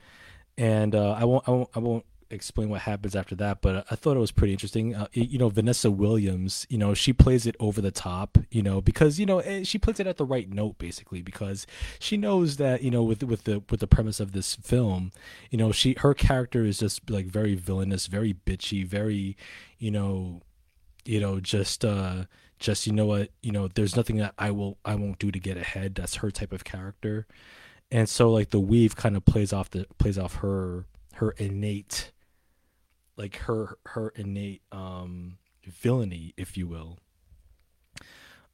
And 0.57 0.93
uh, 0.93 1.13
I 1.13 1.23
won't 1.25 1.47
I 1.47 1.51
won't 1.51 1.69
I 1.75 1.79
won't 1.79 2.05
explain 2.33 2.69
what 2.69 2.81
happens 2.81 3.15
after 3.15 3.35
that, 3.35 3.61
but 3.61 3.85
I 3.89 3.95
thought 3.95 4.17
it 4.17 4.21
was 4.21 4.31
pretty 4.31 4.53
interesting. 4.53 4.95
Uh, 4.95 5.07
you 5.13 5.37
know, 5.37 5.49
Vanessa 5.49 5.89
Williams, 5.89 6.65
you 6.69 6.77
know, 6.77 6.93
she 6.93 7.13
plays 7.13 7.45
it 7.45 7.55
over 7.59 7.81
the 7.81 7.91
top, 7.91 8.37
you 8.51 8.61
know, 8.61 8.81
because 8.81 9.19
you 9.19 9.25
know 9.25 9.39
eh, 9.39 9.63
she 9.63 9.77
plays 9.77 9.99
it 9.99 10.07
at 10.07 10.17
the 10.17 10.25
right 10.25 10.49
note, 10.49 10.77
basically, 10.77 11.21
because 11.21 11.65
she 11.99 12.17
knows 12.17 12.57
that 12.57 12.83
you 12.83 12.91
know 12.91 13.03
with 13.03 13.23
with 13.23 13.45
the 13.45 13.63
with 13.69 13.79
the 13.79 13.87
premise 13.87 14.19
of 14.19 14.33
this 14.33 14.55
film, 14.55 15.11
you 15.49 15.57
know, 15.57 15.71
she 15.71 15.95
her 15.99 16.13
character 16.13 16.65
is 16.65 16.79
just 16.79 17.09
like 17.09 17.25
very 17.25 17.55
villainous, 17.55 18.07
very 18.07 18.33
bitchy, 18.33 18.85
very, 18.85 19.37
you 19.77 19.91
know, 19.91 20.41
you 21.05 21.19
know, 21.19 21.39
just 21.39 21.85
uh 21.85 22.25
just 22.59 22.87
you 22.87 22.93
know 22.93 23.05
what, 23.05 23.29
you 23.41 23.51
know, 23.51 23.67
there's 23.67 23.95
nothing 23.95 24.17
that 24.17 24.33
I 24.37 24.51
will 24.51 24.77
I 24.85 24.95
won't 24.95 25.19
do 25.19 25.31
to 25.31 25.39
get 25.39 25.57
ahead. 25.57 25.95
That's 25.95 26.15
her 26.15 26.31
type 26.31 26.51
of 26.53 26.63
character. 26.63 27.27
And 27.91 28.09
so 28.09 28.31
like 28.31 28.49
the 28.49 28.59
weave 28.59 28.95
kind 28.95 29.15
of 29.15 29.25
plays 29.25 29.53
off 29.53 29.69
the 29.69 29.85
plays 29.97 30.17
off 30.17 30.35
her 30.37 30.85
her 31.15 31.31
innate 31.31 32.11
like 33.17 33.35
her 33.37 33.77
her 33.87 34.09
innate 34.15 34.61
um 34.71 35.37
villainy 35.65 36.33
if 36.37 36.57
you 36.57 36.67
will 36.67 36.97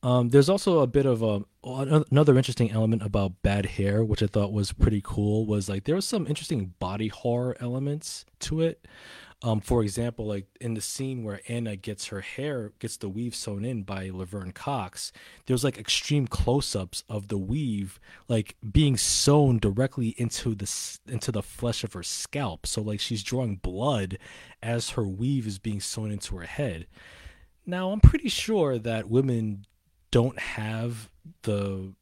Um, 0.02 0.30
there's 0.30 0.48
also 0.50 0.80
a 0.80 0.88
bit 0.88 1.06
of 1.06 1.22
a 1.22 1.44
another 1.64 2.38
interesting 2.38 2.72
element 2.72 3.04
about 3.04 3.42
bad 3.42 3.66
hair, 3.66 4.02
which 4.04 4.24
I 4.24 4.28
thought 4.28 4.54
was 4.54 4.72
pretty 4.72 5.02
cool. 5.04 5.46
Was 5.46 5.68
like 5.68 5.84
there 5.84 5.96
was 5.96 6.06
some 6.08 6.26
interesting 6.26 6.74
body 6.80 7.10
horror 7.10 7.58
elements 7.60 8.24
to 8.42 8.62
it. 8.62 8.88
Um, 9.42 9.62
for 9.62 9.82
example, 9.84 10.26
like 10.26 10.48
in 10.60 10.74
the 10.74 10.82
scene 10.82 11.24
where 11.24 11.40
Anna 11.48 11.78
gets 11.78 12.08
her 12.08 12.20
hair, 12.20 12.74
gets 12.80 12.98
the 12.98 13.08
weave 13.08 13.34
sewn 13.34 13.64
in 13.64 13.84
by 13.84 14.10
Laverne 14.10 14.52
Cox, 14.52 15.14
there's 15.46 15.64
like 15.64 15.78
extreme 15.78 16.28
close-ups 16.28 17.06
of 17.08 17.30
the 17.30 17.38
weave, 17.38 18.02
like 18.28 18.58
being 18.70 18.98
sewn 18.98 19.58
directly 19.58 20.10
into 20.18 20.56
the 20.56 20.70
into 21.08 21.32
the 21.32 21.42
flesh 21.42 21.86
of 21.86 21.94
her 21.94 22.04
scalp. 22.04 22.68
So 22.68 22.82
like 22.82 23.00
she's 23.00 23.24
drawing 23.24 23.56
blood 23.56 24.18
as 24.62 24.92
her 24.92 25.08
weave 25.08 25.48
is 25.48 25.58
being 25.58 25.80
sewn 25.80 26.12
into 26.12 26.36
her 26.36 26.46
head. 26.46 26.88
Now 27.66 27.92
I'm 27.92 28.02
pretty 28.02 28.30
sure 28.30 28.78
that 28.78 29.10
women 29.10 29.66
don't 30.12 30.40
have 30.40 31.10
the 31.44 31.94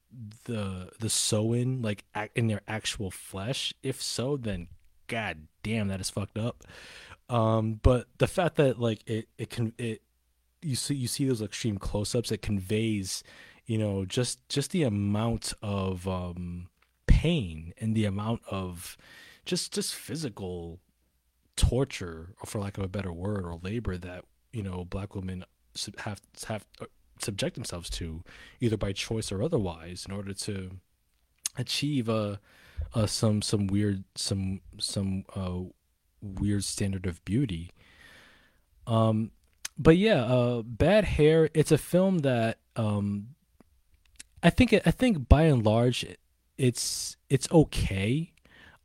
the 0.46 0.90
the 1.00 1.10
sew-in 1.10 1.84
like 1.84 2.04
in 2.34 2.48
their 2.48 2.62
actual 2.68 3.12
flesh. 3.12 3.76
If 3.84 4.02
so, 4.02 4.38
then 4.38 4.70
god 5.06 5.48
damn, 5.62 5.88
that 5.90 6.02
is 6.02 6.10
fucked 6.10 6.38
up. 6.38 6.64
Um, 7.30 7.80
but 7.84 8.08
the 8.18 8.28
fact 8.28 8.56
that 8.56 8.80
like 8.80 9.08
it 9.08 9.28
it 9.38 9.50
can 9.50 9.74
it 9.78 10.02
you 10.62 10.76
see 10.76 10.96
you 10.96 11.08
see 11.08 11.26
those 11.28 11.42
extreme 11.42 11.78
close-ups, 11.78 12.32
it 12.32 12.42
conveys 12.42 13.24
you 13.66 13.78
know 13.78 14.06
just 14.06 14.48
just 14.50 14.72
the 14.72 14.84
amount 14.84 15.54
of 15.62 16.08
um, 16.08 16.70
pain 17.06 17.74
and 17.80 17.96
the 17.96 18.06
amount 18.06 18.42
of 18.50 18.98
just 19.46 19.74
just 19.74 19.94
physical 19.94 20.80
torture, 21.56 22.34
or 22.42 22.46
for 22.46 22.60
lack 22.60 22.78
of 22.78 22.84
a 22.84 22.88
better 22.88 23.12
word, 23.12 23.46
or 23.46 23.60
labor 23.62 23.98
that 23.98 24.24
you 24.54 24.64
know 24.64 24.86
black 24.86 25.16
women 25.16 25.44
have 26.00 26.22
have 26.48 26.66
uh, 26.82 26.86
subject 27.20 27.56
themselves 27.56 27.90
to, 27.90 28.24
either 28.62 28.78
by 28.78 28.94
choice 28.94 29.32
or 29.32 29.44
otherwise, 29.44 30.06
in 30.08 30.14
order 30.14 30.34
to 30.34 30.80
achieve 31.58 32.08
uh, 32.08 32.38
uh 32.94 33.08
some 33.08 33.42
some 33.42 33.68
weird 33.68 34.04
some 34.16 34.62
some 34.80 35.26
uh 35.36 35.62
weird 36.22 36.64
standard 36.64 37.06
of 37.06 37.24
beauty. 37.26 37.72
Um, 38.86 39.32
but 39.78 39.98
yeah, 39.98 40.24
uh, 40.24 40.62
Bad 40.64 41.06
Hair. 41.06 41.50
It's 41.54 41.72
a 41.72 41.78
film 41.78 42.20
that 42.20 42.60
um, 42.76 43.30
I 44.42 44.50
think 44.50 44.74
I 44.74 44.92
think 44.92 45.30
by 45.30 45.44
and 45.44 45.66
large, 45.66 46.06
it's 46.58 47.18
it's 47.30 47.52
okay. 47.52 48.32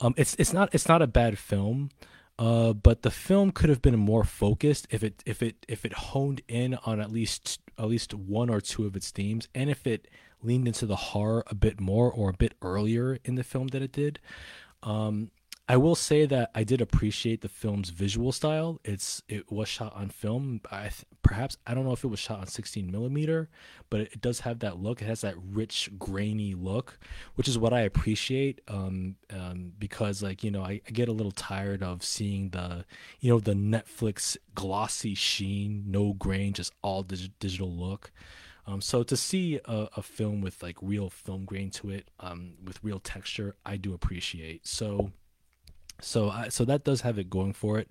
Um, 0.00 0.14
it's 0.16 0.34
it's 0.38 0.52
not 0.52 0.74
it's 0.74 0.88
not 0.88 1.02
a 1.02 1.06
bad 1.06 1.38
film. 1.38 1.90
Uh, 2.38 2.72
but 2.72 3.02
the 3.02 3.10
film 3.10 3.52
could 3.52 3.68
have 3.68 3.82
been 3.82 3.98
more 3.98 4.24
focused 4.24 4.86
if 4.90 5.04
it 5.04 5.22
if 5.26 5.42
it 5.42 5.64
if 5.68 5.84
it 5.84 5.92
honed 5.92 6.40
in 6.48 6.74
on 6.86 6.98
at 6.98 7.12
least 7.12 7.60
at 7.78 7.86
least 7.86 8.14
one 8.14 8.50
or 8.50 8.60
two 8.60 8.86
of 8.86 8.96
its 8.96 9.10
themes, 9.10 9.48
and 9.54 9.70
if 9.70 9.86
it 9.86 10.08
leaned 10.42 10.66
into 10.66 10.86
the 10.86 10.96
horror 10.96 11.44
a 11.46 11.54
bit 11.54 11.78
more 11.78 12.10
or 12.10 12.30
a 12.30 12.36
bit 12.36 12.54
earlier 12.62 13.18
in 13.24 13.36
the 13.36 13.44
film 13.44 13.68
than 13.68 13.82
it 13.82 13.92
did. 13.92 14.18
Um, 14.82 15.30
I 15.72 15.78
will 15.78 15.94
say 15.94 16.26
that 16.26 16.50
I 16.54 16.64
did 16.64 16.82
appreciate 16.82 17.40
the 17.40 17.48
film's 17.48 17.88
visual 17.88 18.30
style. 18.30 18.78
It's 18.84 19.22
it 19.26 19.50
was 19.50 19.70
shot 19.70 19.96
on 19.96 20.10
film. 20.10 20.60
I 20.70 20.82
th- 20.82 21.06
perhaps 21.22 21.56
I 21.66 21.72
don't 21.72 21.86
know 21.86 21.94
if 21.94 22.04
it 22.04 22.08
was 22.08 22.20
shot 22.20 22.40
on 22.40 22.46
16 22.46 22.92
millimeter, 22.92 23.48
but 23.88 24.02
it, 24.02 24.12
it, 24.12 24.20
does 24.20 24.40
have 24.40 24.58
that 24.58 24.82
look. 24.82 25.00
It 25.00 25.06
has 25.06 25.22
that 25.22 25.34
rich, 25.42 25.88
grainy 25.98 26.52
look, 26.52 26.98
which 27.36 27.48
is 27.48 27.56
what 27.56 27.72
I 27.72 27.80
appreciate. 27.80 28.60
Um, 28.68 29.16
um, 29.30 29.72
because 29.78 30.22
like 30.22 30.44
you 30.44 30.50
know, 30.50 30.62
I, 30.62 30.82
I 30.86 30.90
get 30.90 31.08
a 31.08 31.12
little 31.12 31.32
tired 31.32 31.82
of 31.82 32.04
seeing 32.04 32.50
the 32.50 32.84
you 33.20 33.30
know 33.30 33.40
the 33.40 33.54
Netflix 33.54 34.36
glossy 34.54 35.14
sheen, 35.14 35.84
no 35.86 36.12
grain, 36.12 36.52
just 36.52 36.74
all 36.82 37.02
dig- 37.02 37.32
digital 37.38 37.72
look. 37.72 38.12
Um, 38.66 38.82
so 38.82 39.02
to 39.04 39.16
see 39.16 39.58
a, 39.64 39.88
a, 39.96 40.02
film 40.02 40.42
with 40.42 40.62
like 40.62 40.76
real 40.82 41.08
film 41.08 41.46
grain 41.46 41.70
to 41.70 41.88
it, 41.90 42.10
um, 42.20 42.52
with 42.62 42.78
real 42.84 43.00
texture, 43.00 43.56
I 43.66 43.76
do 43.76 43.92
appreciate. 43.92 44.68
So 44.68 45.10
so 46.04 46.30
I, 46.30 46.48
so 46.48 46.64
that 46.64 46.84
does 46.84 47.02
have 47.02 47.18
it 47.18 47.30
going 47.30 47.52
for 47.52 47.78
it. 47.78 47.88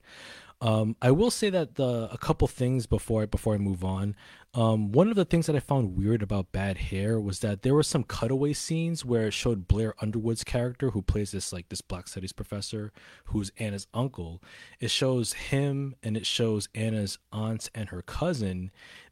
Um, 0.61 0.95
I 1.01 1.09
will 1.09 1.31
say 1.31 1.49
that 1.49 1.75
the 1.75 2.07
a 2.11 2.17
couple 2.19 2.47
things 2.47 2.85
before 2.85 3.25
before 3.25 3.55
I 3.55 3.57
move 3.57 3.83
on. 3.83 4.15
Um, 4.53 4.91
one 4.91 5.07
of 5.07 5.15
the 5.15 5.23
things 5.23 5.47
that 5.47 5.55
I 5.55 5.61
found 5.61 5.97
weird 5.97 6.21
about 6.21 6.51
Bad 6.51 6.77
Hair 6.77 7.21
was 7.21 7.39
that 7.39 7.61
there 7.61 7.73
were 7.73 7.83
some 7.83 8.03
cutaway 8.03 8.51
scenes 8.51 9.05
where 9.05 9.27
it 9.27 9.33
showed 9.33 9.67
Blair 9.67 9.95
Underwood's 10.01 10.43
character, 10.43 10.89
who 10.89 11.01
plays 11.01 11.31
this 11.31 11.53
like 11.53 11.69
this 11.69 11.81
Black 11.81 12.07
Studies 12.09 12.33
professor, 12.33 12.91
who's 13.25 13.51
Anna's 13.57 13.87
uncle. 13.93 14.43
It 14.79 14.91
shows 14.91 15.33
him 15.33 15.95
and 16.03 16.17
it 16.17 16.25
shows 16.27 16.67
Anna's 16.75 17.17
aunt 17.31 17.69
and 17.73 17.89
her 17.89 18.01
cousin 18.01 18.71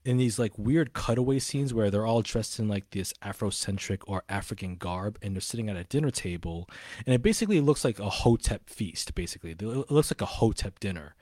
in 0.10 0.18
these 0.18 0.40
like 0.40 0.58
weird 0.58 0.94
cutaway 0.94 1.40
scenes 1.40 1.74
where 1.74 1.90
they're 1.92 2.06
all 2.06 2.22
dressed 2.22 2.60
in 2.60 2.68
like 2.68 2.90
this 2.90 3.14
Afrocentric 3.22 4.00
or 4.08 4.24
African 4.28 4.76
garb, 4.76 5.18
and 5.22 5.36
they're 5.36 5.42
sitting 5.42 5.70
at 5.70 5.76
a 5.76 5.84
dinner 5.84 6.12
table, 6.12 6.68
and 7.06 7.14
it 7.14 7.22
basically 7.22 7.62
looks 7.62 7.86
like 7.86 8.00
a 8.00 8.10
Hotep 8.10 8.70
feast. 8.70 9.16
Basically, 9.16 9.52
it 9.52 9.62
looks 9.62 10.12
like 10.12 10.22
a 10.22 10.26
Hotep 10.26 10.80
dinner 10.80 11.16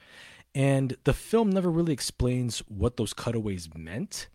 and 0.57 0.97
the 1.03 1.13
film 1.13 1.51
never 1.51 1.69
really 1.69 1.93
explains 1.93 2.59
what 2.67 2.97
those 2.97 3.13
cutaways 3.13 3.69
meant. 3.75 4.27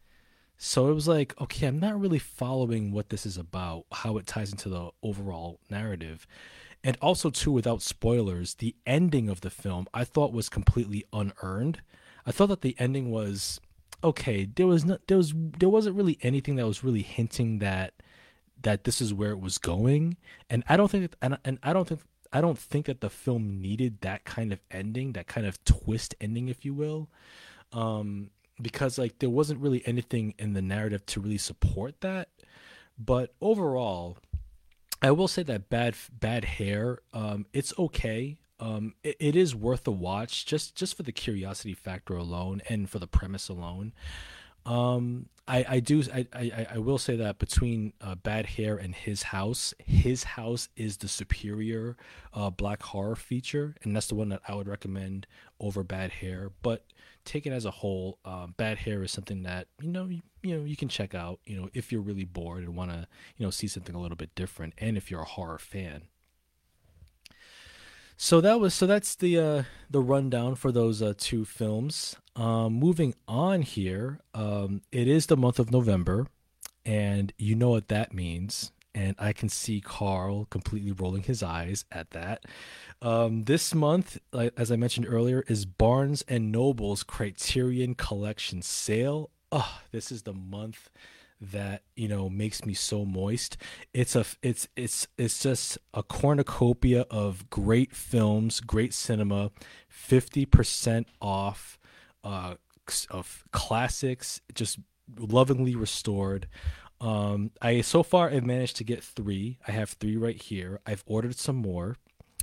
So 0.57 0.89
it 0.89 0.95
was 0.95 1.09
like, 1.09 1.35
okay, 1.41 1.67
I'm 1.67 1.81
not 1.81 2.01
really 2.01 2.21
following 2.21 2.93
what 2.93 3.09
this 3.09 3.27
is 3.27 3.37
about, 3.37 3.87
how 3.91 4.17
it 4.19 4.27
ties 4.29 4.53
into 4.53 4.69
the 4.69 4.91
overall 5.03 5.59
narrative. 5.69 6.27
And 6.85 6.97
also, 7.03 7.31
too, 7.31 7.51
without 7.51 7.83
spoilers, 7.83 8.55
the 8.55 8.77
ending 8.87 9.29
of 9.29 9.41
the 9.41 9.51
film 9.51 9.89
I 9.93 10.05
thought 10.05 10.33
was 10.33 10.49
completely 10.49 11.05
unearned. 11.13 11.81
I 12.25 12.31
thought 12.31 12.51
that 12.51 12.61
the 12.61 12.77
ending 12.79 13.11
was 13.11 13.61
okay. 14.03 14.45
There 14.45 14.67
was 14.67 14.85
no, 14.85 14.99
there 15.07 15.17
was 15.17 15.35
there 15.59 15.69
wasn't 15.69 15.97
really 15.97 16.19
anything 16.23 16.57
that 16.57 16.67
was 16.67 16.85
really 16.85 17.03
hinting 17.03 17.59
that 17.59 17.95
that 18.63 18.85
this 18.85 19.01
is 19.01 19.13
where 19.13 19.31
it 19.31 19.41
was 19.41 19.59
going, 19.59 20.17
and 20.49 20.63
I 20.69 20.77
don't 20.77 20.91
think 20.91 21.11
that, 21.11 21.17
and, 21.23 21.39
and 21.45 21.59
I 21.63 21.73
don't 21.73 21.89
think 21.89 22.01
I 22.33 22.41
don't 22.41 22.59
think 22.59 22.87
that 22.87 23.01
the 23.01 23.11
film 23.11 23.61
needed 23.61 24.01
that 24.01 24.25
kind 24.25 24.53
of 24.53 24.61
ending, 24.71 25.13
that 25.13 25.27
kind 25.27 25.47
of 25.47 25.63
twist 25.65 26.15
ending, 26.21 26.49
if 26.49 26.65
you 26.65 26.73
will, 26.73 27.11
um, 27.73 28.31
because 28.61 28.99
like 28.99 29.19
there 29.19 29.31
wasn't 29.31 29.61
really 29.61 29.83
anything 29.87 30.35
in 30.39 30.55
the 30.55 30.63
narrative 30.63 31.05
to 31.07 31.21
really 31.21 31.39
support 31.39 32.01
that. 32.01 32.29
But 32.99 33.35
overall, 33.41 34.19
I 35.03 35.11
will 35.11 35.29
say 35.29 35.43
that 35.43 35.69
bad 35.69 35.95
bad 36.11 36.45
hair, 36.45 37.01
um, 37.13 37.47
it's 37.53 37.75
okay. 37.79 38.39
Um, 38.63 38.95
it, 39.03 39.17
it 39.19 39.37
is 39.37 39.57
worth 39.57 39.89
a 39.89 39.91
watch 39.91 40.47
just 40.47 40.77
just 40.77 40.97
for 40.97 41.03
the 41.03 41.11
curiosity 41.11 41.75
factor 41.75 42.15
alone 42.15 42.63
and 42.69 42.89
for 42.89 43.01
the 43.01 43.09
premise 43.09 43.49
alone. 43.49 43.93
Um, 44.65 45.27
I, 45.49 45.65
I 45.69 45.81
do 45.81 46.05
I, 46.15 46.27
I, 46.33 46.67
I 46.75 46.79
will 46.79 46.99
say 46.99 47.17
that 47.17 47.41
between 47.41 47.93
uh, 48.01 48.15
Bad 48.15 48.47
Hair 48.47 48.77
and 48.77 48.95
His 48.95 49.25
House, 49.25 49.75
His 49.85 50.23
House 50.23 50.69
is 50.77 50.99
the 50.99 51.09
superior 51.09 51.97
uh, 52.33 52.51
black 52.51 52.85
horror 52.85 53.17
feature, 53.17 53.75
and 53.83 53.97
that's 53.97 54.07
the 54.07 54.15
one 54.15 54.29
that 54.29 54.43
I 54.47 54.55
would 54.55 54.69
recommend 54.69 55.27
over 55.59 55.83
Bad 55.83 56.13
Hair. 56.13 56.53
But 56.63 56.85
taken 57.25 57.53
as 57.53 57.65
a 57.65 57.73
whole, 57.73 58.21
uh, 58.25 58.47
Bad 58.57 58.79
Hair 58.79 59.03
is 59.03 59.11
something 59.11 59.43
that 59.43 59.67
you 59.81 59.89
know 59.89 60.07
you, 60.07 60.23
you 60.45 60.57
know 60.57 60.65
you 60.65 60.77
can 60.77 60.89
check 60.89 61.17
out. 61.17 61.41
You 61.45 61.61
know 61.61 61.69
if 61.75 61.91
you're 61.91 62.01
really 62.01 62.25
bored 62.25 62.63
and 62.63 62.77
want 62.77 62.93
to 62.93 63.09
you 63.37 63.45
know 63.45 63.51
see 63.51 63.67
something 63.67 63.97
a 63.97 64.01
little 64.01 64.17
bit 64.17 64.37
different, 64.37 64.75
and 64.79 64.97
if 64.97 65.11
you're 65.11 65.23
a 65.23 65.25
horror 65.25 65.59
fan. 65.59 66.03
So 68.25 68.41
that 68.41 68.61
was 68.61 68.73
so 68.73 68.87
that's 68.87 69.17
the 69.17 69.37
uh, 69.37 69.63
the 69.91 70.01
rundown 70.01 70.55
for 70.55 70.71
those 70.71 71.03
uh, 71.03 71.13
two 71.19 71.45
films. 71.45 72.15
Um, 72.37 72.75
moving 72.75 73.17
on 73.27 73.63
here, 73.63 74.21
um, 74.33 74.83
it 74.93 75.09
is 75.09 75.27
the 75.27 75.37
month 75.37 75.59
of 75.59 75.73
November, 75.73 76.29
and 76.87 77.33
you 77.37 77.57
know 77.57 77.71
what 77.71 77.89
that 77.89 78.15
means. 78.15 78.71
And 78.95 79.17
I 79.19 79.33
can 79.33 79.49
see 79.49 79.81
Carl 79.81 80.45
completely 80.51 80.93
rolling 80.93 81.25
his 81.25 81.43
eyes 81.43 81.85
at 81.91 82.13
that. 82.13 82.45
Um, 83.03 83.43
this 83.43 83.75
month, 83.75 84.19
as 84.33 84.71
I 84.71 84.77
mentioned 84.77 85.09
earlier, 85.09 85.43
is 85.49 85.65
Barnes 85.65 86.23
and 86.29 86.53
Noble's 86.53 87.03
Criterion 87.03 87.97
Collection 87.97 88.63
sale. 88.63 89.31
Oh, 89.51 89.81
this 89.91 90.13
is 90.13 90.23
the 90.23 90.33
month 90.33 90.91
that 91.43 91.83
you 91.97 92.07
know 92.07 92.31
makes 92.31 92.65
me 92.65 92.73
so 92.73 93.05
moist. 93.05 93.57
It's 93.93 94.15
a 94.15 94.25
it's 94.43 94.69
it's 94.77 95.09
it's 95.19 95.43
just 95.43 95.77
a 95.93 96.03
cornucopia 96.03 97.03
of 97.11 97.51
great 97.51 97.95
films 97.95 98.61
great 98.61 98.95
cinema 98.95 99.51
50% 99.91 101.07
off 101.21 101.79
uh 102.23 102.55
of 103.11 103.45
classics 103.51 104.41
just 104.55 104.79
lovingly 105.19 105.75
restored. 105.75 106.47
Um 107.01 107.51
i 107.61 107.81
so 107.81 108.03
far 108.05 108.31
i've 108.31 108.47
managed 108.47 108.77
to 108.77 108.85
get 108.85 109.03
three. 109.03 109.59
I 109.67 109.73
have 109.73 109.91
three 109.91 110.17
right 110.17 110.41
here. 110.41 110.81
I've 110.87 111.03
ordered 111.07 111.37
some 111.37 111.57
more. 111.57 111.97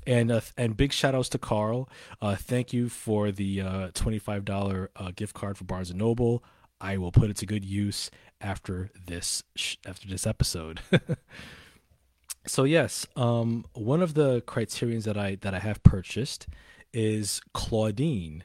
And 0.07 0.31
uh, 0.31 0.41
and 0.57 0.75
big 0.75 0.91
shout 0.91 1.13
outs 1.13 1.29
to 1.29 1.37
Carl. 1.37 1.89
Uh, 2.21 2.35
thank 2.35 2.73
you 2.73 2.89
for 2.89 3.31
the 3.31 3.61
uh, 3.61 3.89
twenty 3.93 4.17
five 4.17 4.43
dollar 4.43 4.89
uh, 4.95 5.11
gift 5.15 5.35
card 5.35 5.57
for 5.57 5.65
Barnes 5.65 5.89
and 5.89 5.99
Noble. 5.99 6.43
I 6.81 6.97
will 6.97 7.11
put 7.11 7.29
it 7.29 7.35
to 7.37 7.45
good 7.45 7.65
use 7.65 8.09
after 8.41 8.89
this 9.05 9.43
sh- 9.55 9.77
after 9.85 10.07
this 10.07 10.25
episode. 10.27 10.81
so 12.47 12.63
yes, 12.63 13.05
um, 13.15 13.65
one 13.73 14.01
of 14.01 14.13
the 14.13 14.41
criterions 14.41 15.05
that 15.05 15.17
I 15.17 15.35
that 15.35 15.53
I 15.53 15.59
have 15.59 15.83
purchased 15.83 16.47
is 16.93 17.41
Claudine. 17.53 18.43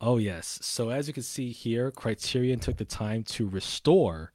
Oh 0.00 0.18
yes. 0.18 0.58
So 0.62 0.90
as 0.90 1.06
you 1.06 1.14
can 1.14 1.22
see 1.22 1.52
here, 1.52 1.90
Criterion 1.90 2.58
took 2.58 2.76
the 2.76 2.84
time 2.84 3.22
to 3.24 3.48
restore 3.48 4.32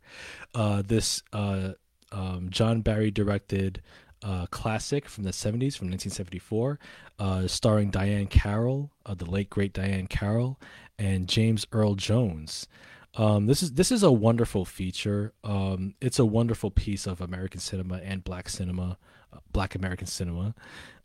uh, 0.56 0.82
this 0.82 1.22
uh, 1.34 1.74
um, 2.12 2.50
John 2.50 2.82
Berry 2.82 3.12
directed 3.12 3.82
uh, 4.24 4.46
classic 4.48 5.08
from 5.08 5.24
the 5.24 5.32
70s, 5.32 5.78
from 5.78 5.90
1974, 5.90 6.80
uh, 7.20 7.48
starring 7.48 7.92
Diahann 7.92 8.30
Carroll, 8.30 8.92
uh, 9.06 9.14
the 9.14 9.30
late 9.30 9.50
great 9.50 9.74
Diahann 9.74 10.10
Carroll, 10.10 10.60
and 10.98 11.28
James 11.28 11.68
Earl 11.72 11.96
Jones. 11.96 12.68
Um, 13.18 13.48
this 13.48 13.64
is 13.64 13.74
this 13.74 13.92
is 13.92 14.04
a 14.04 14.12
wonderful 14.12 14.64
feature. 14.64 15.34
Um, 15.44 15.96
it's 16.00 16.20
a 16.20 16.26
wonderful 16.26 16.70
piece 16.70 17.08
of 17.08 17.20
American 17.20 17.60
cinema 17.60 18.00
and 18.04 18.24
Black 18.24 18.48
cinema, 18.48 18.98
uh, 19.34 19.40
Black 19.52 19.74
American 19.74 20.08
cinema. 20.08 20.54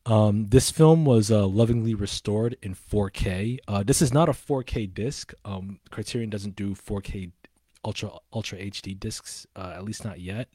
Um, 0.05 0.49
this 0.49 0.71
film 0.71 1.05
was 1.05 1.31
uh, 1.31 1.47
lovingly 1.47 1.95
restored 1.95 2.57
in 2.61 2.75
4K. 2.75 3.59
Uh, 3.69 3.83
this 3.85 4.03
is 4.03 4.13
not 4.13 4.29
a 4.29 4.33
4K 4.33 4.93
disc. 4.93 5.33
Um, 5.45 5.79
Criterion 5.91 6.29
doesn't 6.29 6.57
do 6.57 6.75
4K 6.75 7.31
ultra 7.85 8.11
ultra 8.33 8.59
HD 8.59 8.99
discs, 8.99 9.47
uh, 9.57 9.73
at 9.75 9.85
least 9.85 10.05
not 10.05 10.21
yet. 10.21 10.49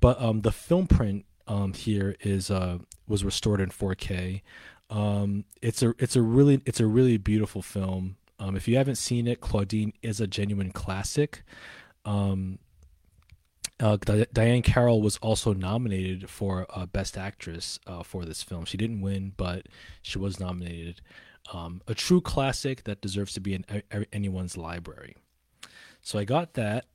But 0.00 0.20
um, 0.20 0.42
the 0.42 0.52
film 0.52 0.86
print 0.86 1.24
um, 1.48 1.72
here 1.72 2.16
is 2.20 2.50
uh, 2.50 2.78
was 3.08 3.24
restored 3.24 3.60
in 3.60 3.70
4K. 3.70 4.42
Um, 4.88 5.46
it's 5.60 5.82
a 5.82 5.94
it's 5.98 6.16
a 6.16 6.22
really 6.22 6.60
it's 6.64 6.80
a 6.80 6.86
really 6.86 7.16
beautiful 7.16 7.62
film. 7.62 8.16
Um, 8.42 8.56
if 8.56 8.66
you 8.66 8.76
haven't 8.76 8.96
seen 8.96 9.28
it, 9.28 9.40
Claudine 9.40 9.92
is 10.02 10.20
a 10.20 10.26
genuine 10.26 10.72
classic. 10.72 11.44
Um, 12.04 12.58
uh, 13.78 13.98
Diahann 13.98 14.64
Carroll 14.64 15.00
was 15.00 15.16
also 15.18 15.52
nominated 15.52 16.28
for 16.28 16.66
uh, 16.70 16.86
Best 16.86 17.16
Actress 17.16 17.78
uh, 17.86 18.02
for 18.02 18.24
this 18.24 18.42
film. 18.42 18.64
She 18.64 18.76
didn't 18.76 19.00
win, 19.00 19.32
but 19.36 19.68
she 20.02 20.18
was 20.18 20.40
nominated. 20.40 21.00
Um, 21.52 21.82
a 21.86 21.94
true 21.94 22.20
classic 22.20 22.82
that 22.82 23.00
deserves 23.00 23.32
to 23.34 23.40
be 23.40 23.54
in 23.54 23.64
anyone's 24.12 24.56
library. 24.56 25.14
So 26.00 26.18
I 26.18 26.24
got 26.24 26.54
that. 26.54 26.86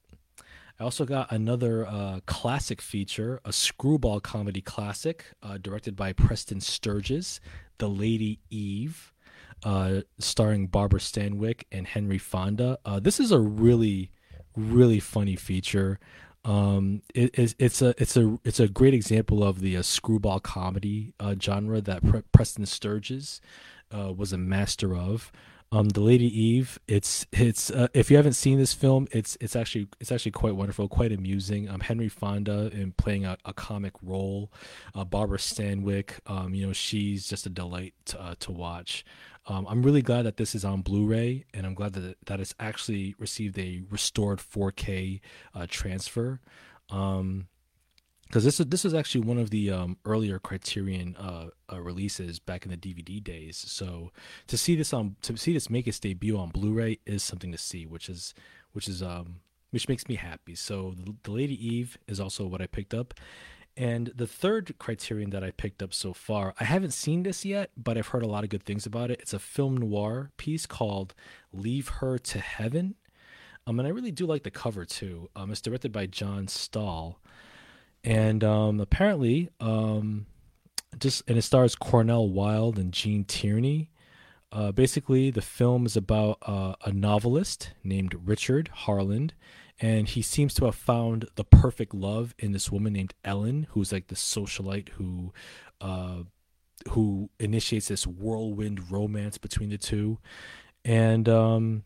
I 0.78 0.84
also 0.84 1.06
got 1.06 1.32
another 1.32 1.88
uh, 1.88 2.20
classic 2.26 2.82
feature, 2.82 3.40
a 3.46 3.54
screwball 3.54 4.20
comedy 4.20 4.62
classic 4.62 5.26
uh, 5.42 5.58
directed 5.58 5.96
by 5.96 6.12
Preston 6.12 6.60
Sturges, 6.60 7.40
The 7.78 7.88
Lady 7.88 8.42
Eve, 8.50 9.14
uh, 9.64 10.02
starring 10.20 10.68
Barbara 10.68 11.00
Stanwyck 11.00 11.64
and 11.72 11.88
Henry 11.88 12.18
Fonda. 12.18 12.78
Uh, 12.86 13.00
this 13.00 13.20
is 13.20 13.32
a 13.32 13.40
really, 13.40 14.12
really 14.56 15.00
funny 15.00 15.36
feature. 15.36 16.00
Um, 16.46 17.02
it, 17.14 17.32
it's, 17.38 17.56
it's 17.60 17.82
a 17.82 17.94
it's 17.98 18.16
a 18.16 18.40
it's 18.46 18.60
a 18.60 18.68
great 18.68 18.94
example 18.94 19.44
of 19.44 19.60
the 19.60 19.76
uh, 19.76 19.82
screwball 19.82 20.40
comedy 20.40 21.14
uh, 21.20 21.36
genre 21.42 21.82
that 21.82 22.06
Pre- 22.06 22.24
Preston 22.32 22.66
Sturges 22.66 23.42
was 23.92 24.34
a 24.34 24.38
master 24.38 24.96
of 24.96 25.32
um, 25.72 25.90
the 25.90 26.02
Lady 26.02 26.26
Eve. 26.26 26.80
It's 26.88 27.26
it's 27.32 27.70
uh, 27.70 27.88
if 27.94 28.10
you 28.10 28.18
haven't 28.18 28.34
seen 28.34 28.58
this 28.58 28.74
film, 28.74 29.08
it's 29.12 29.38
it's 29.42 29.56
actually 29.56 29.88
it's 30.00 30.12
actually 30.12 30.32
quite 30.32 30.56
wonderful, 30.56 30.88
quite 30.88 31.12
amusing. 31.12 31.70
Um, 31.70 31.82
Henry 31.82 32.10
Fonda 32.10 32.70
in 32.74 32.94
playing 32.94 33.26
a, 33.26 33.38
a 33.46 33.54
comic 33.54 33.94
role. 34.02 34.52
Uh, 34.96 35.04
Barbara 35.04 35.38
Stanwyck, 35.38 36.20
um, 36.26 36.54
you 36.54 36.68
know, 36.68 36.74
she's 36.74 37.28
just 37.28 37.46
a 37.46 37.50
delight 37.50 37.94
uh, 38.18 38.36
to 38.40 38.52
watch. 38.52 39.04
Um, 39.48 39.66
I'm 39.70 39.82
really 39.82 40.02
glad 40.02 40.24
that 40.24 40.38
this 40.38 40.54
is 40.54 40.66
on 40.66 40.82
Blu-ray, 40.82 41.46
and 41.54 41.66
I'm 41.66 41.74
glad 41.74 41.94
that 41.94 42.18
that 42.26 42.40
it's 42.40 42.54
actually 42.60 43.16
received 43.18 43.58
a 43.58 43.82
restored 43.90 44.40
4K 44.40 45.22
uh, 45.56 45.68
transfer. 45.70 46.42
Um, 46.90 47.48
because 48.28 48.44
this 48.44 48.60
is 48.60 48.66
this 48.66 48.84
is 48.84 48.94
actually 48.94 49.22
one 49.22 49.38
of 49.38 49.52
the 49.52 49.72
um, 49.72 49.98
earlier 50.04 50.38
Criterion 50.38 51.16
uh, 51.16 51.48
uh, 51.72 51.80
releases 51.82 52.40
back 52.40 52.66
in 52.66 52.72
the 52.72 52.78
DVD 52.78 53.24
days. 53.24 53.56
So 53.56 54.12
to 54.48 54.58
see 54.58 54.76
this 54.76 54.92
on 54.92 55.16
to 55.22 55.38
see 55.38 55.54
this 55.54 55.70
make 55.70 55.88
its 55.88 56.00
debut 56.00 56.38
on 56.38 56.50
Blu-ray 56.50 57.00
is 57.06 57.24
something 57.24 57.54
to 57.54 57.58
see, 57.58 57.86
which 57.86 58.10
is 58.10 58.34
which 58.74 58.90
is 58.90 59.02
um 59.02 59.38
which 59.72 59.88
makes 59.88 60.10
me 60.10 60.16
happy. 60.16 60.56
So 60.56 60.94
the, 60.98 61.16
the 61.24 61.32
Lady 61.32 61.56
Eve 61.66 61.98
is 62.08 62.20
also 62.20 62.46
what 62.46 62.62
I 62.62 62.68
picked 62.68 62.94
up. 62.94 63.14
And 63.78 64.12
the 64.16 64.28
third 64.28 64.76
criterion 64.80 65.30
that 65.30 65.44
I 65.44 65.52
picked 65.52 65.84
up 65.84 65.94
so 65.94 66.12
far, 66.12 66.56
I 66.60 66.64
haven't 66.64 66.92
seen 66.94 67.24
this 67.24 67.46
yet, 67.46 67.70
but 67.78 67.98
I've 67.98 68.08
heard 68.08 68.24
a 68.24 68.28
lot 68.28 68.44
of 68.44 68.50
good 68.50 68.64
things 68.64 68.88
about 68.88 69.12
it. 69.12 69.22
It's 69.22 69.34
a 69.34 69.40
film 69.40 69.78
noir 69.78 70.32
piece 70.38 70.66
called 70.66 71.14
Leave 71.54 71.88
Her 71.88 72.18
to 72.18 72.40
Heaven. 72.40 72.96
Um, 73.68 73.80
and 73.80 73.88
I 73.88 73.92
really 73.92 74.12
do 74.12 74.26
like 74.26 74.44
the 74.44 74.52
cover 74.52 74.84
too. 74.84 75.30
Um, 75.36 75.52
it's 75.52 75.62
directed 75.62 75.92
by 75.92 76.08
John 76.08 76.48
Stahl 76.48 77.20
and 78.04 78.44
um, 78.44 78.80
apparently, 78.80 79.50
um, 79.60 80.28
just 80.98 81.24
and 81.28 81.38
it 81.38 81.42
stars 81.42 81.76
Cornel 81.76 82.30
Wilde 82.30 82.80
and 82.80 82.94
Gene 82.94 83.26
Tierney. 83.26 83.92
Uh, 84.50 84.72
basically, 84.72 85.30
the 85.30 85.42
film 85.42 85.86
is 85.86 85.98
about 85.98 86.38
uh, 86.44 86.76
a 86.86 86.92
novelist 86.94 87.74
named 87.84 88.16
Richard 88.26 88.70
Harland, 88.70 89.34
and 89.80 90.08
he 90.08 90.22
seems 90.22 90.54
to 90.56 90.66
have 90.66 90.76
found 90.76 91.26
the 91.36 91.44
perfect 91.44 91.94
love 91.94 92.34
in 92.40 92.52
this 92.52 92.72
woman 92.72 92.94
named 92.94 93.14
Ellen, 93.24 93.68
who's 93.72 93.92
like 93.92 94.08
the 94.08 94.16
socialite 94.16 94.90
who, 94.90 95.34
uh, 95.82 96.24
who 96.90 97.30
initiates 97.40 97.88
this 97.88 98.08
whirlwind 98.08 98.92
romance 98.92 99.38
between 99.38 99.70
the 99.70 99.78
two, 99.78 100.18
and 100.84 101.28
um, 101.28 101.84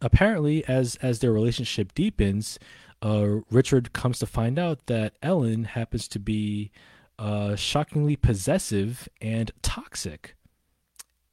apparently, 0.00 0.64
as 0.66 0.96
as 0.96 1.20
their 1.20 1.32
relationship 1.32 1.94
deepens, 1.94 2.58
uh, 3.02 3.40
Richard 3.50 3.92
comes 3.92 4.18
to 4.18 4.26
find 4.26 4.58
out 4.58 4.86
that 4.86 5.14
Ellen 5.22 5.64
happens 5.64 6.08
to 6.08 6.18
be 6.18 6.72
uh, 7.18 7.54
shockingly 7.56 8.16
possessive 8.16 9.08
and 9.20 9.50
toxic. 9.62 10.34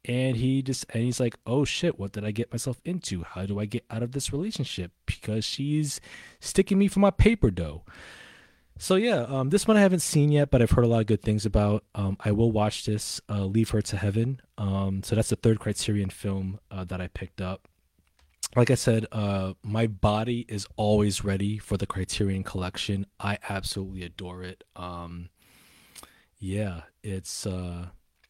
And 0.04 0.36
he 0.36 0.62
just 0.62 0.84
and 0.90 1.04
he's 1.04 1.20
like, 1.20 1.36
"Oh 1.46 1.64
shit, 1.64 1.98
what 1.98 2.12
did 2.12 2.24
I 2.24 2.32
get 2.32 2.52
myself 2.52 2.80
into? 2.84 3.22
How 3.22 3.46
do 3.46 3.60
I 3.60 3.66
get 3.66 3.84
out 3.90 4.02
of 4.02 4.12
this 4.12 4.32
relationship? 4.32 4.90
Because 5.06 5.44
she's 5.44 6.00
sticking 6.40 6.78
me 6.78 6.88
for 6.88 7.00
my 7.00 7.10
paper 7.10 7.50
dough." 7.50 7.84
So 8.78 8.96
yeah, 8.96 9.20
um, 9.28 9.50
this 9.50 9.68
one 9.68 9.76
I 9.76 9.80
haven't 9.80 10.00
seen 10.00 10.32
yet, 10.32 10.50
but 10.50 10.60
I've 10.60 10.72
heard 10.72 10.84
a 10.84 10.88
lot 10.88 11.00
of 11.00 11.06
good 11.06 11.22
things 11.22 11.46
about. 11.46 11.84
Um, 11.94 12.16
I 12.20 12.32
will 12.32 12.50
watch 12.50 12.84
this. 12.84 13.20
Uh, 13.28 13.44
Leave 13.44 13.70
her 13.70 13.82
to 13.82 13.96
heaven. 13.96 14.40
Um, 14.58 15.02
so 15.04 15.14
that's 15.14 15.28
the 15.28 15.36
third 15.36 15.60
Criterion 15.60 16.10
film 16.10 16.58
uh, 16.70 16.84
that 16.84 17.00
I 17.00 17.06
picked 17.08 17.40
up 17.40 17.68
like 18.54 18.70
I 18.70 18.74
said, 18.74 19.06
uh, 19.12 19.54
my 19.62 19.86
body 19.86 20.44
is 20.48 20.66
always 20.76 21.24
ready 21.24 21.58
for 21.58 21.76
the 21.76 21.86
Criterion 21.86 22.42
Collection. 22.42 23.06
I 23.18 23.38
absolutely 23.48 24.02
adore 24.02 24.42
it. 24.42 24.62
Um, 24.76 25.30
yeah, 26.38 26.82
it's 27.02 27.46
uh, 27.46 27.86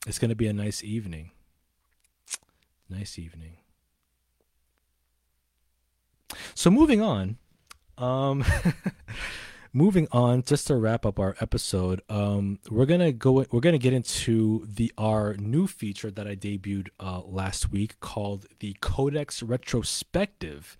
it's 0.06 0.18
gonna 0.18 0.36
be 0.36 0.46
a 0.46 0.52
nice 0.52 0.84
evening. 0.84 1.32
Nice 2.92 3.18
evening. 3.18 3.56
So 6.54 6.70
moving 6.70 7.00
on, 7.00 7.38
um, 7.96 8.44
moving 9.72 10.08
on, 10.12 10.42
just 10.42 10.66
to 10.66 10.76
wrap 10.76 11.06
up 11.06 11.18
our 11.18 11.34
episode, 11.40 12.02
um, 12.10 12.58
we're 12.70 12.84
gonna 12.84 13.10
go. 13.10 13.46
We're 13.50 13.60
gonna 13.60 13.78
get 13.78 13.94
into 13.94 14.66
the 14.66 14.92
our 14.98 15.34
new 15.38 15.66
feature 15.66 16.10
that 16.10 16.26
I 16.26 16.36
debuted 16.36 16.88
uh, 17.00 17.22
last 17.24 17.72
week 17.72 17.98
called 18.00 18.44
the 18.60 18.76
Codex 18.82 19.42
Retrospective. 19.42 20.76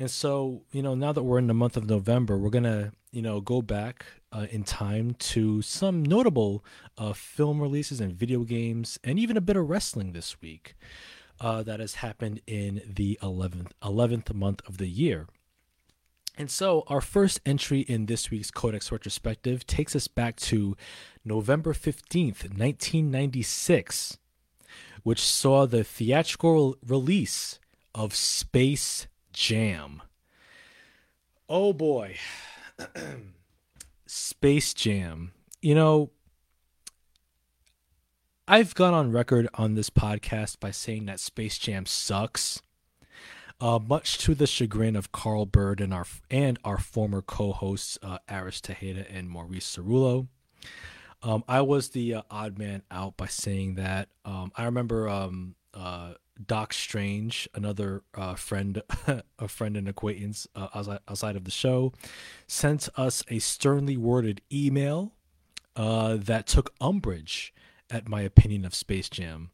And 0.00 0.10
so, 0.10 0.64
you 0.72 0.82
know, 0.82 0.96
now 0.96 1.12
that 1.12 1.22
we're 1.22 1.38
in 1.38 1.46
the 1.46 1.54
month 1.54 1.76
of 1.76 1.88
November, 1.88 2.38
we're 2.38 2.50
gonna, 2.50 2.90
you 3.12 3.22
know, 3.22 3.40
go 3.40 3.62
back 3.62 4.04
uh, 4.32 4.46
in 4.50 4.64
time 4.64 5.14
to 5.14 5.62
some 5.62 6.02
notable 6.02 6.64
uh, 6.98 7.12
film 7.12 7.62
releases 7.62 8.00
and 8.00 8.12
video 8.12 8.40
games, 8.40 8.98
and 9.04 9.20
even 9.20 9.36
a 9.36 9.40
bit 9.40 9.56
of 9.56 9.70
wrestling 9.70 10.12
this 10.12 10.40
week. 10.42 10.74
Uh, 11.42 11.60
that 11.60 11.80
has 11.80 11.96
happened 11.96 12.40
in 12.46 12.80
the 12.86 13.18
11th 13.20 13.72
11th 13.82 14.32
month 14.32 14.62
of 14.64 14.78
the 14.78 14.86
year. 14.86 15.26
And 16.38 16.48
so, 16.48 16.84
our 16.86 17.00
first 17.00 17.40
entry 17.44 17.80
in 17.80 18.06
this 18.06 18.30
week's 18.30 18.52
Codex 18.52 18.92
retrospective 18.92 19.66
takes 19.66 19.96
us 19.96 20.06
back 20.06 20.36
to 20.36 20.76
November 21.24 21.72
15th, 21.72 22.44
1996, 22.44 24.18
which 25.02 25.20
saw 25.20 25.66
the 25.66 25.82
theatrical 25.82 26.76
release 26.86 27.58
of 27.92 28.14
Space 28.14 29.08
Jam. 29.32 30.00
Oh 31.48 31.72
boy. 31.72 32.16
Space 34.06 34.72
Jam. 34.74 35.32
You 35.60 35.74
know, 35.74 36.10
I've 38.48 38.74
gone 38.74 38.92
on 38.92 39.12
record 39.12 39.48
on 39.54 39.74
this 39.74 39.88
podcast 39.88 40.58
by 40.58 40.72
saying 40.72 41.06
that 41.06 41.20
Space 41.20 41.58
Jam 41.58 41.86
sucks 41.86 42.60
uh, 43.60 43.78
much 43.78 44.18
to 44.18 44.34
the 44.34 44.48
chagrin 44.48 44.96
of 44.96 45.12
Carl 45.12 45.46
Bird 45.46 45.80
and 45.80 45.94
our 45.94 46.06
and 46.28 46.58
our 46.64 46.78
former 46.78 47.22
co-hosts 47.22 47.98
uh, 48.02 48.18
Aris 48.28 48.60
Tejeda 48.60 49.06
and 49.08 49.30
Maurice 49.30 49.76
Cerullo. 49.76 50.26
Um, 51.22 51.44
I 51.46 51.60
was 51.60 51.90
the 51.90 52.14
uh, 52.14 52.22
odd 52.32 52.58
man 52.58 52.82
out 52.90 53.16
by 53.16 53.28
saying 53.28 53.76
that. 53.76 54.08
Um, 54.24 54.50
I 54.56 54.64
remember 54.64 55.08
um, 55.08 55.54
uh, 55.72 56.14
Doc 56.44 56.72
Strange, 56.72 57.48
another 57.54 58.02
uh, 58.12 58.34
friend, 58.34 58.82
a 59.38 59.46
friend 59.46 59.76
and 59.76 59.88
acquaintance 59.88 60.48
uh, 60.56 60.66
outside, 60.74 60.98
outside 61.08 61.36
of 61.36 61.44
the 61.44 61.52
show, 61.52 61.92
sent 62.48 62.88
us 62.96 63.22
a 63.28 63.38
sternly 63.38 63.96
worded 63.96 64.42
email 64.52 65.12
that 65.76 66.48
took 66.48 66.74
umbrage 66.80 67.51
at 67.92 68.08
my 68.08 68.22
opinion 68.22 68.64
of 68.64 68.74
Space 68.74 69.08
Jam. 69.08 69.50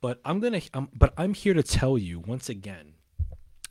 But 0.00 0.20
I'm 0.24 0.40
gonna. 0.40 0.60
Um, 0.74 0.90
but 0.92 1.14
I'm 1.16 1.34
here 1.34 1.54
to 1.54 1.62
tell 1.62 1.96
you 1.96 2.20
once 2.20 2.48
again 2.48 2.94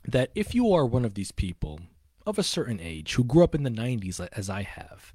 that 0.06 0.30
if 0.34 0.54
you 0.54 0.72
are 0.72 0.86
one 0.86 1.04
of 1.04 1.14
these 1.14 1.32
people 1.32 1.80
of 2.26 2.38
a 2.38 2.42
certain 2.42 2.80
age 2.80 3.14
who 3.14 3.24
grew 3.24 3.44
up 3.44 3.54
in 3.54 3.62
the 3.62 3.70
90s 3.70 4.26
as 4.32 4.50
I 4.50 4.62
have, 4.62 5.12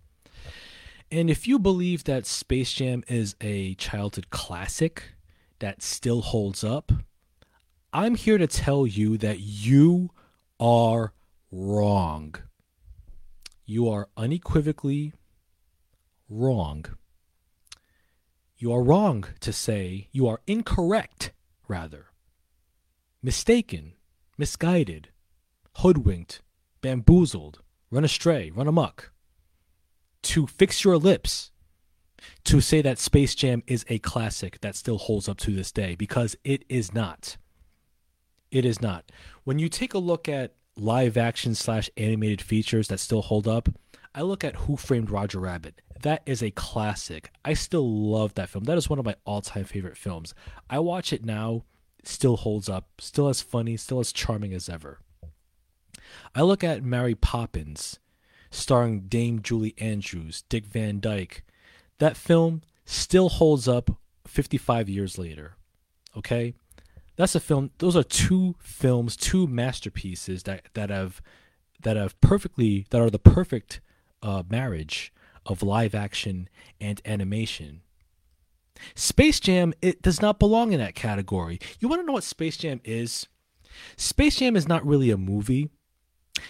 and 1.11 1.29
if 1.29 1.47
you 1.47 1.59
believe 1.59 2.05
that 2.05 2.25
Space 2.25 2.73
Jam 2.73 3.03
is 3.07 3.35
a 3.41 3.75
childhood 3.75 4.29
classic 4.31 5.13
that 5.59 5.83
still 5.83 6.21
holds 6.21 6.63
up, 6.63 6.91
I'm 7.91 8.15
here 8.15 8.39
to 8.39 8.47
tell 8.47 8.87
you 8.87 9.17
that 9.19 9.39
you 9.39 10.09
are 10.59 11.13
wrong. 11.51 12.35
You 13.65 13.87
are 13.89 14.09
unequivocally 14.17 15.13
wrong. 16.27 16.85
You 18.63 18.71
are 18.71 18.81
wrong 18.81 19.25
to 19.41 19.51
say, 19.51 20.07
you 20.13 20.25
are 20.25 20.39
incorrect, 20.47 21.33
rather, 21.67 22.05
mistaken, 23.21 23.91
misguided, 24.37 25.09
hoodwinked, 25.79 26.41
bamboozled, 26.79 27.59
run 27.91 28.05
astray, 28.05 28.51
run 28.51 28.69
amok 28.69 29.11
to 30.21 30.47
fix 30.47 30.85
your 30.85 30.97
lips 30.97 31.51
to 32.45 32.61
say 32.61 32.81
that 32.81 32.99
Space 32.99 33.35
Jam 33.35 33.63
is 33.67 33.83
a 33.89 33.99
classic 33.99 34.61
that 34.61 34.77
still 34.77 34.97
holds 34.97 35.27
up 35.27 35.39
to 35.39 35.53
this 35.53 35.73
day 35.73 35.95
because 35.95 36.37
it 36.45 36.63
is 36.69 36.93
not. 36.93 37.35
It 38.49 38.63
is 38.63 38.81
not. 38.81 39.11
When 39.43 39.59
you 39.59 39.67
take 39.67 39.93
a 39.93 39.97
look 39.97 40.29
at 40.29 40.53
live 40.77 41.17
action 41.17 41.53
slash 41.53 41.89
animated 41.97 42.41
features 42.41 42.87
that 42.87 43.01
still 43.01 43.23
hold 43.23 43.45
up, 43.45 43.67
I 44.15 44.21
look 44.21 44.43
at 44.43 44.55
Who 44.55 44.77
Framed 44.77 45.09
Roger 45.09 45.39
Rabbit. 45.39 45.81
That 46.01 46.21
is 46.25 46.43
a 46.43 46.51
classic. 46.51 47.31
I 47.43 47.53
still 47.53 47.89
love 47.89 48.33
that 48.35 48.49
film. 48.49 48.65
That 48.65 48.77
is 48.77 48.89
one 48.89 48.99
of 48.99 49.05
my 49.05 49.15
all 49.25 49.41
time 49.41 49.63
favorite 49.65 49.97
films. 49.97 50.33
I 50.69 50.79
watch 50.79 51.11
it 51.13 51.25
now, 51.25 51.63
still 52.03 52.37
holds 52.37 52.69
up, 52.69 52.89
still 52.99 53.27
as 53.27 53.41
funny, 53.41 53.77
still 53.77 53.99
as 53.99 54.11
charming 54.11 54.53
as 54.53 54.69
ever. 54.69 54.99
I 56.35 56.41
look 56.41 56.63
at 56.63 56.83
Mary 56.83 57.15
Poppins 57.15 57.99
starring 58.51 59.01
Dame 59.01 59.41
Julie 59.41 59.73
Andrews, 59.77 60.43
Dick 60.47 60.65
Van 60.65 60.99
Dyke. 60.99 61.43
That 61.97 62.17
film 62.17 62.61
still 62.85 63.29
holds 63.29 63.67
up 63.67 63.89
55 64.27 64.89
years 64.89 65.17
later. 65.17 65.55
Okay? 66.15 66.53
That's 67.15 67.35
a 67.35 67.39
film 67.39 67.71
those 67.77 67.95
are 67.95 68.03
two 68.03 68.55
films, 68.59 69.15
two 69.15 69.47
masterpieces 69.47 70.43
that 70.43 70.65
that 70.73 70.89
have 70.89 71.21
that 71.83 71.95
have 71.95 72.19
perfectly 72.21 72.87
that 72.89 73.01
are 73.01 73.09
the 73.09 73.19
perfect 73.19 73.81
uh, 74.23 74.43
marriage 74.49 75.13
of 75.45 75.61
live 75.61 75.93
action 75.93 76.49
and 76.81 77.01
animation. 77.05 77.81
Space 78.95 79.39
Jam 79.39 79.73
it 79.81 80.01
does 80.01 80.21
not 80.21 80.39
belong 80.39 80.73
in 80.73 80.79
that 80.79 80.95
category. 80.95 81.59
You 81.79 81.87
want 81.87 82.01
to 82.01 82.05
know 82.05 82.13
what 82.13 82.23
Space 82.23 82.57
Jam 82.57 82.81
is? 82.83 83.27
Space 83.97 84.37
Jam 84.37 84.55
is 84.55 84.67
not 84.67 84.85
really 84.85 85.11
a 85.11 85.17
movie. 85.17 85.69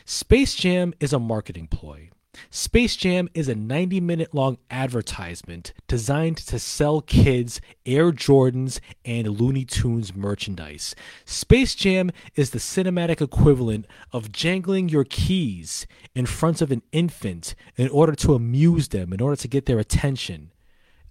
Space 0.05 0.55
Jam 0.55 0.93
is 0.99 1.11
a 1.11 1.19
marketing 1.19 1.67
ploy. 1.67 2.09
Space 2.49 2.95
Jam 2.95 3.29
is 3.33 3.47
a 3.47 3.55
90 3.55 3.99
minute 4.01 4.33
long 4.33 4.57
advertisement 4.71 5.73
designed 5.87 6.37
to 6.37 6.59
sell 6.59 7.01
kids 7.01 7.61
Air 7.85 8.11
Jordans 8.11 8.79
and 9.05 9.27
Looney 9.27 9.65
Tunes 9.65 10.15
merchandise. 10.15 10.95
Space 11.25 11.75
Jam 11.75 12.11
is 12.35 12.49
the 12.49 12.59
cinematic 12.59 13.21
equivalent 13.21 13.85
of 14.11 14.31
jangling 14.31 14.89
your 14.89 15.03
keys 15.03 15.85
in 16.15 16.25
front 16.25 16.61
of 16.61 16.71
an 16.71 16.81
infant 16.91 17.55
in 17.75 17.89
order 17.89 18.15
to 18.15 18.33
amuse 18.33 18.89
them, 18.89 19.13
in 19.13 19.21
order 19.21 19.35
to 19.35 19.47
get 19.47 19.65
their 19.65 19.79
attention. 19.79 20.51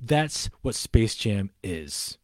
That's 0.01 0.51
what 0.63 0.75
Space 0.75 1.15
Jam 1.15 1.51
is. 1.63 2.19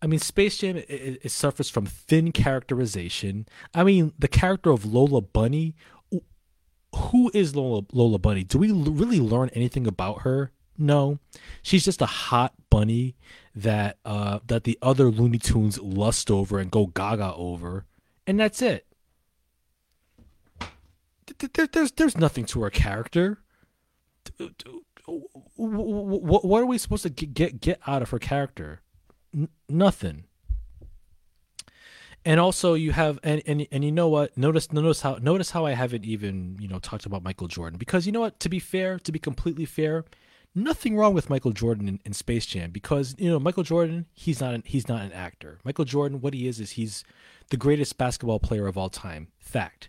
I 0.00 0.06
mean, 0.06 0.20
Space 0.20 0.58
Jam 0.58 0.76
it, 0.76 1.20
it, 1.22 1.30
suffers 1.30 1.70
from 1.70 1.86
thin 1.86 2.30
characterization. 2.30 3.46
I 3.74 3.82
mean, 3.82 4.12
the 4.18 4.28
character 4.28 4.70
of 4.70 4.84
Lola 4.84 5.20
Bunny. 5.20 5.74
Who 6.94 7.30
is 7.34 7.54
Lola 7.54 7.82
Lola 7.92 8.18
Bunny? 8.18 8.44
Do 8.44 8.58
we 8.58 8.72
really 8.72 9.20
learn 9.20 9.50
anything 9.50 9.86
about 9.86 10.22
her? 10.22 10.52
No, 10.78 11.18
she's 11.62 11.84
just 11.84 12.00
a 12.00 12.06
hot 12.06 12.54
bunny 12.70 13.16
that 13.54 13.98
uh, 14.04 14.38
that 14.46 14.64
the 14.64 14.78
other 14.80 15.10
Looney 15.10 15.38
Tunes 15.38 15.78
lust 15.80 16.30
over 16.30 16.58
and 16.58 16.70
go 16.70 16.86
gaga 16.86 17.34
over, 17.34 17.84
and 18.26 18.38
that's 18.38 18.62
it. 18.62 18.86
There's 21.72 21.92
there's 21.92 22.16
nothing 22.16 22.44
to 22.46 22.62
her 22.62 22.70
character. 22.70 23.40
What 25.56 26.62
are 26.62 26.66
we 26.66 26.78
supposed 26.78 27.02
to 27.02 27.10
get 27.10 27.60
get 27.60 27.80
out 27.86 28.02
of 28.02 28.10
her 28.10 28.18
character? 28.18 28.82
N- 29.34 29.48
nothing. 29.68 30.24
And 32.24 32.40
also 32.40 32.74
you 32.74 32.92
have 32.92 33.18
and, 33.22 33.42
and 33.46 33.66
and 33.70 33.84
you 33.84 33.92
know 33.92 34.08
what? 34.08 34.36
Notice 34.36 34.72
notice 34.72 35.00
how 35.00 35.18
notice 35.20 35.50
how 35.50 35.64
I 35.64 35.72
haven't 35.72 36.04
even, 36.04 36.58
you 36.60 36.68
know, 36.68 36.78
talked 36.78 37.06
about 37.06 37.22
Michael 37.22 37.48
Jordan. 37.48 37.78
Because 37.78 38.06
you 38.06 38.12
know 38.12 38.20
what, 38.20 38.38
to 38.40 38.48
be 38.48 38.58
fair, 38.58 38.98
to 38.98 39.12
be 39.12 39.18
completely 39.18 39.64
fair, 39.64 40.04
nothing 40.54 40.96
wrong 40.96 41.14
with 41.14 41.30
Michael 41.30 41.52
Jordan 41.52 41.88
in, 41.88 42.00
in 42.04 42.12
Space 42.12 42.46
Jam 42.46 42.70
because 42.70 43.14
you 43.18 43.30
know 43.30 43.38
Michael 43.38 43.62
Jordan 43.62 44.06
he's 44.12 44.40
not 44.40 44.54
an, 44.54 44.62
he's 44.66 44.88
not 44.88 45.02
an 45.02 45.12
actor. 45.12 45.58
Michael 45.64 45.84
Jordan 45.84 46.20
what 46.20 46.34
he 46.34 46.48
is 46.48 46.60
is 46.60 46.72
he's 46.72 47.04
the 47.50 47.56
greatest 47.56 47.96
basketball 47.96 48.40
player 48.40 48.66
of 48.66 48.76
all 48.76 48.90
time. 48.90 49.28
Fact. 49.38 49.88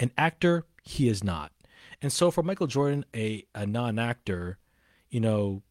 An 0.00 0.10
actor 0.16 0.64
he 0.82 1.08
is 1.08 1.22
not. 1.22 1.52
And 2.00 2.12
so 2.12 2.30
for 2.30 2.42
Michael 2.42 2.66
Jordan 2.66 3.04
a 3.14 3.44
a 3.54 3.66
non-actor, 3.66 4.58
you 5.10 5.20
know, 5.20 5.62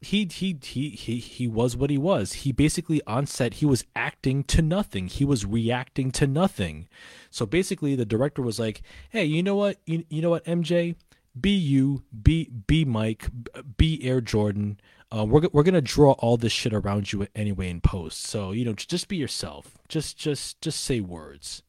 he 0.00 0.28
he 0.30 0.56
he 0.62 0.90
he 0.90 1.18
he 1.18 1.48
was 1.48 1.76
what 1.76 1.90
he 1.90 1.98
was. 1.98 2.32
He 2.32 2.52
basically 2.52 3.02
on 3.06 3.26
set 3.26 3.54
he 3.54 3.66
was 3.66 3.84
acting 3.96 4.44
to 4.44 4.62
nothing. 4.62 5.08
He 5.08 5.24
was 5.24 5.44
reacting 5.44 6.12
to 6.12 6.26
nothing. 6.26 6.88
So 7.30 7.44
basically 7.46 7.96
the 7.96 8.06
director 8.06 8.40
was 8.40 8.60
like, 8.60 8.82
"Hey, 9.10 9.24
you 9.24 9.42
know 9.42 9.56
what? 9.56 9.78
You, 9.86 10.04
you 10.08 10.22
know 10.22 10.30
what, 10.30 10.44
MJ? 10.44 10.94
Be 11.38 11.50
you, 11.50 12.04
be 12.22 12.48
be 12.66 12.84
Mike, 12.84 13.28
be 13.76 14.02
Air 14.04 14.20
Jordan. 14.20 14.80
Uh, 15.14 15.24
we're 15.24 15.48
we're 15.52 15.64
gonna 15.64 15.80
draw 15.80 16.12
all 16.12 16.36
this 16.36 16.52
shit 16.52 16.72
around 16.72 17.12
you 17.12 17.26
anyway 17.34 17.68
in 17.68 17.80
post. 17.80 18.22
So 18.22 18.52
you 18.52 18.64
know, 18.64 18.74
just 18.74 19.08
be 19.08 19.16
yourself. 19.16 19.78
Just 19.88 20.16
just 20.16 20.60
just 20.60 20.80
say 20.80 21.00
words." 21.00 21.62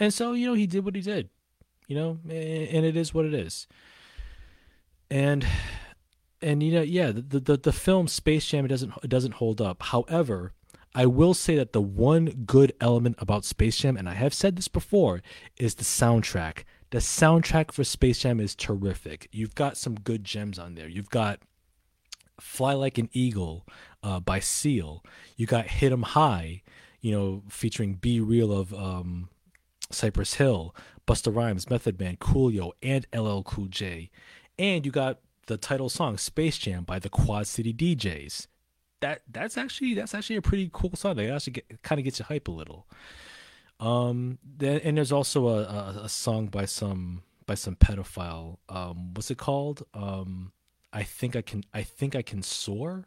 And 0.00 0.12
so 0.12 0.32
you 0.32 0.48
know 0.48 0.54
he 0.54 0.66
did 0.66 0.84
what 0.84 0.96
he 0.96 1.00
did. 1.00 1.30
You 1.86 1.96
know, 1.96 2.18
and 2.24 2.86
it 2.86 2.96
is 2.96 3.14
what 3.14 3.24
it 3.24 3.34
is. 3.34 3.68
And 5.10 5.46
and 6.42 6.62
you 6.62 6.72
know, 6.72 6.82
yeah, 6.82 7.12
the, 7.12 7.40
the 7.40 7.56
the 7.56 7.72
film 7.72 8.08
Space 8.08 8.46
Jam 8.46 8.64
it 8.64 8.68
doesn't 8.68 8.92
it 9.02 9.08
doesn't 9.08 9.34
hold 9.34 9.60
up. 9.60 9.82
However, 9.82 10.52
I 10.94 11.06
will 11.06 11.34
say 11.34 11.56
that 11.56 11.72
the 11.72 11.80
one 11.80 12.44
good 12.46 12.72
element 12.80 13.16
about 13.18 13.44
Space 13.44 13.78
Jam, 13.78 13.96
and 13.96 14.08
I 14.08 14.14
have 14.14 14.34
said 14.34 14.56
this 14.56 14.68
before, 14.68 15.22
is 15.56 15.76
the 15.76 15.84
soundtrack. 15.84 16.64
The 16.90 16.98
soundtrack 16.98 17.72
for 17.72 17.84
Space 17.84 18.20
Jam 18.20 18.40
is 18.40 18.54
terrific. 18.54 19.28
You've 19.32 19.54
got 19.54 19.76
some 19.76 19.94
good 19.94 20.24
gems 20.24 20.58
on 20.58 20.74
there. 20.74 20.88
You've 20.88 21.08
got 21.08 21.40
Fly 22.38 22.74
Like 22.74 22.98
an 22.98 23.08
Eagle 23.12 23.66
uh, 24.02 24.20
by 24.20 24.40
Seal. 24.40 25.02
You 25.36 25.46
got 25.46 25.66
Hit 25.66 25.92
'em 25.92 26.02
High, 26.02 26.62
you 27.00 27.12
know, 27.12 27.42
featuring 27.48 27.94
B-Real 27.94 28.52
of 28.52 28.74
um, 28.74 29.30
Cypress 29.90 30.34
Hill, 30.34 30.74
Busta 31.06 31.34
Rhymes, 31.34 31.70
Method 31.70 31.98
Man, 31.98 32.16
Coolio, 32.16 32.72
and 32.82 33.06
LL 33.14 33.42
Cool 33.42 33.66
J. 33.66 34.10
And 34.58 34.84
you 34.84 34.92
got 34.92 35.20
the 35.46 35.56
title 35.56 35.88
song 35.88 36.18
Space 36.18 36.58
Jam 36.58 36.84
by 36.84 36.98
the 36.98 37.08
Quad 37.08 37.46
City 37.46 37.72
DJs. 37.72 38.46
That 39.00 39.22
that's 39.30 39.58
actually 39.58 39.94
that's 39.94 40.14
actually 40.14 40.36
a 40.36 40.42
pretty 40.42 40.70
cool 40.72 40.94
song. 40.94 41.16
That 41.16 41.30
actually 41.30 41.54
get, 41.54 41.82
kind 41.82 41.98
of 41.98 42.04
gets 42.04 42.18
you 42.18 42.24
hype 42.24 42.48
a 42.48 42.52
little. 42.52 42.86
Um, 43.80 44.38
then, 44.44 44.80
and 44.84 44.96
there's 44.96 45.10
also 45.10 45.48
a, 45.48 45.62
a, 45.62 46.00
a 46.04 46.08
song 46.08 46.46
by 46.46 46.66
some 46.66 47.22
by 47.46 47.54
some 47.54 47.74
pedophile. 47.74 48.58
Um, 48.68 49.14
what's 49.14 49.30
it 49.30 49.38
called? 49.38 49.82
Um, 49.92 50.52
I 50.92 51.02
think 51.02 51.34
I 51.34 51.42
can 51.42 51.64
I 51.74 51.82
think 51.82 52.14
I 52.14 52.22
can 52.22 52.42
soar. 52.42 53.06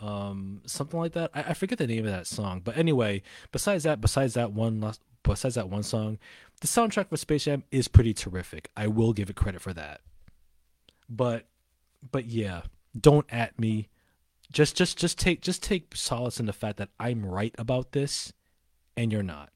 Um, 0.00 0.62
something 0.66 0.98
like 0.98 1.12
that. 1.12 1.30
I, 1.32 1.42
I 1.42 1.54
forget 1.54 1.78
the 1.78 1.86
name 1.86 2.04
of 2.04 2.10
that 2.10 2.26
song, 2.26 2.60
but 2.64 2.76
anyway, 2.76 3.22
besides 3.52 3.84
that, 3.84 4.00
besides 4.00 4.34
that 4.34 4.52
one 4.52 4.80
last, 4.80 5.00
besides 5.22 5.54
that 5.54 5.68
one 5.68 5.84
song, 5.84 6.18
the 6.60 6.66
soundtrack 6.66 7.08
for 7.08 7.16
Space 7.16 7.44
Jam 7.44 7.62
is 7.70 7.86
pretty 7.86 8.12
terrific. 8.12 8.70
I 8.76 8.88
will 8.88 9.12
give 9.12 9.30
it 9.30 9.36
credit 9.36 9.60
for 9.60 9.72
that. 9.72 10.00
But 11.08 11.46
but 12.10 12.26
yeah, 12.26 12.62
don't 12.98 13.26
at 13.32 13.58
me. 13.58 13.88
Just 14.50 14.76
just 14.76 14.98
just 14.98 15.18
take 15.18 15.40
just 15.40 15.62
take 15.62 15.96
solace 15.96 16.40
in 16.40 16.46
the 16.46 16.52
fact 16.52 16.76
that 16.78 16.90
I'm 17.00 17.24
right 17.24 17.54
about 17.58 17.92
this 17.92 18.32
and 18.96 19.12
you're 19.12 19.22
not. 19.22 19.50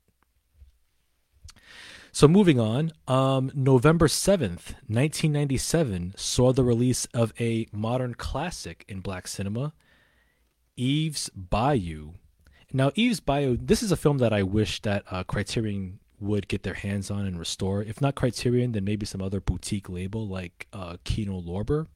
So 2.12 2.26
moving 2.26 2.58
on, 2.58 2.92
um, 3.06 3.52
November 3.54 4.08
7th, 4.08 4.72
1997 4.88 6.14
saw 6.16 6.50
the 6.50 6.64
release 6.64 7.04
of 7.12 7.34
a 7.38 7.66
modern 7.72 8.14
classic 8.14 8.86
in 8.88 9.00
black 9.00 9.28
cinema, 9.28 9.74
Eve's 10.76 11.28
Bayou. 11.28 12.12
Now, 12.72 12.90
Eve's 12.94 13.20
Bayou, 13.20 13.58
this 13.60 13.82
is 13.82 13.92
a 13.92 13.98
film 13.98 14.16
that 14.18 14.32
I 14.32 14.42
wish 14.44 14.80
that 14.80 15.04
uh, 15.10 15.24
Criterion 15.24 15.98
would 16.18 16.48
get 16.48 16.62
their 16.62 16.74
hands 16.74 17.10
on 17.10 17.26
and 17.26 17.38
restore. 17.38 17.82
If 17.82 18.00
not 18.00 18.14
Criterion, 18.14 18.72
then 18.72 18.84
maybe 18.84 19.06
some 19.06 19.22
other 19.22 19.40
boutique 19.40 19.88
label 19.88 20.26
like 20.26 20.66
uh, 20.72 20.96
Kino 21.04 21.40
Lorber. 21.40 21.86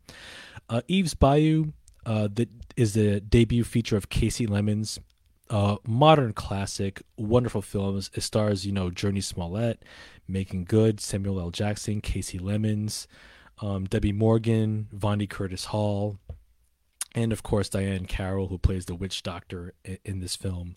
Uh, 0.69 0.83
Eve's 0.89 1.15
Bayou 1.15 1.73
uh, 2.07 2.29
is 2.77 2.95
the 2.95 3.21
debut 3.21 3.65
feature 3.65 3.97
of 3.97 4.09
Kasi 4.09 4.47
Lemmons. 4.47 4.99
uh, 5.51 5.77
modern 5.87 6.33
classic, 6.33 7.03
wonderful 7.17 7.61
films. 7.61 8.11
It 8.15 8.23
stars, 8.23 8.65
you 8.65 8.73
know, 8.73 8.89
Jurnee 8.91 9.23
Smollett, 9.23 9.85
Meagan 10.29 10.65
Good, 10.65 11.01
Samuel 11.01 11.41
L. 11.41 11.51
Jackson, 11.51 12.01
Kasi 12.01 12.39
Lemmons, 12.39 13.07
um, 13.61 13.85
Debbie 13.85 14.13
Morgan, 14.13 14.89
Vondie 14.95 15.29
Curtis 15.29 15.67
Hall, 15.67 16.19
and 17.15 17.33
of 17.33 17.43
course 17.43 17.69
Diahann 17.69 18.07
Carroll, 18.07 18.47
who 18.47 18.59
plays 18.59 18.87
the 18.87 18.95
witch 18.95 19.23
doctor 19.25 19.75
in, 19.85 19.99
in 20.05 20.21
this 20.21 20.37
film. 20.37 20.75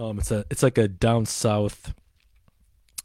Um, 0.00 0.18
it's 0.18 0.30
a 0.30 0.46
it's 0.50 0.62
like 0.62 0.78
a 0.78 0.88
down 0.88 1.26
south 1.26 1.92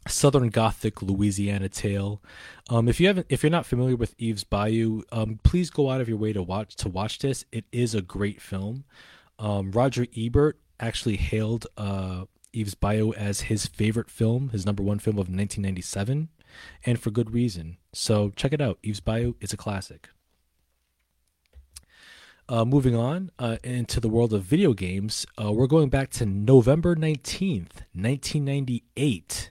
Southern 0.08 0.48
Gothic 0.48 1.02
Louisiana 1.02 1.68
tale. 1.68 2.22
Um, 2.70 2.88
if 2.88 3.00
you 3.00 3.08
haven't, 3.08 3.26
if 3.28 3.42
you're 3.42 3.50
not 3.50 3.66
familiar 3.66 3.96
with 3.96 4.14
Eve's 4.16 4.44
Bayou, 4.44 5.02
um, 5.12 5.38
please 5.42 5.68
go 5.68 5.90
out 5.90 6.00
of 6.00 6.08
your 6.08 6.16
way 6.16 6.32
to 6.32 6.42
watch 6.42 6.74
to 6.76 6.88
watch 6.88 7.18
this. 7.18 7.44
It 7.52 7.66
is 7.70 7.94
a 7.94 8.00
great 8.00 8.40
film. 8.40 8.84
Um, 9.38 9.72
Roger 9.72 10.06
Ebert 10.16 10.58
actually 10.80 11.16
hailed 11.16 11.66
uh, 11.76 12.24
Eve's 12.54 12.74
Bayou 12.74 13.12
as 13.12 13.42
his 13.42 13.66
favorite 13.66 14.08
film, 14.08 14.48
his 14.50 14.64
number 14.64 14.82
one 14.82 14.98
film 14.98 15.16
of 15.16 15.28
1997, 15.28 16.30
and 16.86 17.00
for 17.00 17.10
good 17.10 17.34
reason. 17.34 17.76
So 17.92 18.30
check 18.30 18.54
it 18.54 18.62
out. 18.62 18.78
Eve's 18.82 19.00
Bayou 19.00 19.34
is 19.40 19.52
a 19.52 19.58
classic. 19.58 20.08
Uh, 22.48 22.64
moving 22.64 22.94
on 22.94 23.30
uh, 23.38 23.56
into 23.64 23.98
the 23.98 24.08
world 24.08 24.32
of 24.32 24.42
video 24.42 24.72
games, 24.72 25.26
uh, 25.42 25.52
we're 25.52 25.66
going 25.66 25.88
back 25.88 26.10
to 26.10 26.24
November 26.24 26.94
19th, 26.94 27.82
1998 27.92 29.50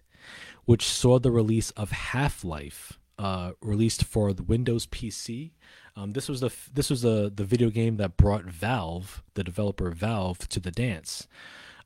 which 0.66 0.86
saw 0.86 1.20
the 1.20 1.32
release 1.32 1.72
of 1.72 1.92
Half 1.92 2.44
Life, 2.44 3.00
uh, 3.18 3.52
released 3.62 4.04
for 4.04 4.34
the 4.34 4.44
Windows 4.44 4.86
PC. 4.88 5.52
Um, 5.96 6.12
this 6.12 6.28
was 6.28 6.42
the 6.42 6.52
this 6.74 6.90
was 6.90 7.04
the 7.04 7.32
the 7.34 7.46
video 7.46 7.70
game 7.70 7.96
that 7.98 8.18
brought 8.18 8.44
Valve, 8.44 9.24
the 9.36 9.44
developer 9.44 9.92
Valve, 9.92 10.50
to 10.50 10.60
the 10.60 10.72
dance. 10.72 11.28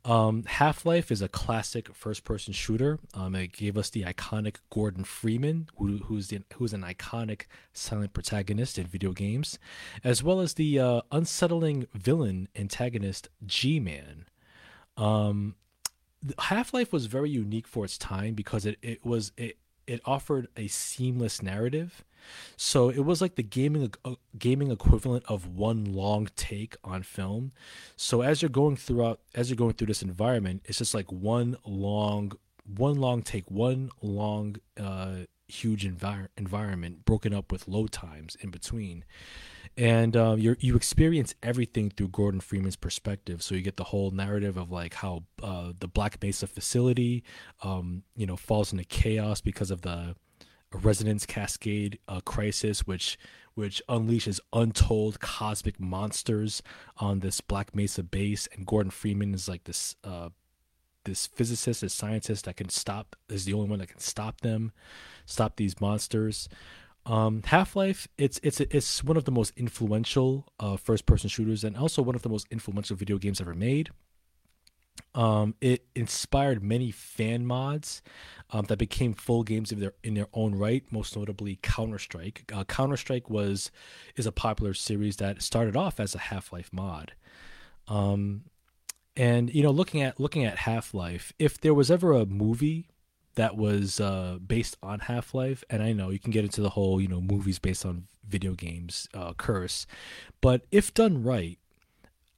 Um, 0.05 0.43
Half 0.45 0.85
Life 0.85 1.11
is 1.11 1.21
a 1.21 1.27
classic 1.27 1.93
first 1.93 2.23
person 2.23 2.53
shooter. 2.53 2.99
Um, 3.13 3.35
it 3.35 3.51
gave 3.51 3.77
us 3.77 3.89
the 3.89 4.03
iconic 4.03 4.57
Gordon 4.69 5.03
Freeman, 5.03 5.67
who, 5.77 5.97
who's 5.97 6.29
the, 6.29 6.41
who's 6.55 6.73
an 6.73 6.83
iconic 6.83 7.43
silent 7.73 8.13
protagonist 8.13 8.79
in 8.79 8.87
video 8.87 9.11
games, 9.11 9.59
as 10.03 10.23
well 10.23 10.39
as 10.39 10.53
the 10.53 10.79
uh, 10.79 11.01
unsettling 11.11 11.85
villain 11.93 12.47
antagonist 12.55 13.29
G 13.45 13.79
Man. 13.79 14.25
Um, 14.95 15.55
Half 16.39 16.73
Life 16.73 16.91
was 16.91 17.05
very 17.05 17.29
unique 17.29 17.67
for 17.67 17.85
its 17.85 17.97
time 17.97 18.33
because 18.33 18.65
it, 18.65 18.77
it 18.81 19.05
was 19.05 19.31
it 19.37 19.57
it 19.87 20.01
offered 20.05 20.47
a 20.55 20.67
seamless 20.67 21.41
narrative. 21.41 22.03
So 22.57 22.89
it 22.89 22.99
was 22.99 23.21
like 23.21 23.35
the 23.35 23.43
gaming 23.43 23.93
uh, 24.05 24.15
gaming 24.37 24.71
equivalent 24.71 25.23
of 25.27 25.47
one 25.47 25.85
long 25.85 26.29
take 26.35 26.75
on 26.83 27.03
film. 27.03 27.51
So 27.95 28.21
as 28.21 28.41
you're 28.41 28.49
going 28.49 28.75
throughout 28.75 29.19
as 29.35 29.49
you're 29.49 29.57
going 29.57 29.73
through 29.73 29.87
this 29.87 30.01
environment, 30.01 30.63
it's 30.65 30.77
just 30.77 30.93
like 30.93 31.11
one 31.11 31.57
long 31.65 32.33
one 32.65 32.99
long 32.99 33.21
take, 33.21 33.49
one 33.49 33.91
long 34.01 34.57
uh 34.79 35.25
huge 35.47 35.83
envir- 35.83 36.27
environment 36.37 37.03
broken 37.05 37.33
up 37.33 37.51
with 37.51 37.67
load 37.67 37.91
times 37.91 38.37
in 38.41 38.51
between 38.51 39.03
and 39.79 40.17
um, 40.17 40.39
you 40.39 40.55
you 40.59 40.75
experience 40.75 41.33
everything 41.41 41.89
through 41.89 42.09
Gordon 42.09 42.41
Freeman's 42.41 42.75
perspective. 42.75 43.41
So 43.41 43.55
you 43.55 43.61
get 43.61 43.77
the 43.77 43.85
whole 43.85 44.11
narrative 44.11 44.57
of 44.57 44.71
like 44.71 44.93
how 44.95 45.23
uh, 45.41 45.71
the 45.79 45.87
Black 45.87 46.21
Mesa 46.21 46.47
facility, 46.47 47.23
um, 47.63 48.03
you 48.15 48.25
know, 48.25 48.35
falls 48.35 48.73
into 48.73 48.83
chaos 48.83 49.39
because 49.41 49.71
of 49.71 49.81
the 49.81 50.15
resonance 50.73 51.25
cascade 51.25 51.99
uh, 52.07 52.21
crisis, 52.21 52.85
which 52.85 53.17
which 53.55 53.81
unleashes 53.89 54.39
untold 54.53 55.19
cosmic 55.19 55.79
monsters 55.79 56.61
on 56.97 57.19
this 57.19 57.41
Black 57.41 57.75
Mesa 57.75 58.03
base. 58.03 58.47
And 58.55 58.65
Gordon 58.65 58.91
Freeman 58.91 59.33
is 59.33 59.49
like 59.49 59.65
this 59.65 59.95
uh, 60.03 60.29
this 61.03 61.27
physicist, 61.27 61.81
this 61.81 61.93
scientist 61.93 62.45
that 62.45 62.57
can 62.57 62.69
stop 62.69 63.15
is 63.27 63.45
the 63.45 63.53
only 63.53 63.69
one 63.69 63.79
that 63.79 63.89
can 63.89 63.99
stop 63.99 64.41
them, 64.41 64.71
stop 65.25 65.55
these 65.55 65.79
monsters. 65.81 66.47
Um, 67.05 67.41
Half 67.45 67.75
Life, 67.75 68.07
it's 68.17 68.39
it's 68.43 68.59
it's 68.59 69.03
one 69.03 69.17
of 69.17 69.25
the 69.25 69.31
most 69.31 69.53
influential 69.57 70.45
uh, 70.59 70.77
first 70.77 71.05
person 71.05 71.29
shooters, 71.29 71.63
and 71.63 71.75
also 71.75 72.01
one 72.01 72.15
of 72.15 72.21
the 72.21 72.29
most 72.29 72.47
influential 72.51 72.95
video 72.95 73.17
games 73.17 73.41
ever 73.41 73.55
made. 73.55 73.89
Um, 75.15 75.55
it 75.59 75.85
inspired 75.95 76.63
many 76.63 76.91
fan 76.91 77.45
mods 77.45 78.01
um, 78.51 78.65
that 78.65 78.77
became 78.77 79.13
full 79.13 79.43
games 79.43 79.71
in 79.71 79.79
their 79.79 79.93
in 80.03 80.13
their 80.13 80.27
own 80.33 80.55
right. 80.55 80.83
Most 80.91 81.15
notably, 81.15 81.59
Counter 81.61 81.99
Strike. 81.99 82.51
Uh, 82.53 82.63
Counter 82.63 82.97
Strike 82.97 83.29
was 83.29 83.71
is 84.15 84.25
a 84.25 84.31
popular 84.31 84.73
series 84.73 85.17
that 85.17 85.41
started 85.41 85.75
off 85.75 85.99
as 85.99 86.15
a 86.15 86.19
Half 86.19 86.53
Life 86.53 86.69
mod. 86.71 87.13
Um, 87.87 88.43
and 89.15 89.53
you 89.53 89.63
know, 89.63 89.71
looking 89.71 90.01
at 90.01 90.19
looking 90.19 90.45
at 90.45 90.59
Half 90.59 90.93
Life, 90.93 91.33
if 91.39 91.59
there 91.59 91.73
was 91.73 91.91
ever 91.91 92.13
a 92.13 92.25
movie 92.25 92.87
that 93.35 93.55
was 93.55 93.99
uh, 93.99 94.37
based 94.45 94.77
on 94.81 94.99
Half 94.99 95.33
Life, 95.33 95.63
and 95.69 95.83
I 95.83 95.91
know 95.93 96.09
you 96.09 96.19
can 96.19 96.31
get 96.31 96.45
into 96.45 96.61
the 96.61 96.71
whole 96.71 97.01
you 97.01 97.07
know 97.07 97.21
movies 97.21 97.59
based 97.59 97.85
on 97.85 98.05
video 98.27 98.53
games 98.53 99.07
uh, 99.13 99.33
curse, 99.33 99.85
but 100.41 100.65
if 100.71 100.93
done 100.93 101.23
right, 101.23 101.59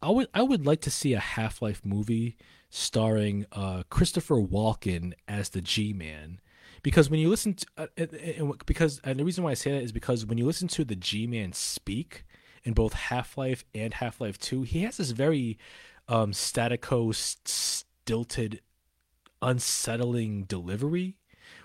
I 0.01 0.09
would 0.09 0.27
I 0.33 0.41
would 0.41 0.65
like 0.65 0.81
to 0.81 0.91
see 0.91 1.13
a 1.13 1.19
Half 1.19 1.61
Life 1.61 1.81
movie 1.85 2.37
starring 2.69 3.45
uh, 3.51 3.83
Christopher 3.89 4.35
Walken 4.35 5.13
as 5.27 5.49
the 5.49 5.61
G 5.61 5.93
Man. 5.93 6.39
Because 6.83 7.11
when 7.11 7.19
you 7.19 7.29
listen 7.29 7.53
to, 7.53 7.65
uh, 7.77 7.87
and 7.97 8.53
because 8.65 8.99
and 9.03 9.19
the 9.19 9.25
reason 9.25 9.43
why 9.43 9.51
I 9.51 9.55
say 9.55 9.71
that 9.71 9.83
is 9.83 9.91
because 9.91 10.25
when 10.25 10.39
you 10.39 10.45
listen 10.45 10.67
to 10.69 10.83
the 10.83 10.95
G 10.95 11.27
Man 11.27 11.53
speak 11.53 12.25
in 12.63 12.73
both 12.73 12.93
Half 12.93 13.37
Life 13.37 13.63
and 13.75 13.93
Half 13.95 14.19
Life 14.19 14.39
Two, 14.39 14.63
he 14.63 14.81
has 14.83 14.97
this 14.97 15.11
very 15.11 15.59
um, 16.07 16.31
statico 16.31 17.13
stilted 17.13 18.61
unsettling 19.41 20.43
delivery, 20.43 21.17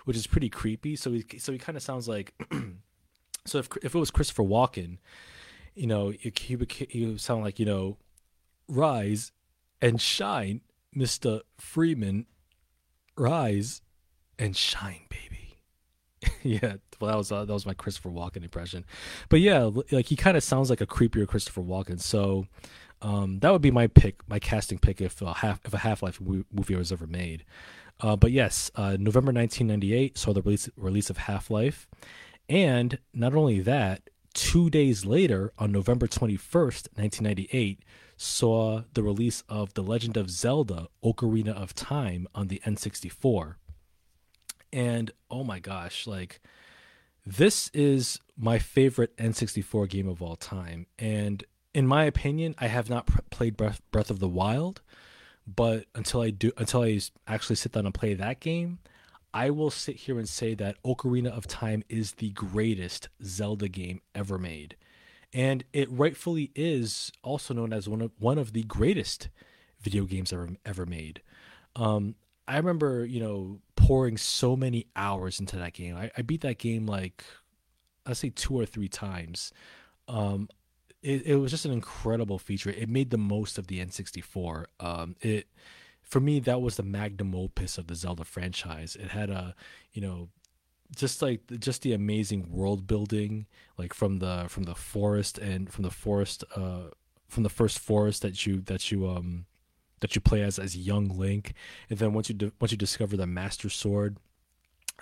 which 0.05 0.17
is 0.17 0.27
pretty 0.27 0.49
creepy. 0.49 0.95
So 0.95 1.11
he 1.11 1.25
so 1.39 1.51
he 1.51 1.57
kind 1.57 1.75
of 1.75 1.81
sounds 1.81 2.07
like 2.07 2.33
so 3.45 3.57
if 3.57 3.69
if 3.81 3.95
it 3.95 3.99
was 3.99 4.11
Christopher 4.11 4.43
Walken, 4.43 4.99
you 5.73 5.87
know, 5.87 6.13
he 6.19 6.55
would 6.55 6.71
he 6.71 7.05
would 7.07 7.21
sound 7.21 7.43
like 7.43 7.57
you 7.57 7.65
know, 7.65 7.97
rise 8.67 9.31
and 9.81 10.01
shine, 10.01 10.61
Mister 10.93 11.41
Freeman, 11.57 12.25
rise 13.17 13.81
and 14.39 14.55
shine, 14.55 15.01
baby. 15.09 15.57
yeah, 16.43 16.75
well 16.99 17.11
that 17.11 17.17
was 17.17 17.31
uh, 17.31 17.45
that 17.45 17.53
was 17.53 17.65
my 17.65 17.73
Christopher 17.73 18.09
Walken 18.09 18.43
impression, 18.43 18.85
but 19.29 19.39
yeah, 19.39 19.69
like 19.91 20.07
he 20.07 20.15
kind 20.15 20.37
of 20.37 20.43
sounds 20.43 20.69
like 20.69 20.81
a 20.81 20.87
creepier 20.87 21.27
Christopher 21.27 21.61
Walken. 21.61 21.99
So 22.01 22.47
um, 23.01 23.39
that 23.39 23.51
would 23.51 23.61
be 23.61 23.71
my 23.71 23.87
pick, 23.87 24.27
my 24.27 24.39
casting 24.39 24.79
pick 24.79 25.01
if 25.01 25.21
a 25.21 25.33
half 25.35 25.59
if 25.65 25.73
a 25.73 25.79
Half 25.79 26.01
Life 26.01 26.19
movie 26.21 26.75
was 26.75 26.91
ever 26.91 27.07
made. 27.07 27.45
Uh, 27.99 28.15
but 28.15 28.31
yes, 28.31 28.69
uh, 28.75 28.97
November 28.99 29.31
1998 29.31 30.17
saw 30.17 30.33
the 30.33 30.41
release 30.41 30.69
release 30.75 31.09
of 31.09 31.17
Half 31.17 31.49
Life, 31.49 31.87
and 32.49 32.97
not 33.13 33.35
only 33.35 33.59
that, 33.61 34.09
two 34.37 34.69
days 34.69 35.03
later, 35.03 35.51
on 35.57 35.71
November 35.71 36.05
21st, 36.07 36.93
1998, 36.95 37.79
saw 38.17 38.83
the 38.93 39.01
release 39.01 39.43
of 39.49 39.73
The 39.73 39.81
Legend 39.81 40.15
of 40.15 40.29
Zelda: 40.29 40.87
Ocarina 41.03 41.53
of 41.53 41.73
Time 41.73 42.27
on 42.35 42.47
the 42.47 42.61
N64. 42.63 43.55
And 44.71 45.11
oh 45.31 45.43
my 45.43 45.59
gosh, 45.59 46.05
like 46.05 46.39
this 47.25 47.69
is 47.73 48.19
my 48.37 48.59
favorite 48.59 49.17
N64 49.17 49.89
game 49.89 50.07
of 50.07 50.21
all 50.21 50.35
time, 50.35 50.85
and 50.99 51.43
in 51.73 51.87
my 51.87 52.05
opinion, 52.05 52.53
I 52.59 52.67
have 52.67 52.89
not 52.89 53.07
pr- 53.07 53.21
played 53.31 53.57
Breath, 53.57 53.81
Breath 53.91 54.11
of 54.11 54.19
the 54.19 54.29
Wild, 54.29 54.81
but 55.47 55.85
until 55.95 56.21
I 56.21 56.29
do, 56.29 56.51
until 56.57 56.83
I 56.83 56.99
actually 57.27 57.55
sit 57.55 57.71
down 57.71 57.85
and 57.85 57.93
play 57.93 58.13
that 58.13 58.39
game, 58.39 58.79
I 59.33 59.49
will 59.49 59.69
sit 59.69 59.97
here 59.97 60.17
and 60.17 60.27
say 60.27 60.55
that 60.55 60.81
Ocarina 60.83 61.29
of 61.29 61.47
Time 61.47 61.83
is 61.89 62.13
the 62.13 62.31
greatest 62.31 63.09
Zelda 63.23 63.67
game 63.67 64.01
ever 64.15 64.37
made, 64.37 64.75
and 65.33 65.63
it 65.73 65.91
rightfully 65.91 66.51
is 66.55 67.11
also 67.23 67.53
known 67.53 67.73
as 67.73 67.87
one 67.87 68.01
of 68.01 68.11
one 68.17 68.37
of 68.37 68.53
the 68.53 68.63
greatest 68.63 69.29
video 69.79 70.05
games 70.05 70.33
ever 70.33 70.49
ever 70.65 70.85
made. 70.85 71.21
Um, 71.75 72.15
I 72.47 72.57
remember, 72.57 73.05
you 73.05 73.19
know, 73.19 73.59
pouring 73.75 74.17
so 74.17 74.55
many 74.55 74.87
hours 74.95 75.39
into 75.39 75.57
that 75.57 75.73
game. 75.73 75.95
I, 75.95 76.09
I 76.17 76.21
beat 76.21 76.41
that 76.41 76.57
game 76.57 76.85
like, 76.85 77.25
I'd 78.05 78.17
say 78.17 78.29
two 78.29 78.57
or 78.57 78.65
three 78.65 78.87
times. 78.87 79.51
Um, 80.07 80.47
it, 81.03 81.25
it 81.25 81.35
was 81.35 81.51
just 81.51 81.65
an 81.65 81.73
incredible 81.73 82.39
feature. 82.39 82.69
It 82.69 82.89
made 82.89 83.09
the 83.09 83.17
most 83.17 83.57
of 83.57 83.67
the 83.67 83.79
N64. 83.79 84.65
Um, 84.79 85.15
it 85.21 85.47
for 86.07 86.19
me 86.19 86.39
that 86.39 86.61
was 86.61 86.77
the 86.77 86.83
magnum 86.83 87.35
opus 87.35 87.77
of 87.77 87.87
the 87.87 87.95
Zelda 87.95 88.23
franchise. 88.23 88.95
It 88.95 89.09
had 89.09 89.29
a 89.29 89.55
you 89.91 90.01
know 90.01 90.29
just 90.95 91.21
like 91.21 91.41
just 91.59 91.81
the 91.81 91.93
amazing 91.93 92.49
world 92.49 92.87
building 92.87 93.45
like 93.77 93.93
from 93.93 94.19
the 94.19 94.45
from 94.47 94.63
the 94.63 94.75
forest 94.75 95.37
and 95.37 95.69
from 95.69 95.83
the 95.83 95.91
forest 95.91 96.45
uh 96.55 96.83
from 97.27 97.43
the 97.43 97.49
first 97.49 97.77
forest 97.77 98.21
that 98.21 98.45
you 98.45 98.61
that 98.61 98.89
you 98.89 99.05
um 99.05 99.45
that 99.99 100.15
you 100.15 100.21
play 100.21 100.41
as 100.41 100.57
as 100.57 100.77
young 100.77 101.09
Link 101.09 101.53
and 101.89 101.99
then 101.99 102.13
once 102.13 102.29
you 102.29 102.35
di- 102.35 102.51
once 102.61 102.71
you 102.71 102.77
discover 102.77 103.17
the 103.17 103.27
master 103.27 103.67
sword 103.67 104.17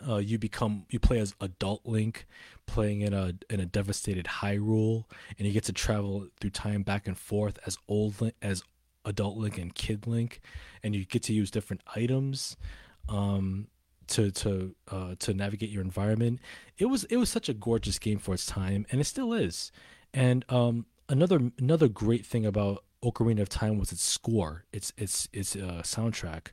uh, 0.07 0.17
you 0.17 0.37
become 0.37 0.85
you 0.89 0.99
play 0.99 1.19
as 1.19 1.33
adult 1.39 1.85
Link, 1.85 2.25
playing 2.65 3.01
in 3.01 3.13
a 3.13 3.33
in 3.49 3.59
a 3.59 3.65
devastated 3.65 4.25
Hyrule, 4.25 5.05
and 5.37 5.47
you 5.47 5.53
get 5.53 5.63
to 5.65 5.73
travel 5.73 6.27
through 6.39 6.49
time 6.49 6.83
back 6.83 7.07
and 7.07 7.17
forth 7.17 7.57
as 7.65 7.77
old 7.87 8.15
as 8.41 8.63
Adult 9.05 9.37
Link 9.37 9.57
and 9.57 9.73
Kid 9.73 10.07
Link, 10.07 10.41
and 10.83 10.95
you 10.95 11.05
get 11.05 11.23
to 11.23 11.33
use 11.33 11.51
different 11.51 11.81
items 11.95 12.57
um, 13.09 13.67
to 14.07 14.31
to 14.31 14.75
uh, 14.91 15.15
to 15.19 15.33
navigate 15.33 15.69
your 15.69 15.81
environment. 15.81 16.39
It 16.77 16.85
was 16.85 17.03
it 17.05 17.17
was 17.17 17.29
such 17.29 17.49
a 17.49 17.53
gorgeous 17.53 17.99
game 17.99 18.19
for 18.19 18.33
its 18.33 18.45
time, 18.45 18.85
and 18.91 18.99
it 19.01 19.05
still 19.05 19.33
is. 19.33 19.71
And 20.13 20.45
um, 20.49 20.85
another 21.09 21.51
another 21.59 21.87
great 21.87 22.25
thing 22.25 22.45
about 22.45 22.83
Ocarina 23.03 23.41
of 23.41 23.49
Time 23.49 23.77
was 23.77 23.91
its 23.91 24.03
score, 24.03 24.65
its 24.71 24.93
its 24.97 25.29
its 25.33 25.55
uh, 25.55 25.81
soundtrack, 25.83 26.47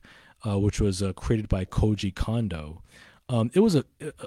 uh, 0.46 0.58
which 0.58 0.80
was 0.80 1.02
uh, 1.02 1.12
created 1.12 1.48
by 1.48 1.64
Koji 1.64 2.14
Kondo. 2.14 2.82
Um, 3.28 3.50
it 3.54 3.60
was 3.60 3.74
a 3.74 3.84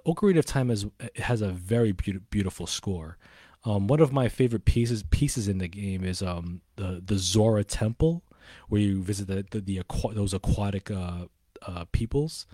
Ocarina 0.07 0.39
of 0.39 0.45
Time 0.45 0.69
has 0.69 0.85
has 1.17 1.41
a 1.41 1.49
very 1.49 1.91
be- 1.91 2.19
beautiful 2.29 2.67
score. 2.67 3.17
Um, 3.65 3.87
one 3.87 3.99
of 3.99 4.13
my 4.13 4.29
favorite 4.29 4.65
pieces 4.65 5.03
pieces 5.03 5.47
in 5.47 5.57
the 5.57 5.67
game 5.67 6.03
is 6.03 6.21
um, 6.21 6.61
the 6.75 7.01
the 7.03 7.17
Zora 7.17 7.63
Temple, 7.63 8.23
where 8.69 8.79
you 8.79 9.01
visit 9.01 9.27
the 9.27 9.45
the, 9.49 9.59
the 9.59 9.81
those 10.13 10.33
aquatic 10.33 10.91
uh, 10.91 11.25
uh, 11.65 11.85
peoples. 11.91 12.45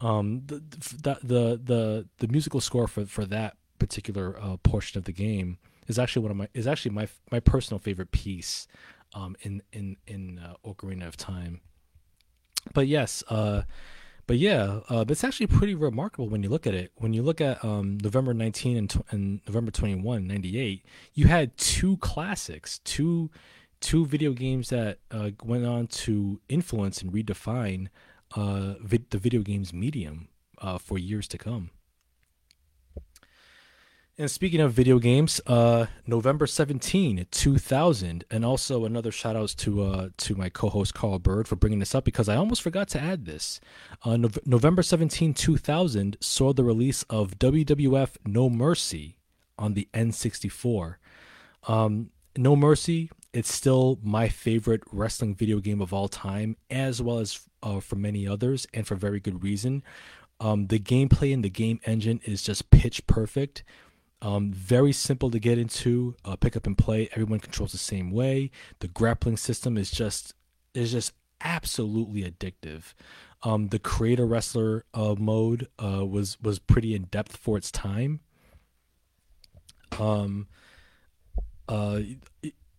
Um, 0.00 0.42
the, 0.46 0.56
the 0.56 1.18
the 1.22 1.60
the 1.62 2.08
the 2.18 2.28
musical 2.28 2.60
score 2.60 2.88
for 2.88 3.04
for 3.04 3.26
that 3.26 3.56
particular 3.78 4.36
uh, 4.40 4.56
portion 4.58 4.98
of 4.98 5.04
the 5.04 5.12
game 5.12 5.58
is 5.86 5.98
actually 5.98 6.22
one 6.22 6.30
of 6.30 6.36
my 6.36 6.48
is 6.54 6.66
actually 6.66 6.92
my 6.92 7.08
my 7.30 7.40
personal 7.40 7.78
favorite 7.78 8.10
piece 8.10 8.66
um, 9.12 9.36
in 9.42 9.62
in 9.72 9.96
in 10.06 10.38
uh, 10.38 10.54
Ocarina 10.66 11.06
of 11.06 11.16
Time. 11.16 11.60
But 12.72 12.86
yes, 12.88 13.22
uh, 13.28 13.62
but 14.26 14.38
yeah, 14.38 14.80
uh, 14.88 15.04
it's 15.08 15.24
actually 15.24 15.46
pretty 15.46 15.74
remarkable 15.74 16.28
when 16.28 16.42
you 16.42 16.48
look 16.48 16.66
at 16.66 16.74
it. 16.74 16.92
When 16.96 17.12
you 17.12 17.22
look 17.22 17.40
at 17.40 17.64
um, 17.64 17.98
November 18.02 18.34
19 18.34 18.76
and, 18.76 18.90
tw- 18.90 19.04
and 19.10 19.40
November 19.46 19.70
21, 19.70 20.26
98, 20.26 20.84
you 21.12 21.26
had 21.26 21.56
two 21.56 21.96
classics, 21.98 22.80
two 22.80 23.30
two 23.80 24.06
video 24.06 24.32
games 24.32 24.70
that 24.70 24.98
uh, 25.10 25.30
went 25.42 25.66
on 25.66 25.86
to 25.86 26.40
influence 26.48 27.02
and 27.02 27.12
redefine 27.12 27.88
uh, 28.34 28.74
the 28.80 29.18
video 29.18 29.42
games 29.42 29.74
medium 29.74 30.28
uh, 30.58 30.78
for 30.78 30.96
years 30.96 31.28
to 31.28 31.36
come. 31.36 31.70
And 34.16 34.30
speaking 34.30 34.60
of 34.60 34.72
video 34.72 35.00
games, 35.00 35.40
uh, 35.44 35.86
November 36.06 36.46
17, 36.46 37.26
2000, 37.28 38.24
and 38.30 38.44
also 38.44 38.84
another 38.84 39.10
shout 39.10 39.34
outs 39.34 39.56
to 39.56 39.82
uh, 39.82 40.08
to 40.18 40.36
my 40.36 40.48
co-host 40.48 40.94
Carl 40.94 41.18
Bird 41.18 41.48
for 41.48 41.56
bringing 41.56 41.80
this 41.80 41.96
up 41.96 42.04
because 42.04 42.28
I 42.28 42.36
almost 42.36 42.62
forgot 42.62 42.86
to 42.90 43.00
add 43.00 43.24
this. 43.24 43.58
Uh, 44.04 44.16
no- 44.16 44.30
November 44.46 44.84
17, 44.84 45.34
2000 45.34 46.16
saw 46.20 46.52
the 46.52 46.62
release 46.62 47.02
of 47.10 47.40
WWF 47.40 48.10
No 48.24 48.48
Mercy 48.48 49.18
on 49.58 49.74
the 49.74 49.88
N64. 49.92 50.94
Um, 51.66 52.10
no 52.36 52.54
Mercy, 52.54 53.10
it's 53.32 53.52
still 53.52 53.98
my 54.00 54.28
favorite 54.28 54.84
wrestling 54.92 55.34
video 55.34 55.58
game 55.58 55.80
of 55.80 55.92
all 55.92 56.06
time, 56.06 56.56
as 56.70 57.02
well 57.02 57.18
as 57.18 57.40
uh, 57.64 57.80
for 57.80 57.96
many 57.96 58.28
others, 58.28 58.64
and 58.72 58.86
for 58.86 58.94
very 58.94 59.18
good 59.18 59.42
reason. 59.42 59.82
Um, 60.38 60.66
the 60.66 60.78
gameplay 60.78 61.32
and 61.32 61.44
the 61.44 61.50
game 61.50 61.80
engine 61.84 62.20
is 62.24 62.42
just 62.42 62.70
pitch 62.70 63.06
perfect. 63.06 63.64
Um, 64.24 64.52
very 64.52 64.92
simple 64.92 65.30
to 65.30 65.38
get 65.38 65.58
into, 65.58 66.16
uh, 66.24 66.34
pick 66.36 66.56
up 66.56 66.66
and 66.66 66.78
play. 66.78 67.10
Everyone 67.12 67.40
controls 67.40 67.72
the 67.72 67.78
same 67.78 68.10
way. 68.10 68.50
The 68.78 68.88
grappling 68.88 69.36
system 69.36 69.76
is 69.76 69.90
just 69.90 70.34
is 70.72 70.92
just 70.92 71.12
absolutely 71.42 72.22
addictive. 72.22 72.94
Um, 73.42 73.68
the 73.68 73.78
creator 73.78 74.24
wrestler 74.24 74.86
uh, 74.94 75.14
mode 75.18 75.68
uh, 75.78 76.06
was 76.06 76.38
was 76.40 76.58
pretty 76.58 76.94
in 76.94 77.04
depth 77.04 77.36
for 77.36 77.58
its 77.58 77.70
time. 77.70 78.20
Um, 79.98 80.46
uh, 81.68 82.00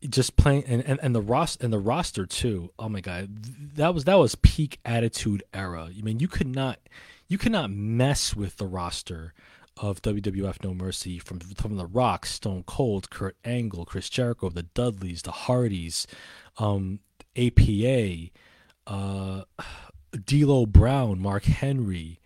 just 0.10 0.38
playing 0.38 0.64
and, 0.66 0.84
and, 0.84 1.00
and 1.04 1.14
the 1.14 1.22
roster 1.22 1.64
and 1.64 1.72
the 1.72 1.80
roster 1.80 2.26
too. 2.26 2.72
Oh 2.80 2.90
my 2.90 3.02
god, 3.02 3.76
that 3.76 3.94
was 3.94 4.06
that 4.06 4.16
was 4.16 4.34
peak 4.34 4.80
attitude 4.84 5.44
era. 5.54 5.90
I 5.96 6.02
mean, 6.02 6.20
you 6.20 6.28
could 6.28 6.48
not 6.48 6.80
you 7.28 7.38
cannot 7.38 7.70
mess 7.70 8.36
with 8.36 8.58
the 8.58 8.66
roster 8.66 9.36
of 9.78 10.02
WWF 10.02 10.64
No 10.64 10.74
Mercy 10.74 11.20
from 11.20 11.40
from 11.40 11.76
The 11.76 11.86
Rock, 11.86 12.26
Stone 12.26 12.64
Cold, 12.66 13.10
Kurt 13.10 13.36
Angle, 13.44 13.86
Chris 13.86 14.10
Jericho, 14.10 14.50
the 14.50 14.64
Dudleys, 14.64 15.24
the 15.24 15.32
Hardys, 15.32 16.08
um, 16.58 17.00
APA, 17.36 18.30
uh, 18.88 19.44
D'Lo 20.26 20.66
Brown, 20.66 21.20
Mark 21.20 21.44
Henry, 21.44 22.22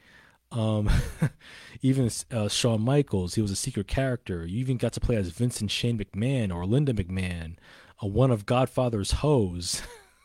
um, 0.51 0.89
even 1.81 2.11
uh, 2.31 2.47
Shawn 2.47 2.81
Michaels. 2.81 3.35
He 3.35 3.41
was 3.41 3.51
a 3.51 3.55
secret 3.55 3.87
character. 3.87 4.45
You 4.45 4.59
even 4.59 4.77
got 4.77 4.93
to 4.93 4.99
play 4.99 5.15
as 5.15 5.29
Vincent 5.29 5.71
Shane 5.71 5.97
McMahon 5.97 6.53
or 6.53 6.65
Linda 6.65 6.93
McMahon, 6.93 7.55
uh, 8.03 8.07
one 8.07 8.29
of 8.29 8.45
Godfather's 8.45 9.11
hoes. 9.11 9.81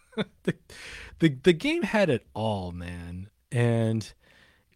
the, 0.43 0.55
the 1.20 1.39
the 1.43 1.53
game 1.55 1.83
had 1.83 2.11
it 2.11 2.27
all, 2.35 2.70
man, 2.70 3.31
and 3.51 4.12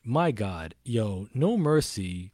my 0.02 0.30
God, 0.30 0.74
yo, 0.84 1.28
No 1.34 1.58
Mercy 1.58 2.32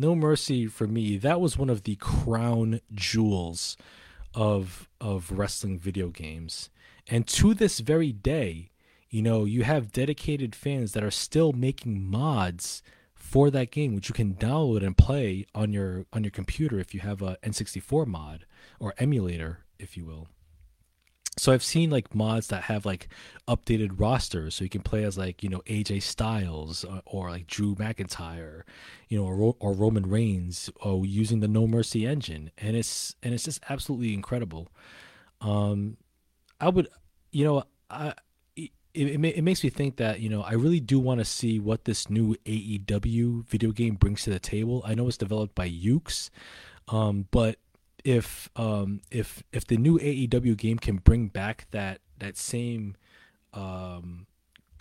no 0.00 0.14
Mercy 0.14 0.66
for 0.66 0.86
me, 0.86 1.18
that 1.18 1.40
was 1.40 1.58
one 1.58 1.68
of 1.68 1.82
the 1.82 1.96
crown 1.96 2.80
jewels 2.92 3.76
of 4.34 4.88
of 5.00 5.30
wrestling 5.30 5.78
video 5.78 6.08
games. 6.08 6.70
And 7.06 7.26
to 7.28 7.54
this 7.54 7.80
very 7.80 8.12
day, 8.12 8.70
you 9.10 9.22
know, 9.22 9.44
you 9.44 9.64
have 9.64 9.92
dedicated 9.92 10.54
fans 10.54 10.92
that 10.92 11.04
are 11.04 11.10
still 11.10 11.52
making 11.52 12.08
mods 12.10 12.82
for 13.12 13.50
that 13.50 13.70
game 13.70 13.94
which 13.94 14.08
you 14.08 14.14
can 14.14 14.34
download 14.34 14.84
and 14.84 14.96
play 14.96 15.46
on 15.54 15.72
your 15.72 16.06
on 16.12 16.24
your 16.24 16.30
computer 16.30 16.78
if 16.78 16.94
you 16.94 17.00
have 17.00 17.20
a 17.20 17.36
N64 17.42 18.06
mod 18.06 18.46
or 18.78 18.94
emulator, 18.98 19.60
if 19.78 19.96
you 19.96 20.06
will 20.06 20.28
so 21.40 21.52
I've 21.52 21.64
seen 21.64 21.88
like 21.88 22.14
mods 22.14 22.48
that 22.48 22.64
have 22.64 22.84
like 22.84 23.08
updated 23.48 23.98
rosters, 23.98 24.54
so 24.54 24.62
you 24.62 24.68
can 24.68 24.82
play 24.82 25.04
as 25.04 25.16
like 25.16 25.42
you 25.42 25.48
know 25.48 25.60
AJ 25.60 26.02
Styles 26.02 26.84
or, 26.84 26.96
uh, 26.96 27.00
or 27.06 27.30
like 27.30 27.46
Drew 27.46 27.74
McIntyre, 27.76 28.64
you 29.08 29.18
know, 29.18 29.24
or, 29.24 29.56
or 29.58 29.72
Roman 29.72 30.06
Reigns, 30.06 30.68
or 30.82 31.06
using 31.06 31.40
the 31.40 31.48
No 31.48 31.66
Mercy 31.66 32.06
engine, 32.06 32.50
and 32.58 32.76
it's 32.76 33.16
and 33.22 33.32
it's 33.32 33.44
just 33.44 33.62
absolutely 33.70 34.12
incredible. 34.12 34.68
Um, 35.40 35.96
I 36.60 36.68
would, 36.68 36.88
you 37.32 37.46
know, 37.46 37.64
I 37.88 38.12
it, 38.54 38.70
it, 38.92 39.24
it 39.24 39.42
makes 39.42 39.64
me 39.64 39.70
think 39.70 39.96
that 39.96 40.20
you 40.20 40.28
know 40.28 40.42
I 40.42 40.52
really 40.52 40.80
do 40.80 41.00
want 41.00 41.20
to 41.20 41.24
see 41.24 41.58
what 41.58 41.86
this 41.86 42.10
new 42.10 42.34
AEW 42.44 43.46
video 43.46 43.72
game 43.72 43.94
brings 43.94 44.24
to 44.24 44.30
the 44.30 44.40
table. 44.40 44.82
I 44.84 44.94
know 44.94 45.08
it's 45.08 45.16
developed 45.16 45.54
by 45.54 45.70
Yuke's, 45.70 46.30
um, 46.88 47.28
but 47.30 47.56
if 48.04 48.48
um 48.56 49.00
if 49.10 49.42
if 49.52 49.66
the 49.66 49.76
new 49.76 49.98
AEW 49.98 50.56
game 50.56 50.78
can 50.78 50.96
bring 50.96 51.28
back 51.28 51.66
that 51.70 52.00
that 52.18 52.36
same 52.36 52.96
um 53.52 54.26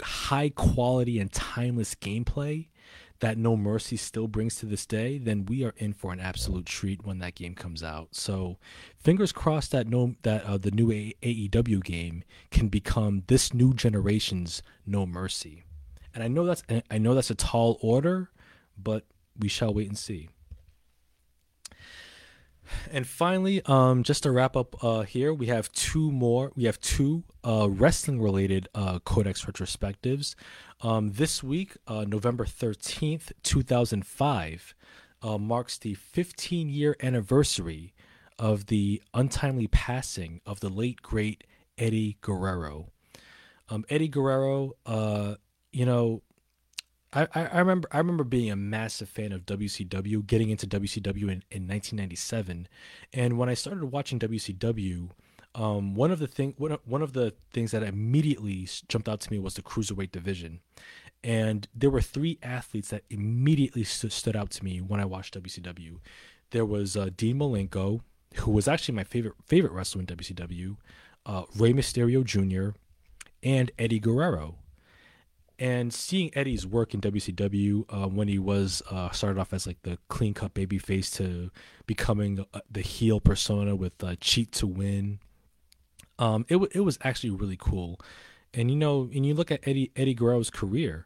high 0.02 0.50
quality 0.50 1.20
and 1.20 1.32
timeless 1.32 1.96
gameplay 1.96 2.68
that 3.20 3.38
No 3.38 3.58
Mercy 3.58 3.98
still 3.98 4.28
brings 4.28 4.56
to 4.56 4.66
this 4.66 4.86
day, 4.86 5.18
then 5.18 5.46
we 5.46 5.64
are 5.66 5.74
in 5.78 5.94
for 5.94 6.14
an 6.14 6.20
absolute 6.20 6.66
treat 6.66 7.06
when 7.06 7.20
that 7.20 7.36
game 7.36 7.54
comes 7.54 7.84
out. 7.84 8.10
So, 8.12 8.58
fingers 8.98 9.32
crossed 9.32 9.72
that 9.72 9.88
no 9.88 10.16
that 10.24 10.44
uh, 10.46 10.58
the 10.58 10.72
new 10.72 10.92
A- 10.92 11.16
AEW 11.22 11.84
game 11.84 12.24
can 12.50 12.70
become 12.70 13.24
this 13.28 13.54
new 13.54 13.74
generation's 13.74 14.62
No 14.86 15.06
Mercy. 15.06 15.64
And 16.14 16.24
I 16.24 16.28
know 16.28 16.46
that's 16.46 16.64
I 16.90 16.98
know 16.98 17.14
that's 17.14 17.30
a 17.30 17.36
tall 17.36 17.78
order, 17.82 18.32
but 18.78 19.06
we 19.38 19.48
shall 19.48 19.74
wait 19.74 19.88
and 19.88 19.98
see. 19.98 20.30
And 22.92 23.08
finally, 23.08 23.62
um, 23.66 24.04
just 24.04 24.24
to 24.24 24.32
wrap 24.32 24.56
up 24.56 24.84
uh, 24.84 25.02
here, 25.02 25.34
we 25.34 25.48
have 25.48 25.72
two 25.72 26.12
more. 26.12 26.52
We 26.56 26.66
have 26.66 26.80
two 26.80 27.24
uh, 27.44 27.68
wrestling 27.70 28.22
related 28.22 28.68
uh, 28.76 29.00
Codex 29.00 29.46
retrospectives. 29.46 30.36
Um, 30.82 31.12
this 31.12 31.44
week, 31.44 31.78
uh, 31.88 32.06
November 32.08 32.46
13th, 32.46 33.32
2005, 33.44 34.74
uh, 35.22 35.38
marks 35.38 35.78
the 35.78 35.94
15 35.94 36.70
year 36.70 36.96
anniversary 37.02 37.94
of 38.38 38.68
the 38.68 39.02
untimely 39.14 39.68
passing 39.68 40.42
of 40.46 40.62
the 40.62 40.70
late, 40.70 41.02
great 41.02 41.44
Eddie 41.78 42.18
Guerrero. 42.22 42.88
Um, 43.68 43.86
Eddie 43.90 44.08
Guerrero, 44.08 44.74
uh, 44.86 45.36
you 45.72 45.86
know, 45.86 46.24
I, 47.12 47.28
I 47.34 47.60
remember 47.60 47.88
I 47.92 47.98
remember 47.98 48.24
being 48.24 48.52
a 48.52 48.56
massive 48.56 49.10
fan 49.10 49.32
of 49.32 49.46
WCW, 49.46 50.26
getting 50.28 50.50
into 50.52 50.68
WCW 50.68 51.24
in, 51.24 51.44
in 51.50 51.68
1997, 51.68 52.68
and 53.14 53.38
when 53.38 53.50
I 53.50 53.56
started 53.56 53.86
watching 53.86 54.20
WCW, 54.20 55.10
um, 55.56 55.96
one 55.96 56.12
of 56.12 56.20
the 56.20 56.28
thing 56.28 56.54
one 56.58 56.78
one 56.86 57.02
of 57.02 57.14
the 57.14 57.34
things 57.52 57.72
that 57.72 57.82
immediately 57.82 58.68
jumped 58.88 59.10
out 59.10 59.22
to 59.22 59.32
me 59.32 59.40
was 59.40 59.56
the 59.56 59.64
cruiserweight 59.64 60.12
division, 60.12 60.60
and 61.24 61.68
there 61.74 61.90
were 61.90 62.02
three 62.02 62.38
athletes 62.44 62.90
that 62.90 63.04
immediately 63.10 63.84
st- 63.84 64.14
stood 64.14 64.36
out 64.36 64.52
to 64.52 64.64
me 64.64 64.80
when 64.80 65.00
I 65.00 65.06
watched 65.06 65.34
WCW. 65.42 65.98
There 66.52 66.66
was 66.66 66.96
uh, 66.96 67.10
Dean 67.16 67.40
Malenko, 67.40 68.02
who 68.36 68.52
was 68.52 68.68
actually 68.68 68.96
my 68.96 69.04
favorite 69.04 69.34
favorite 69.48 69.74
wrestler 69.74 70.02
in 70.02 70.08
WCW, 70.08 70.78
uh, 71.26 71.44
Rey 71.56 71.74
Mysterio 71.74 72.24
Jr., 72.24 72.78
and 73.42 73.72
Eddie 73.80 74.00
Guerrero 74.00 74.58
and 75.60 75.94
seeing 75.94 76.32
Eddie's 76.36 76.66
work 76.66 76.94
in 76.94 77.02
WCW 77.02 77.84
uh, 77.90 78.08
when 78.08 78.30
he 78.30 78.40
was 78.40 78.82
uh, 78.90 79.12
started 79.12 79.40
off 79.40 79.54
as 79.54 79.68
like 79.68 79.82
the 79.84 79.98
clean 80.08 80.34
cut 80.34 80.54
baby 80.54 80.78
face 80.78 81.12
to 81.12 81.52
becoming 81.86 82.46
uh, 82.54 82.62
the 82.72 82.82
heel 82.82 83.20
persona 83.20 83.76
with 83.76 84.02
uh, 84.04 84.16
cheat 84.22 84.52
to 84.54 84.66
win, 84.68 85.20
Um, 86.18 86.46
it 86.50 86.58
it 86.74 86.82
was 86.82 86.98
actually 87.02 87.32
really 87.32 87.58
cool, 87.58 88.00
and 88.54 88.72
you 88.72 88.78
know, 88.78 89.10
and 89.14 89.26
you 89.26 89.34
look 89.34 89.52
at 89.52 89.68
Eddie 89.68 89.92
Eddie 89.96 90.16
Guerrero's 90.16 90.50
career, 90.50 91.06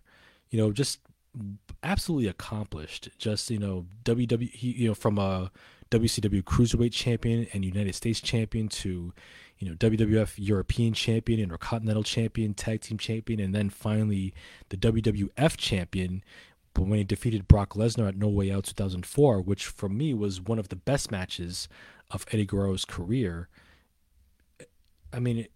you 0.49 0.57
know, 0.59 0.71
just 0.71 0.99
absolutely 1.81 2.27
accomplished. 2.27 3.09
Just 3.17 3.49
you 3.49 3.59
know, 3.59 3.85
WWE, 4.05 4.49
you 4.61 4.87
know, 4.87 4.95
from 4.95 5.17
a 5.17 5.51
WCW 5.93 6.43
Cruiserweight 6.43 6.91
Champion 6.91 7.47
and 7.53 7.63
United 7.63 7.93
States 7.93 8.19
Champion 8.19 8.67
to 8.67 9.13
you 9.59 9.69
know 9.69 9.75
WWF 9.75 10.33
European 10.37 10.93
Champion 10.93 11.39
and 11.39 11.51
or 11.51 11.57
Continental 11.57 12.03
Champion, 12.03 12.53
Tag 12.53 12.81
Team 12.81 12.97
Champion, 12.97 13.39
and 13.39 13.53
then 13.53 13.69
finally 13.69 14.33
the 14.69 14.77
WWF 14.77 15.55
Champion. 15.57 16.23
But 16.73 16.87
when 16.87 16.97
he 16.97 17.03
defeated 17.03 17.47
Brock 17.47 17.75
Lesnar 17.75 18.07
at 18.07 18.17
No 18.17 18.27
Way 18.27 18.51
Out 18.51 18.63
2004, 18.63 19.41
which 19.41 19.67
for 19.67 19.87
me 19.87 20.15
was 20.15 20.41
one 20.41 20.57
of 20.57 20.69
the 20.69 20.75
best 20.75 21.11
matches 21.11 21.67
of 22.09 22.25
Eddie 22.31 22.47
Guerrero's 22.47 22.85
career. 22.85 23.47
I 25.13 25.19
mean, 25.19 25.47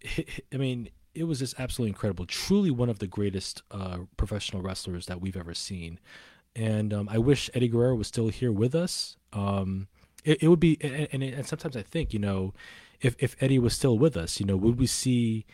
I 0.54 0.58
mean, 0.58 0.90
it 1.16 1.24
was 1.24 1.40
just 1.40 1.60
absolutely 1.60 1.90
incredible. 1.90 2.28
Truly 2.28 2.70
one 2.70 2.90
of 2.90 3.00
the 3.00 3.08
greatest 3.08 3.64
uh, 3.72 4.00
professional 4.18 4.62
wrestlers 4.62 5.08
that 5.08 5.20
we've 5.20 5.36
ever 5.36 5.56
seen. 5.56 6.00
And 6.56 6.94
um, 6.94 7.10
I 7.10 7.18
wish 7.18 7.50
Eddie 7.56 7.68
Guerrero 7.68 7.96
was 7.96 8.08
still 8.08 8.30
here 8.30 8.52
with 8.52 8.76
us. 8.76 9.18
Um, 9.34 9.88
it, 10.28 10.44
it, 10.44 10.48
would 10.50 10.60
be, 10.60 10.78
and, 10.82 11.24
and, 11.24 11.48
sometimes 11.48 11.78
I 11.78 11.82
think, 11.82 12.12
you 12.12 12.20
know, 12.20 12.54
if 13.00 13.16
if 13.20 13.36
Eddie 13.40 13.60
was 13.60 13.74
still 13.74 13.98
with 13.98 14.18
us, 14.18 14.40
you 14.40 14.46
know, 14.46 14.58
would 14.58 14.78
we 14.78 14.88
see 14.88 15.46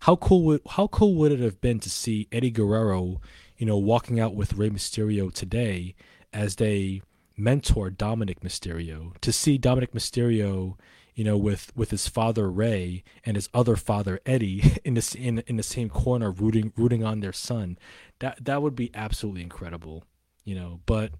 how 0.00 0.16
cool 0.16 0.42
would 0.44 0.62
how 0.70 0.86
cool 0.86 1.14
would 1.16 1.32
it 1.32 1.40
have 1.40 1.60
been 1.60 1.78
to 1.80 1.90
see 1.90 2.28
Eddie 2.32 2.50
Guerrero, 2.50 3.20
you 3.58 3.66
know, 3.66 3.76
walking 3.76 4.18
out 4.18 4.34
with 4.34 4.54
Rey 4.54 4.70
Mysterio 4.70 5.32
today 5.32 5.94
as 6.32 6.56
they 6.56 7.02
mentor 7.36 7.90
Dominic 7.90 8.40
Mysterio 8.40 9.18
to 9.20 9.32
see 9.32 9.58
Dominic 9.58 9.92
Mysterio, 9.92 10.76
you 11.14 11.24
know, 11.24 11.36
with 11.36 11.70
with 11.76 11.90
his 11.90 12.08
father 12.08 12.50
Rey 12.50 13.04
and 13.26 13.36
his 13.36 13.50
other 13.52 13.76
father 13.76 14.18
Eddie 14.24 14.78
in 14.84 14.94
this 14.94 15.14
in 15.14 15.40
in 15.46 15.56
the 15.56 15.62
same 15.62 15.90
corner 15.90 16.30
rooting 16.30 16.72
rooting 16.74 17.04
on 17.04 17.20
their 17.20 17.34
son. 17.34 17.76
That 18.20 18.42
that 18.44 18.62
would 18.62 18.76
be 18.76 18.90
absolutely 18.94 19.42
incredible, 19.42 20.04
you 20.42 20.54
know. 20.54 20.80
But 20.86 21.12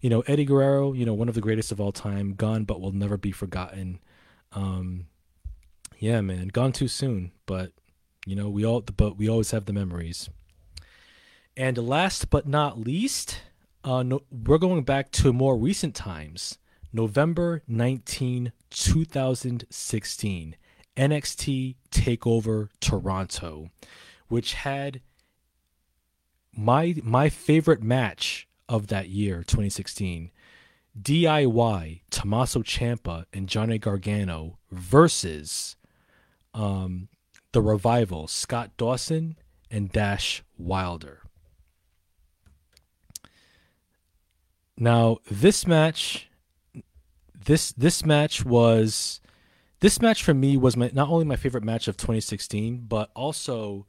you 0.00 0.10
know, 0.10 0.20
Eddie 0.26 0.44
Guerrero, 0.44 0.92
you 0.92 1.06
know, 1.06 1.14
one 1.14 1.28
of 1.28 1.34
the 1.34 1.40
greatest 1.40 1.72
of 1.72 1.80
all 1.80 1.92
time, 1.92 2.34
gone 2.34 2.64
but 2.64 2.80
will 2.80 2.92
never 2.92 3.16
be 3.16 3.32
forgotten. 3.32 3.98
Um, 4.52 5.06
yeah, 5.98 6.20
man, 6.20 6.48
gone 6.48 6.72
too 6.72 6.88
soon, 6.88 7.32
but 7.46 7.72
you 8.26 8.36
know, 8.36 8.48
we 8.48 8.64
all 8.64 8.80
but 8.80 9.16
we 9.16 9.28
always 9.28 9.52
have 9.52 9.66
the 9.66 9.72
memories. 9.72 10.28
And 11.56 11.78
last 11.78 12.28
but 12.28 12.46
not 12.46 12.78
least, 12.78 13.40
uh, 13.82 14.02
no, 14.02 14.22
we're 14.30 14.58
going 14.58 14.82
back 14.82 15.10
to 15.12 15.32
more 15.32 15.56
recent 15.56 15.94
times. 15.94 16.58
November 16.92 17.62
19, 17.66 18.52
2016, 18.70 20.56
NXT 20.96 21.74
Takeover 21.90 22.68
Toronto, 22.80 23.70
which 24.28 24.54
had 24.54 25.00
my 26.54 26.96
my 27.02 27.28
favorite 27.28 27.82
match 27.82 28.45
of 28.68 28.88
that 28.88 29.08
year, 29.08 29.38
2016. 29.38 30.30
DIY 31.00 32.00
Tommaso 32.10 32.62
Ciampa 32.62 33.26
and 33.32 33.48
Johnny 33.48 33.78
Gargano 33.78 34.58
versus 34.70 35.76
um, 36.54 37.08
the 37.52 37.60
revival 37.60 38.26
Scott 38.26 38.70
Dawson 38.76 39.36
and 39.70 39.90
Dash 39.92 40.42
Wilder. 40.56 41.22
Now 44.78 45.18
this 45.30 45.66
match, 45.66 46.28
this 47.34 47.72
this 47.72 48.04
match 48.04 48.44
was, 48.44 49.20
this 49.80 50.00
match 50.00 50.22
for 50.22 50.34
me 50.34 50.56
was 50.56 50.76
my, 50.76 50.90
not 50.92 51.08
only 51.08 51.24
my 51.24 51.36
favorite 51.36 51.64
match 51.64 51.88
of 51.88 51.96
2016, 51.96 52.84
but 52.88 53.10
also 53.14 53.86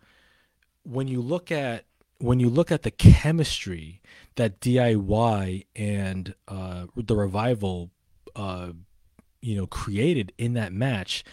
when 0.84 1.07
you 1.07 1.21
look 1.21 1.51
at 1.51 1.86
when 2.20 2.39
you 2.39 2.49
look 2.49 2.72
at 2.72 2.84
the 2.84 2.91
chemistry 2.91 4.01
that 4.36 4.59
DIY 4.59 5.65
and 5.76 6.34
uh, 6.47 6.86
the 6.95 7.15
revival, 7.15 7.91
uh, 8.36 8.70
you 9.41 9.55
know, 9.55 9.68
created 9.68 10.34
in 10.38 10.53
that 10.53 10.74
match, 10.74 11.24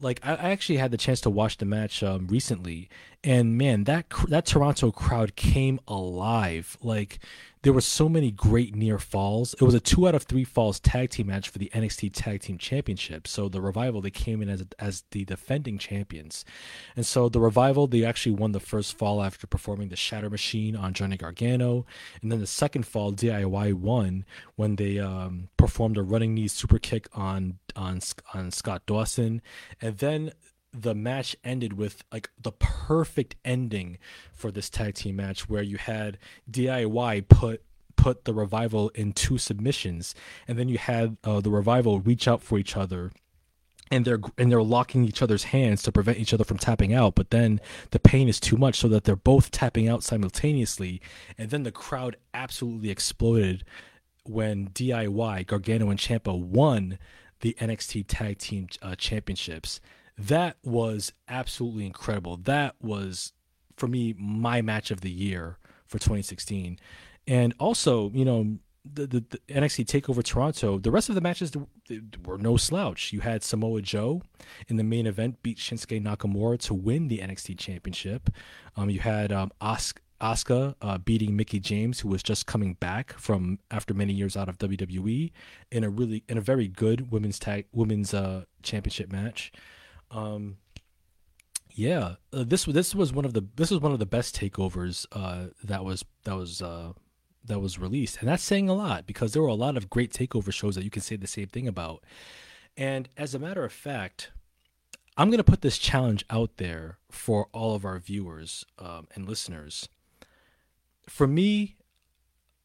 like 0.00 0.20
I, 0.22 0.34
actually 0.34 0.78
had 0.78 0.90
the 0.90 0.96
chance 0.96 1.20
to 1.22 1.30
watch 1.30 1.56
the 1.56 1.64
match 1.64 2.02
um, 2.02 2.28
recently, 2.28 2.88
and 3.24 3.58
man, 3.58 3.84
that 3.84 4.06
that 4.28 4.46
Toronto 4.46 4.92
crowd 4.92 5.34
came 5.34 5.80
alive. 5.88 6.76
Like 6.80 7.18
there 7.68 7.74
were 7.74 7.82
so 7.82 8.08
many 8.08 8.30
great 8.30 8.74
near 8.74 8.98
falls. 8.98 9.52
It 9.52 9.62
was 9.62 9.74
a 9.74 9.80
two 9.80 10.08
out 10.08 10.14
of 10.14 10.22
three 10.22 10.42
falls 10.42 10.80
tag 10.80 11.10
team 11.10 11.26
match 11.26 11.50
for 11.50 11.58
the 11.58 11.70
NXT 11.74 12.12
Tag 12.14 12.40
Team 12.40 12.56
Championship. 12.56 13.28
So 13.28 13.50
the 13.50 13.60
revival 13.60 14.00
they 14.00 14.10
came 14.10 14.40
in 14.40 14.48
as 14.48 14.64
as 14.78 15.04
the 15.10 15.26
defending 15.26 15.76
champions, 15.76 16.46
and 16.96 17.04
so 17.04 17.28
the 17.28 17.40
revival 17.40 17.86
they 17.86 18.06
actually 18.06 18.32
won 18.32 18.52
the 18.52 18.58
first 18.58 18.96
fall 18.96 19.22
after 19.22 19.46
performing 19.46 19.90
the 19.90 19.96
Shatter 19.96 20.30
Machine 20.30 20.76
on 20.76 20.94
Johnny 20.94 21.18
Gargano, 21.18 21.84
and 22.22 22.32
then 22.32 22.40
the 22.40 22.46
second 22.46 22.86
fall 22.86 23.12
DIY 23.12 23.74
won 23.74 24.24
when 24.56 24.76
they 24.76 24.98
um, 24.98 25.50
performed 25.58 25.98
a 25.98 26.02
running 26.02 26.32
knee 26.32 26.48
super 26.48 26.78
kick 26.78 27.06
on 27.12 27.58
on 27.76 28.00
on 28.32 28.50
Scott 28.50 28.86
Dawson, 28.86 29.42
and 29.82 29.98
then 29.98 30.32
the 30.72 30.94
match 30.94 31.36
ended 31.42 31.74
with 31.74 32.04
like 32.12 32.30
the 32.40 32.52
perfect 32.52 33.36
ending 33.44 33.98
for 34.32 34.50
this 34.50 34.68
tag 34.68 34.94
team 34.94 35.16
match 35.16 35.48
where 35.48 35.62
you 35.62 35.78
had 35.78 36.18
DIY 36.50 37.28
put 37.28 37.62
put 37.96 38.24
the 38.24 38.32
revival 38.32 38.90
in 38.90 39.12
two 39.12 39.38
submissions. 39.38 40.14
And 40.46 40.58
then 40.58 40.68
you 40.68 40.78
had 40.78 41.16
uh, 41.24 41.40
the 41.40 41.50
revival 41.50 42.00
reach 42.00 42.28
out 42.28 42.42
for 42.42 42.58
each 42.58 42.76
other 42.76 43.10
and 43.90 44.04
they're 44.04 44.20
and 44.36 44.50
they're 44.50 44.62
locking 44.62 45.04
each 45.04 45.22
other's 45.22 45.44
hands 45.44 45.82
to 45.82 45.92
prevent 45.92 46.18
each 46.18 46.32
other 46.32 46.44
from 46.44 46.58
tapping 46.58 46.94
out. 46.94 47.14
But 47.14 47.30
then 47.30 47.60
the 47.90 47.98
pain 47.98 48.28
is 48.28 48.40
too 48.40 48.56
much 48.56 48.78
so 48.78 48.88
that 48.88 49.04
they're 49.04 49.16
both 49.16 49.50
tapping 49.50 49.88
out 49.88 50.02
simultaneously. 50.02 51.00
And 51.36 51.50
then 51.50 51.62
the 51.62 51.72
crowd 51.72 52.16
absolutely 52.34 52.90
exploded 52.90 53.64
when 54.24 54.68
DIY 54.68 55.46
Gargano 55.46 55.90
and 55.90 55.98
Ciampa 55.98 56.38
won 56.38 56.98
the 57.40 57.56
NXT 57.60 58.04
Tag 58.08 58.38
Team 58.38 58.68
uh, 58.82 58.94
Championships 58.94 59.80
that 60.18 60.56
was 60.64 61.12
absolutely 61.28 61.86
incredible. 61.86 62.36
That 62.36 62.74
was 62.80 63.32
for 63.76 63.86
me 63.86 64.14
my 64.18 64.60
match 64.60 64.90
of 64.90 65.00
the 65.00 65.10
year 65.10 65.58
for 65.86 65.98
2016. 65.98 66.78
And 67.26 67.54
also, 67.58 68.10
you 68.10 68.24
know, 68.24 68.58
the, 68.84 69.06
the, 69.06 69.24
the, 69.28 69.38
NXT 69.48 69.86
Takeover 69.86 70.24
Toronto, 70.24 70.78
the 70.78 70.90
rest 70.90 71.08
of 71.08 71.14
the 71.14 71.20
matches 71.20 71.52
were 72.24 72.38
no 72.38 72.56
slouch. 72.56 73.12
You 73.12 73.20
had 73.20 73.42
Samoa 73.42 73.82
Joe 73.82 74.22
in 74.66 74.76
the 74.76 74.84
main 74.84 75.06
event 75.06 75.42
beat 75.42 75.58
Shinsuke 75.58 76.02
Nakamura 76.02 76.58
to 76.60 76.74
win 76.74 77.08
the 77.08 77.18
NXT 77.18 77.58
Championship. 77.58 78.30
Um, 78.76 78.88
you 78.90 79.00
had 79.00 79.30
um, 79.30 79.52
Asuka 79.60 80.74
uh, 80.80 80.98
beating 80.98 81.36
Mickie 81.36 81.60
James, 81.60 82.00
who 82.00 82.08
was 82.08 82.22
just 82.22 82.46
coming 82.46 82.74
back 82.74 83.12
from 83.18 83.58
after 83.70 83.92
many 83.94 84.14
years 84.14 84.36
out 84.36 84.48
of 84.48 84.58
WWE, 84.58 85.32
in 85.70 85.84
a 85.84 85.90
really 85.90 86.24
in 86.28 86.38
a 86.38 86.42
very 86.42 86.68
good 86.68 87.10
women's 87.12 87.38
tag 87.38 87.66
women's 87.72 88.14
uh, 88.14 88.44
championship 88.62 89.12
match. 89.12 89.52
Um, 90.10 90.58
yeah, 91.70 92.16
uh, 92.32 92.44
this 92.44 92.64
this 92.64 92.94
was 92.94 93.12
one 93.12 93.24
of 93.24 93.34
the 93.34 93.46
this 93.56 93.70
was 93.70 93.80
one 93.80 93.92
of 93.92 93.98
the 93.98 94.06
best 94.06 94.38
takeovers 94.38 95.06
uh, 95.12 95.48
that 95.62 95.84
was 95.84 96.04
that 96.24 96.34
was 96.34 96.60
uh, 96.60 96.92
that 97.44 97.60
was 97.60 97.78
released, 97.78 98.18
and 98.18 98.28
that's 98.28 98.42
saying 98.42 98.68
a 98.68 98.74
lot 98.74 99.06
because 99.06 99.32
there 99.32 99.42
were 99.42 99.48
a 99.48 99.54
lot 99.54 99.76
of 99.76 99.88
great 99.90 100.12
takeover 100.12 100.52
shows 100.52 100.74
that 100.74 100.84
you 100.84 100.90
can 100.90 101.02
say 101.02 101.16
the 101.16 101.26
same 101.26 101.46
thing 101.46 101.68
about. 101.68 102.04
And 102.76 103.08
as 103.16 103.34
a 103.34 103.38
matter 103.38 103.64
of 103.64 103.72
fact, 103.72 104.30
I'm 105.16 105.30
to 105.32 105.44
put 105.44 105.62
this 105.62 105.78
challenge 105.78 106.24
out 106.30 106.58
there 106.58 106.98
for 107.10 107.48
all 107.52 107.74
of 107.74 107.84
our 107.84 107.98
viewers 107.98 108.64
um, 108.78 109.08
and 109.14 109.28
listeners. 109.28 109.88
For 111.08 111.26
me, 111.26 111.76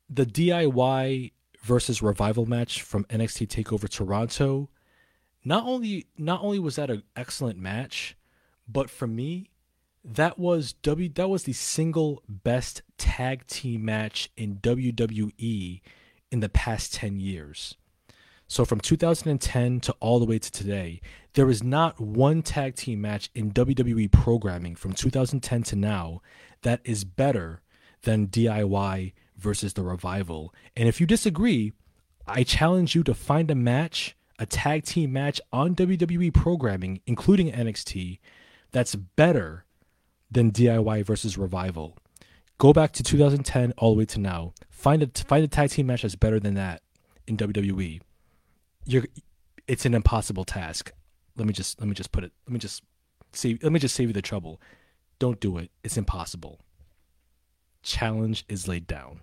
the 0.10 0.26
DIY 0.26 1.32
versus 1.62 2.02
revival 2.02 2.46
match 2.46 2.82
from 2.82 3.06
NXT 3.06 3.48
Takeover 3.48 3.90
Toronto 3.90 4.70
not 5.46 5.66
only 5.66 6.08
not 6.18 6.42
only 6.42 6.60
was 6.60 6.76
that 6.78 6.90
an 6.90 7.04
excellent 7.16 7.60
match, 7.60 8.16
but 8.68 8.90
for 8.90 9.08
me, 9.08 9.50
that 10.04 10.38
was 10.38 10.74
W 10.74 11.10
that 11.10 11.30
was 11.30 11.44
the 11.44 11.54
single 11.54 12.24
best 12.28 12.82
tag 12.98 13.46
team 13.48 13.86
match 13.86 14.30
in 14.36 14.58
WWE 14.58 15.82
in 16.32 16.40
the 16.40 16.50
past 16.50 16.94
10 16.96 17.20
years. 17.20 17.76
So 18.48 18.66
from 18.66 18.80
2010 18.80 19.80
to 19.82 19.96
all 20.00 20.20
the 20.20 20.26
way 20.26 20.40
to 20.40 20.52
today, 20.52 21.02
there 21.34 21.50
is 21.50 21.64
not 21.64 22.00
one 22.00 22.42
tag 22.42 22.76
team 22.76 23.02
match 23.02 23.30
in 23.34 23.52
WWE 23.52 24.12
programming 24.12 24.76
from 24.76 24.94
2010 24.94 25.64
to 25.64 25.76
now 25.76 26.22
that 26.62 26.82
is 26.84 27.04
better 27.04 27.62
than 28.04 28.28
DIY 28.28 29.14
versus 29.38 29.74
the 29.74 29.84
Revival. 29.84 30.54
And 30.76 30.88
if 30.88 31.00
you 31.00 31.08
disagree, 31.08 31.74
I 32.28 32.44
challenge 32.44 32.96
you 32.96 33.04
to 33.04 33.14
find 33.14 33.50
a 33.50 33.56
match 33.56 34.16
a 34.40 34.46
tag 34.46 34.84
team 34.84 35.14
match 35.14 35.40
on 35.52 35.76
WWE 35.76 36.34
programming, 36.34 37.02
including 37.06 37.52
NXT, 37.52 38.20
that's 38.72 38.96
better 38.96 39.66
than 40.32 40.52
DIY 40.52 41.06
versus 41.06 41.38
Revival. 41.38 41.98
Go 42.58 42.74
back 42.74 42.92
to 42.94 43.04
2010 43.04 43.74
all 43.78 43.94
the 43.94 44.00
way 44.00 44.06
to 44.06 44.20
now. 44.20 44.54
Find 44.70 45.04
a 45.04 45.08
find 45.24 45.44
a 45.44 45.48
tag 45.48 45.70
team 45.70 45.88
match 45.88 46.02
that's 46.02 46.16
better 46.16 46.40
than 46.40 46.56
that 46.56 46.82
in 47.28 47.38
WWE. 47.38 48.02
You're, 48.86 49.06
it's 49.68 49.86
an 49.86 49.94
impossible 49.94 50.44
task. 50.44 50.92
Let 51.38 51.48
me 51.48 51.54
just 51.54 51.80
let 51.80 51.88
me 51.88 51.94
just 51.94 52.12
put 52.12 52.24
it. 52.24 52.32
Let 52.48 52.54
me 52.54 52.60
just 52.60 52.84
save. 53.32 53.64
Let 53.64 53.72
me 53.72 53.80
just 53.80 53.96
save 53.96 54.10
you 54.10 54.14
the 54.14 54.22
trouble. 54.22 54.62
Don't 55.20 55.40
do 55.40 55.58
it. 55.58 55.72
It's 55.84 55.98
impossible. 55.98 56.60
Challenge 57.82 58.46
is 58.48 58.68
laid 58.68 58.88
down. 58.88 59.22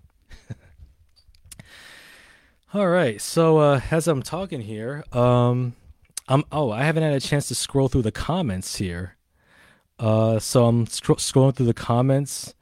All 2.73 2.87
right. 2.87 3.19
So 3.19 3.57
uh, 3.57 3.81
as 3.91 4.07
I'm 4.07 4.23
talking 4.23 4.61
here, 4.61 5.03
um, 5.11 5.75
I'm 6.29 6.45
oh 6.53 6.71
I 6.71 6.83
haven't 6.83 7.03
had 7.03 7.11
a 7.11 7.19
chance 7.19 7.49
to 7.49 7.55
scroll 7.55 7.89
through 7.89 8.03
the 8.03 8.13
comments 8.13 8.77
here. 8.77 9.17
Uh, 9.99 10.39
so 10.39 10.65
I'm 10.65 10.87
scro- 10.87 11.15
scrolling 11.15 11.53
through 11.53 11.65
the 11.65 11.73
comments. 11.73 12.55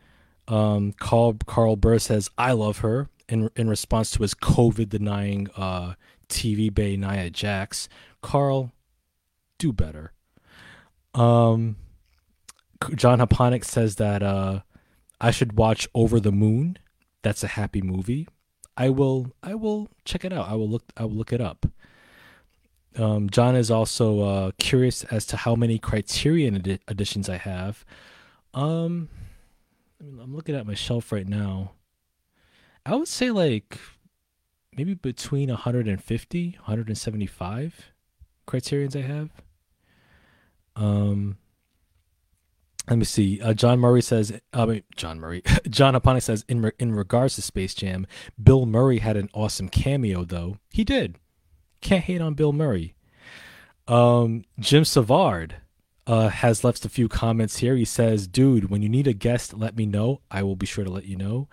Um, 0.47 0.93
Carl 0.93 1.37
Carl 1.45 1.75
Burr 1.75 1.99
says 1.99 2.31
I 2.39 2.53
love 2.53 2.79
her 2.79 3.07
in 3.27 3.51
in 3.55 3.69
response 3.69 4.09
to 4.11 4.23
his 4.23 4.33
COVID 4.33 4.89
denying 4.89 5.47
uh, 5.55 5.93
TV 6.27 6.73
Bay 6.73 6.97
Nia 6.97 7.29
Jax. 7.29 7.87
Carl, 8.23 8.71
do 9.59 9.71
better. 9.71 10.13
Um, 11.13 11.75
John 12.95 13.19
Haponic 13.19 13.63
says 13.63 13.97
that 13.97 14.23
uh, 14.23 14.61
I 15.21 15.29
should 15.29 15.55
watch 15.55 15.87
Over 15.93 16.19
the 16.19 16.31
Moon. 16.31 16.79
That's 17.21 17.43
a 17.43 17.47
happy 17.47 17.83
movie. 17.83 18.27
I 18.79 18.89
will 18.89 19.35
I 19.43 19.55
will 19.55 19.89
check 20.05 20.23
it 20.23 20.31
out. 20.31 20.47
I 20.47 20.55
will 20.55 20.69
look 20.69 20.83
I 20.95 21.03
will 21.03 21.15
look 21.15 21.33
it 21.33 21.41
up. 21.41 21.65
Um, 22.95 23.29
John 23.29 23.55
is 23.55 23.69
also 23.69 24.21
uh, 24.21 24.51
curious 24.57 25.03
as 25.05 25.25
to 25.27 25.37
how 25.37 25.53
many 25.53 25.77
Criterion 25.77 26.55
edi- 26.55 26.79
editions 26.89 27.29
I 27.29 27.37
have. 27.37 27.85
Um, 28.53 29.09
I'm 30.01 30.35
looking 30.35 30.55
at 30.55 30.65
my 30.65 30.73
shelf 30.73 31.11
right 31.11 31.27
now. 31.27 31.73
I 32.85 32.95
would 32.95 33.09
say 33.09 33.31
like 33.31 33.77
maybe 34.75 34.93
between 34.93 35.49
150, 35.49 36.51
175 36.51 37.91
Criterions 38.45 38.95
I 38.95 39.01
have. 39.01 39.29
Um, 40.77 41.37
let 42.89 42.97
me 42.97 43.05
see. 43.05 43.39
Uh, 43.39 43.53
John 43.53 43.79
Murray 43.79 44.01
says, 44.01 44.39
I 44.51 44.65
mean, 44.65 44.83
John 44.95 45.19
Murray, 45.19 45.43
John 45.69 45.93
Apani 45.93 46.21
says, 46.21 46.43
in 46.47 46.61
re- 46.61 46.71
in 46.79 46.93
regards 46.93 47.35
to 47.35 47.41
Space 47.41 47.73
Jam, 47.73 48.07
Bill 48.41 48.65
Murray 48.65 48.99
had 48.99 49.15
an 49.15 49.29
awesome 49.33 49.69
cameo, 49.69 50.23
though. 50.25 50.57
He 50.71 50.83
did. 50.83 51.17
Can't 51.81 52.03
hate 52.03 52.21
on 52.21 52.33
Bill 52.33 52.51
Murray. 52.51 52.95
Um, 53.87 54.43
Jim 54.59 54.85
Savard 54.85 55.57
uh, 56.07 56.29
has 56.29 56.63
left 56.63 56.85
a 56.85 56.89
few 56.89 57.07
comments 57.07 57.57
here. 57.57 57.75
He 57.75 57.85
says, 57.85 58.27
"Dude, 58.27 58.69
when 58.69 58.81
you 58.81 58.89
need 58.89 59.07
a 59.07 59.13
guest, 59.13 59.53
let 59.53 59.75
me 59.75 59.85
know. 59.85 60.21
I 60.29 60.43
will 60.43 60.55
be 60.55 60.65
sure 60.65 60.83
to 60.83 60.91
let 60.91 61.05
you 61.05 61.15
know." 61.15 61.47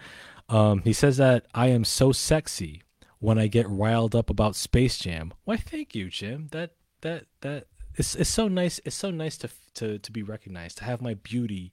Um, 0.48 0.82
he 0.82 0.92
says 0.92 1.16
that 1.18 1.46
I 1.54 1.68
am 1.68 1.84
so 1.84 2.12
sexy 2.12 2.82
when 3.18 3.38
I 3.38 3.46
get 3.46 3.68
riled 3.68 4.14
up 4.14 4.30
about 4.30 4.56
Space 4.56 4.98
Jam. 4.98 5.34
Why, 5.44 5.56
thank 5.56 5.94
you, 5.94 6.08
Jim. 6.08 6.48
That 6.52 6.72
that 7.02 7.26
that 7.40 7.66
it's 7.96 8.14
it's 8.14 8.30
so 8.30 8.48
nice. 8.48 8.80
It's 8.84 8.96
so 8.96 9.10
nice 9.10 9.36
to 9.38 9.50
to 9.74 9.98
to 9.98 10.12
be 10.12 10.22
recognized, 10.22 10.78
to 10.78 10.84
have 10.84 11.00
my 11.00 11.14
beauty 11.14 11.72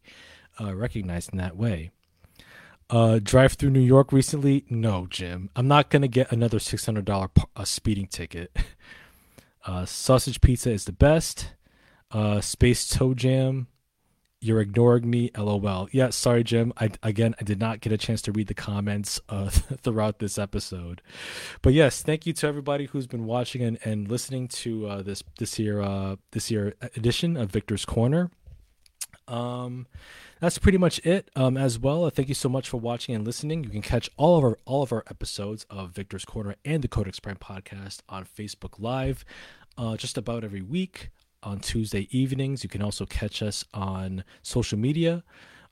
uh, 0.59 0.75
recognized 0.75 1.31
in 1.31 1.37
that 1.37 1.55
way. 1.55 1.91
Uh, 2.89 3.19
drive 3.21 3.53
through 3.53 3.71
New 3.71 3.79
York 3.79 4.11
recently? 4.11 4.65
No, 4.69 5.07
Jim. 5.09 5.49
I'm 5.55 5.67
not 5.67 5.89
gonna 5.89 6.07
get 6.07 6.31
another 6.31 6.59
six 6.59 6.85
hundred 6.85 7.05
dollar 7.05 7.29
uh, 7.55 7.65
speeding 7.65 8.07
ticket. 8.07 8.55
Uh, 9.65 9.85
sausage 9.85 10.41
pizza 10.41 10.69
is 10.69 10.83
the 10.83 10.91
best. 10.91 11.53
Uh, 12.11 12.41
Space 12.41 12.85
Toe 12.89 13.13
Jam. 13.13 13.67
You're 14.43 14.59
ignoring 14.59 15.09
me. 15.09 15.31
LOL. 15.37 15.87
Yeah, 15.93 16.09
sorry, 16.09 16.43
Jim. 16.43 16.73
I 16.75 16.89
again, 17.01 17.33
I 17.39 17.45
did 17.45 17.61
not 17.61 17.79
get 17.79 17.93
a 17.93 17.97
chance 17.97 18.21
to 18.23 18.33
read 18.33 18.47
the 18.47 18.53
comments 18.53 19.21
uh, 19.29 19.49
throughout 19.81 20.19
this 20.19 20.37
episode, 20.37 21.01
but 21.61 21.71
yes, 21.71 22.01
thank 22.01 22.25
you 22.25 22.33
to 22.33 22.47
everybody 22.47 22.87
who's 22.87 23.07
been 23.07 23.25
watching 23.25 23.61
and, 23.61 23.79
and 23.85 24.11
listening 24.11 24.49
to 24.49 24.87
uh, 24.87 25.01
this 25.01 25.23
this 25.39 25.57
year 25.57 25.79
uh, 25.79 26.17
this 26.31 26.51
year 26.51 26.73
edition 26.97 27.37
of 27.37 27.51
Victor's 27.51 27.85
Corner. 27.85 28.31
Um, 29.29 29.87
that's 30.41 30.57
pretty 30.57 30.77
much 30.77 30.99
it. 31.05 31.31
Um, 31.37 31.55
as 31.55 31.79
well, 31.79 32.03
uh, 32.03 32.09
thank 32.09 32.27
you 32.27 32.35
so 32.35 32.49
much 32.49 32.67
for 32.67 32.75
watching 32.75 33.15
and 33.15 33.25
listening. 33.25 33.63
You 33.63 33.69
can 33.69 33.81
catch 33.81 34.09
all 34.17 34.37
of 34.37 34.43
our 34.43 34.57
all 34.65 34.83
of 34.83 34.91
our 34.91 35.05
episodes 35.09 35.65
of 35.69 35.91
Victor's 35.91 36.25
Corner 36.25 36.55
and 36.65 36.83
the 36.83 36.89
Codex 36.89 37.21
Prime 37.21 37.37
podcast 37.37 38.01
on 38.09 38.25
Facebook 38.25 38.77
Live, 38.77 39.23
uh, 39.77 39.95
just 39.95 40.17
about 40.17 40.43
every 40.43 40.61
week 40.61 41.11
on 41.43 41.59
Tuesday 41.59 42.07
evenings. 42.11 42.63
You 42.63 42.69
can 42.69 42.81
also 42.81 43.05
catch 43.05 43.41
us 43.41 43.65
on 43.73 44.23
social 44.41 44.77
media, 44.77 45.23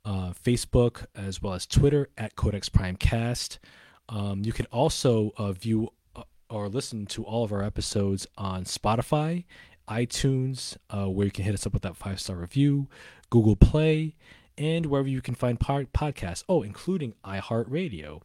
uh, 0.06 0.32
Facebook 0.32 1.06
as 1.16 1.42
well 1.42 1.54
as 1.54 1.66
Twitter 1.66 2.10
at 2.18 2.36
Codex 2.36 2.70
Prime 2.70 2.96
Cast. 2.96 3.60
Um, 4.10 4.44
you 4.44 4.54
can 4.54 4.66
also 4.68 5.32
uh, 5.38 5.52
view 5.54 5.90
uh, 6.16 6.24
or 6.50 6.68
listen 6.68 7.06
to 7.08 7.24
all 7.24 7.44
of 7.44 7.52
our 7.52 7.64
episodes 7.64 8.28
on 8.38 8.66
Spotify, 8.66 9.46
iTunes, 9.88 10.78
uh, 10.90 11.10
where 11.10 11.26
you 11.26 11.32
can 11.32 11.46
hit 11.46 11.54
us 11.54 11.66
up 11.66 11.74
with 11.74 11.84
that 11.84 11.96
five 11.96 12.20
star 12.20 12.36
review, 12.36 12.88
Google 13.30 13.56
Play, 13.56 14.16
and 14.58 14.86
wherever 14.86 15.08
you 15.08 15.22
can 15.22 15.36
find 15.36 15.60
podcasts. 15.60 16.44
Oh, 16.50 16.62
including 16.62 17.14
iHeartRadio. 17.24 18.22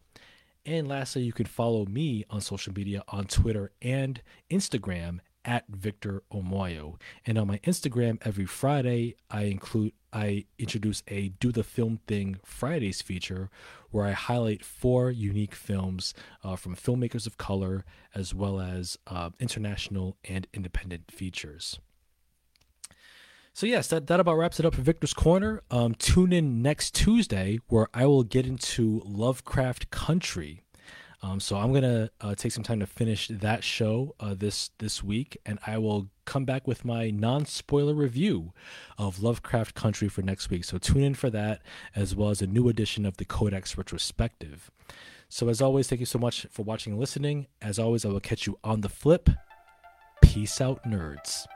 And 0.65 0.89
lastly, 0.89 1.23
you 1.23 1.33
can 1.33 1.47
follow 1.47 1.87
me 1.87 2.25
on 2.29 2.41
social 2.41 2.73
media 2.73 3.05
on 3.09 3.27
Twitter 3.27 3.71
and 3.81 4.21
Instagram 4.51 5.21
at 5.47 5.65
Victor 5.69 6.23
Omoyo. 6.33 7.01
And 7.25 7.39
on 7.39 7.47
my 7.47 7.59
Instagram 7.61 8.19
every 8.23 8.45
Friday, 8.45 9.15
I 9.31 9.45
include 9.45 9.93
I 10.13 10.47
introduce 10.59 11.03
a 11.09 11.29
Do 11.29 11.53
the 11.53 11.63
Film 11.63 12.01
Thing 12.07 12.39
Fridays 12.45 13.03
feature 13.03 13.51
where 13.91 14.07
I 14.07 14.13
highlight 14.13 14.65
four 14.65 15.11
unique 15.11 15.55
films 15.55 16.15
uh, 16.43 16.57
from 16.57 16.75
filmmakers 16.75 17.27
of 17.27 17.39
color 17.39 17.85
as 18.15 18.35
well 18.35 18.61
as 18.61 18.99
uh, 19.07 19.31
international 19.39 20.17
and 20.25 20.47
independent 20.53 21.11
features. 21.11 21.79
So 23.53 23.67
yes, 23.67 23.89
that, 23.89 24.07
that 24.09 24.21
about 24.21 24.37
wraps 24.37 24.61
it 24.61 24.67
up 24.67 24.75
for 24.75 24.83
Victor's 24.83 25.15
Corner. 25.15 25.63
Um, 25.71 25.95
tune 25.95 26.31
in 26.31 26.61
next 26.61 26.95
Tuesday 26.95 27.59
where 27.69 27.89
I 27.95 28.05
will 28.05 28.23
get 28.23 28.47
into 28.47 29.01
Lovecraft 29.07 29.89
Country. 29.91 30.63
Um, 31.23 31.41
so 31.41 31.57
I'm 31.57 31.73
gonna 31.73 32.11
uh, 32.21 32.35
take 32.35 32.53
some 32.53 32.63
time 32.63 32.81
to 32.81 32.87
finish 32.87 33.29
that 33.29 33.65
show 33.65 34.15
uh, 34.21 34.35
this 34.35 34.71
this 34.79 35.03
week, 35.03 35.37
and 35.47 35.59
I 35.67 35.79
will 35.79 36.09
come 36.25 36.45
back 36.45 36.67
with 36.67 36.85
my 36.85 37.11
non-spoiler 37.11 37.95
review 37.95 38.53
of 38.99 39.23
Lovecraft 39.23 39.75
Country 39.75 40.09
for 40.09 40.23
next 40.23 40.51
week. 40.51 40.65
So 40.65 40.79
tune 40.79 41.03
in 41.03 41.15
for 41.15 41.31
that, 41.31 41.63
as 41.95 42.15
well 42.15 42.31
as 42.31 42.43
a 42.43 42.47
new 42.47 42.69
edition 42.69 43.07
of 43.07 43.17
the 43.17 43.25
Codex 43.25 43.79
Retrospective. 43.79 44.71
So 45.29 45.49
as 45.49 45.61
always, 45.61 45.89
thank 45.89 46.01
you 46.01 46.07
so 46.07 46.19
much 46.19 46.47
for 46.51 46.63
watching 46.63 46.93
and 46.93 47.01
listening. 47.01 47.47
As 47.61 47.79
always, 47.79 48.05
I 48.05 48.09
will 48.09 48.21
catch 48.21 48.47
you 48.47 48.59
on 48.63 48.83
the 48.83 48.89
flip. 48.89 49.29
Peace 50.23 50.61
out, 50.61 50.85
nerds. 50.85 51.47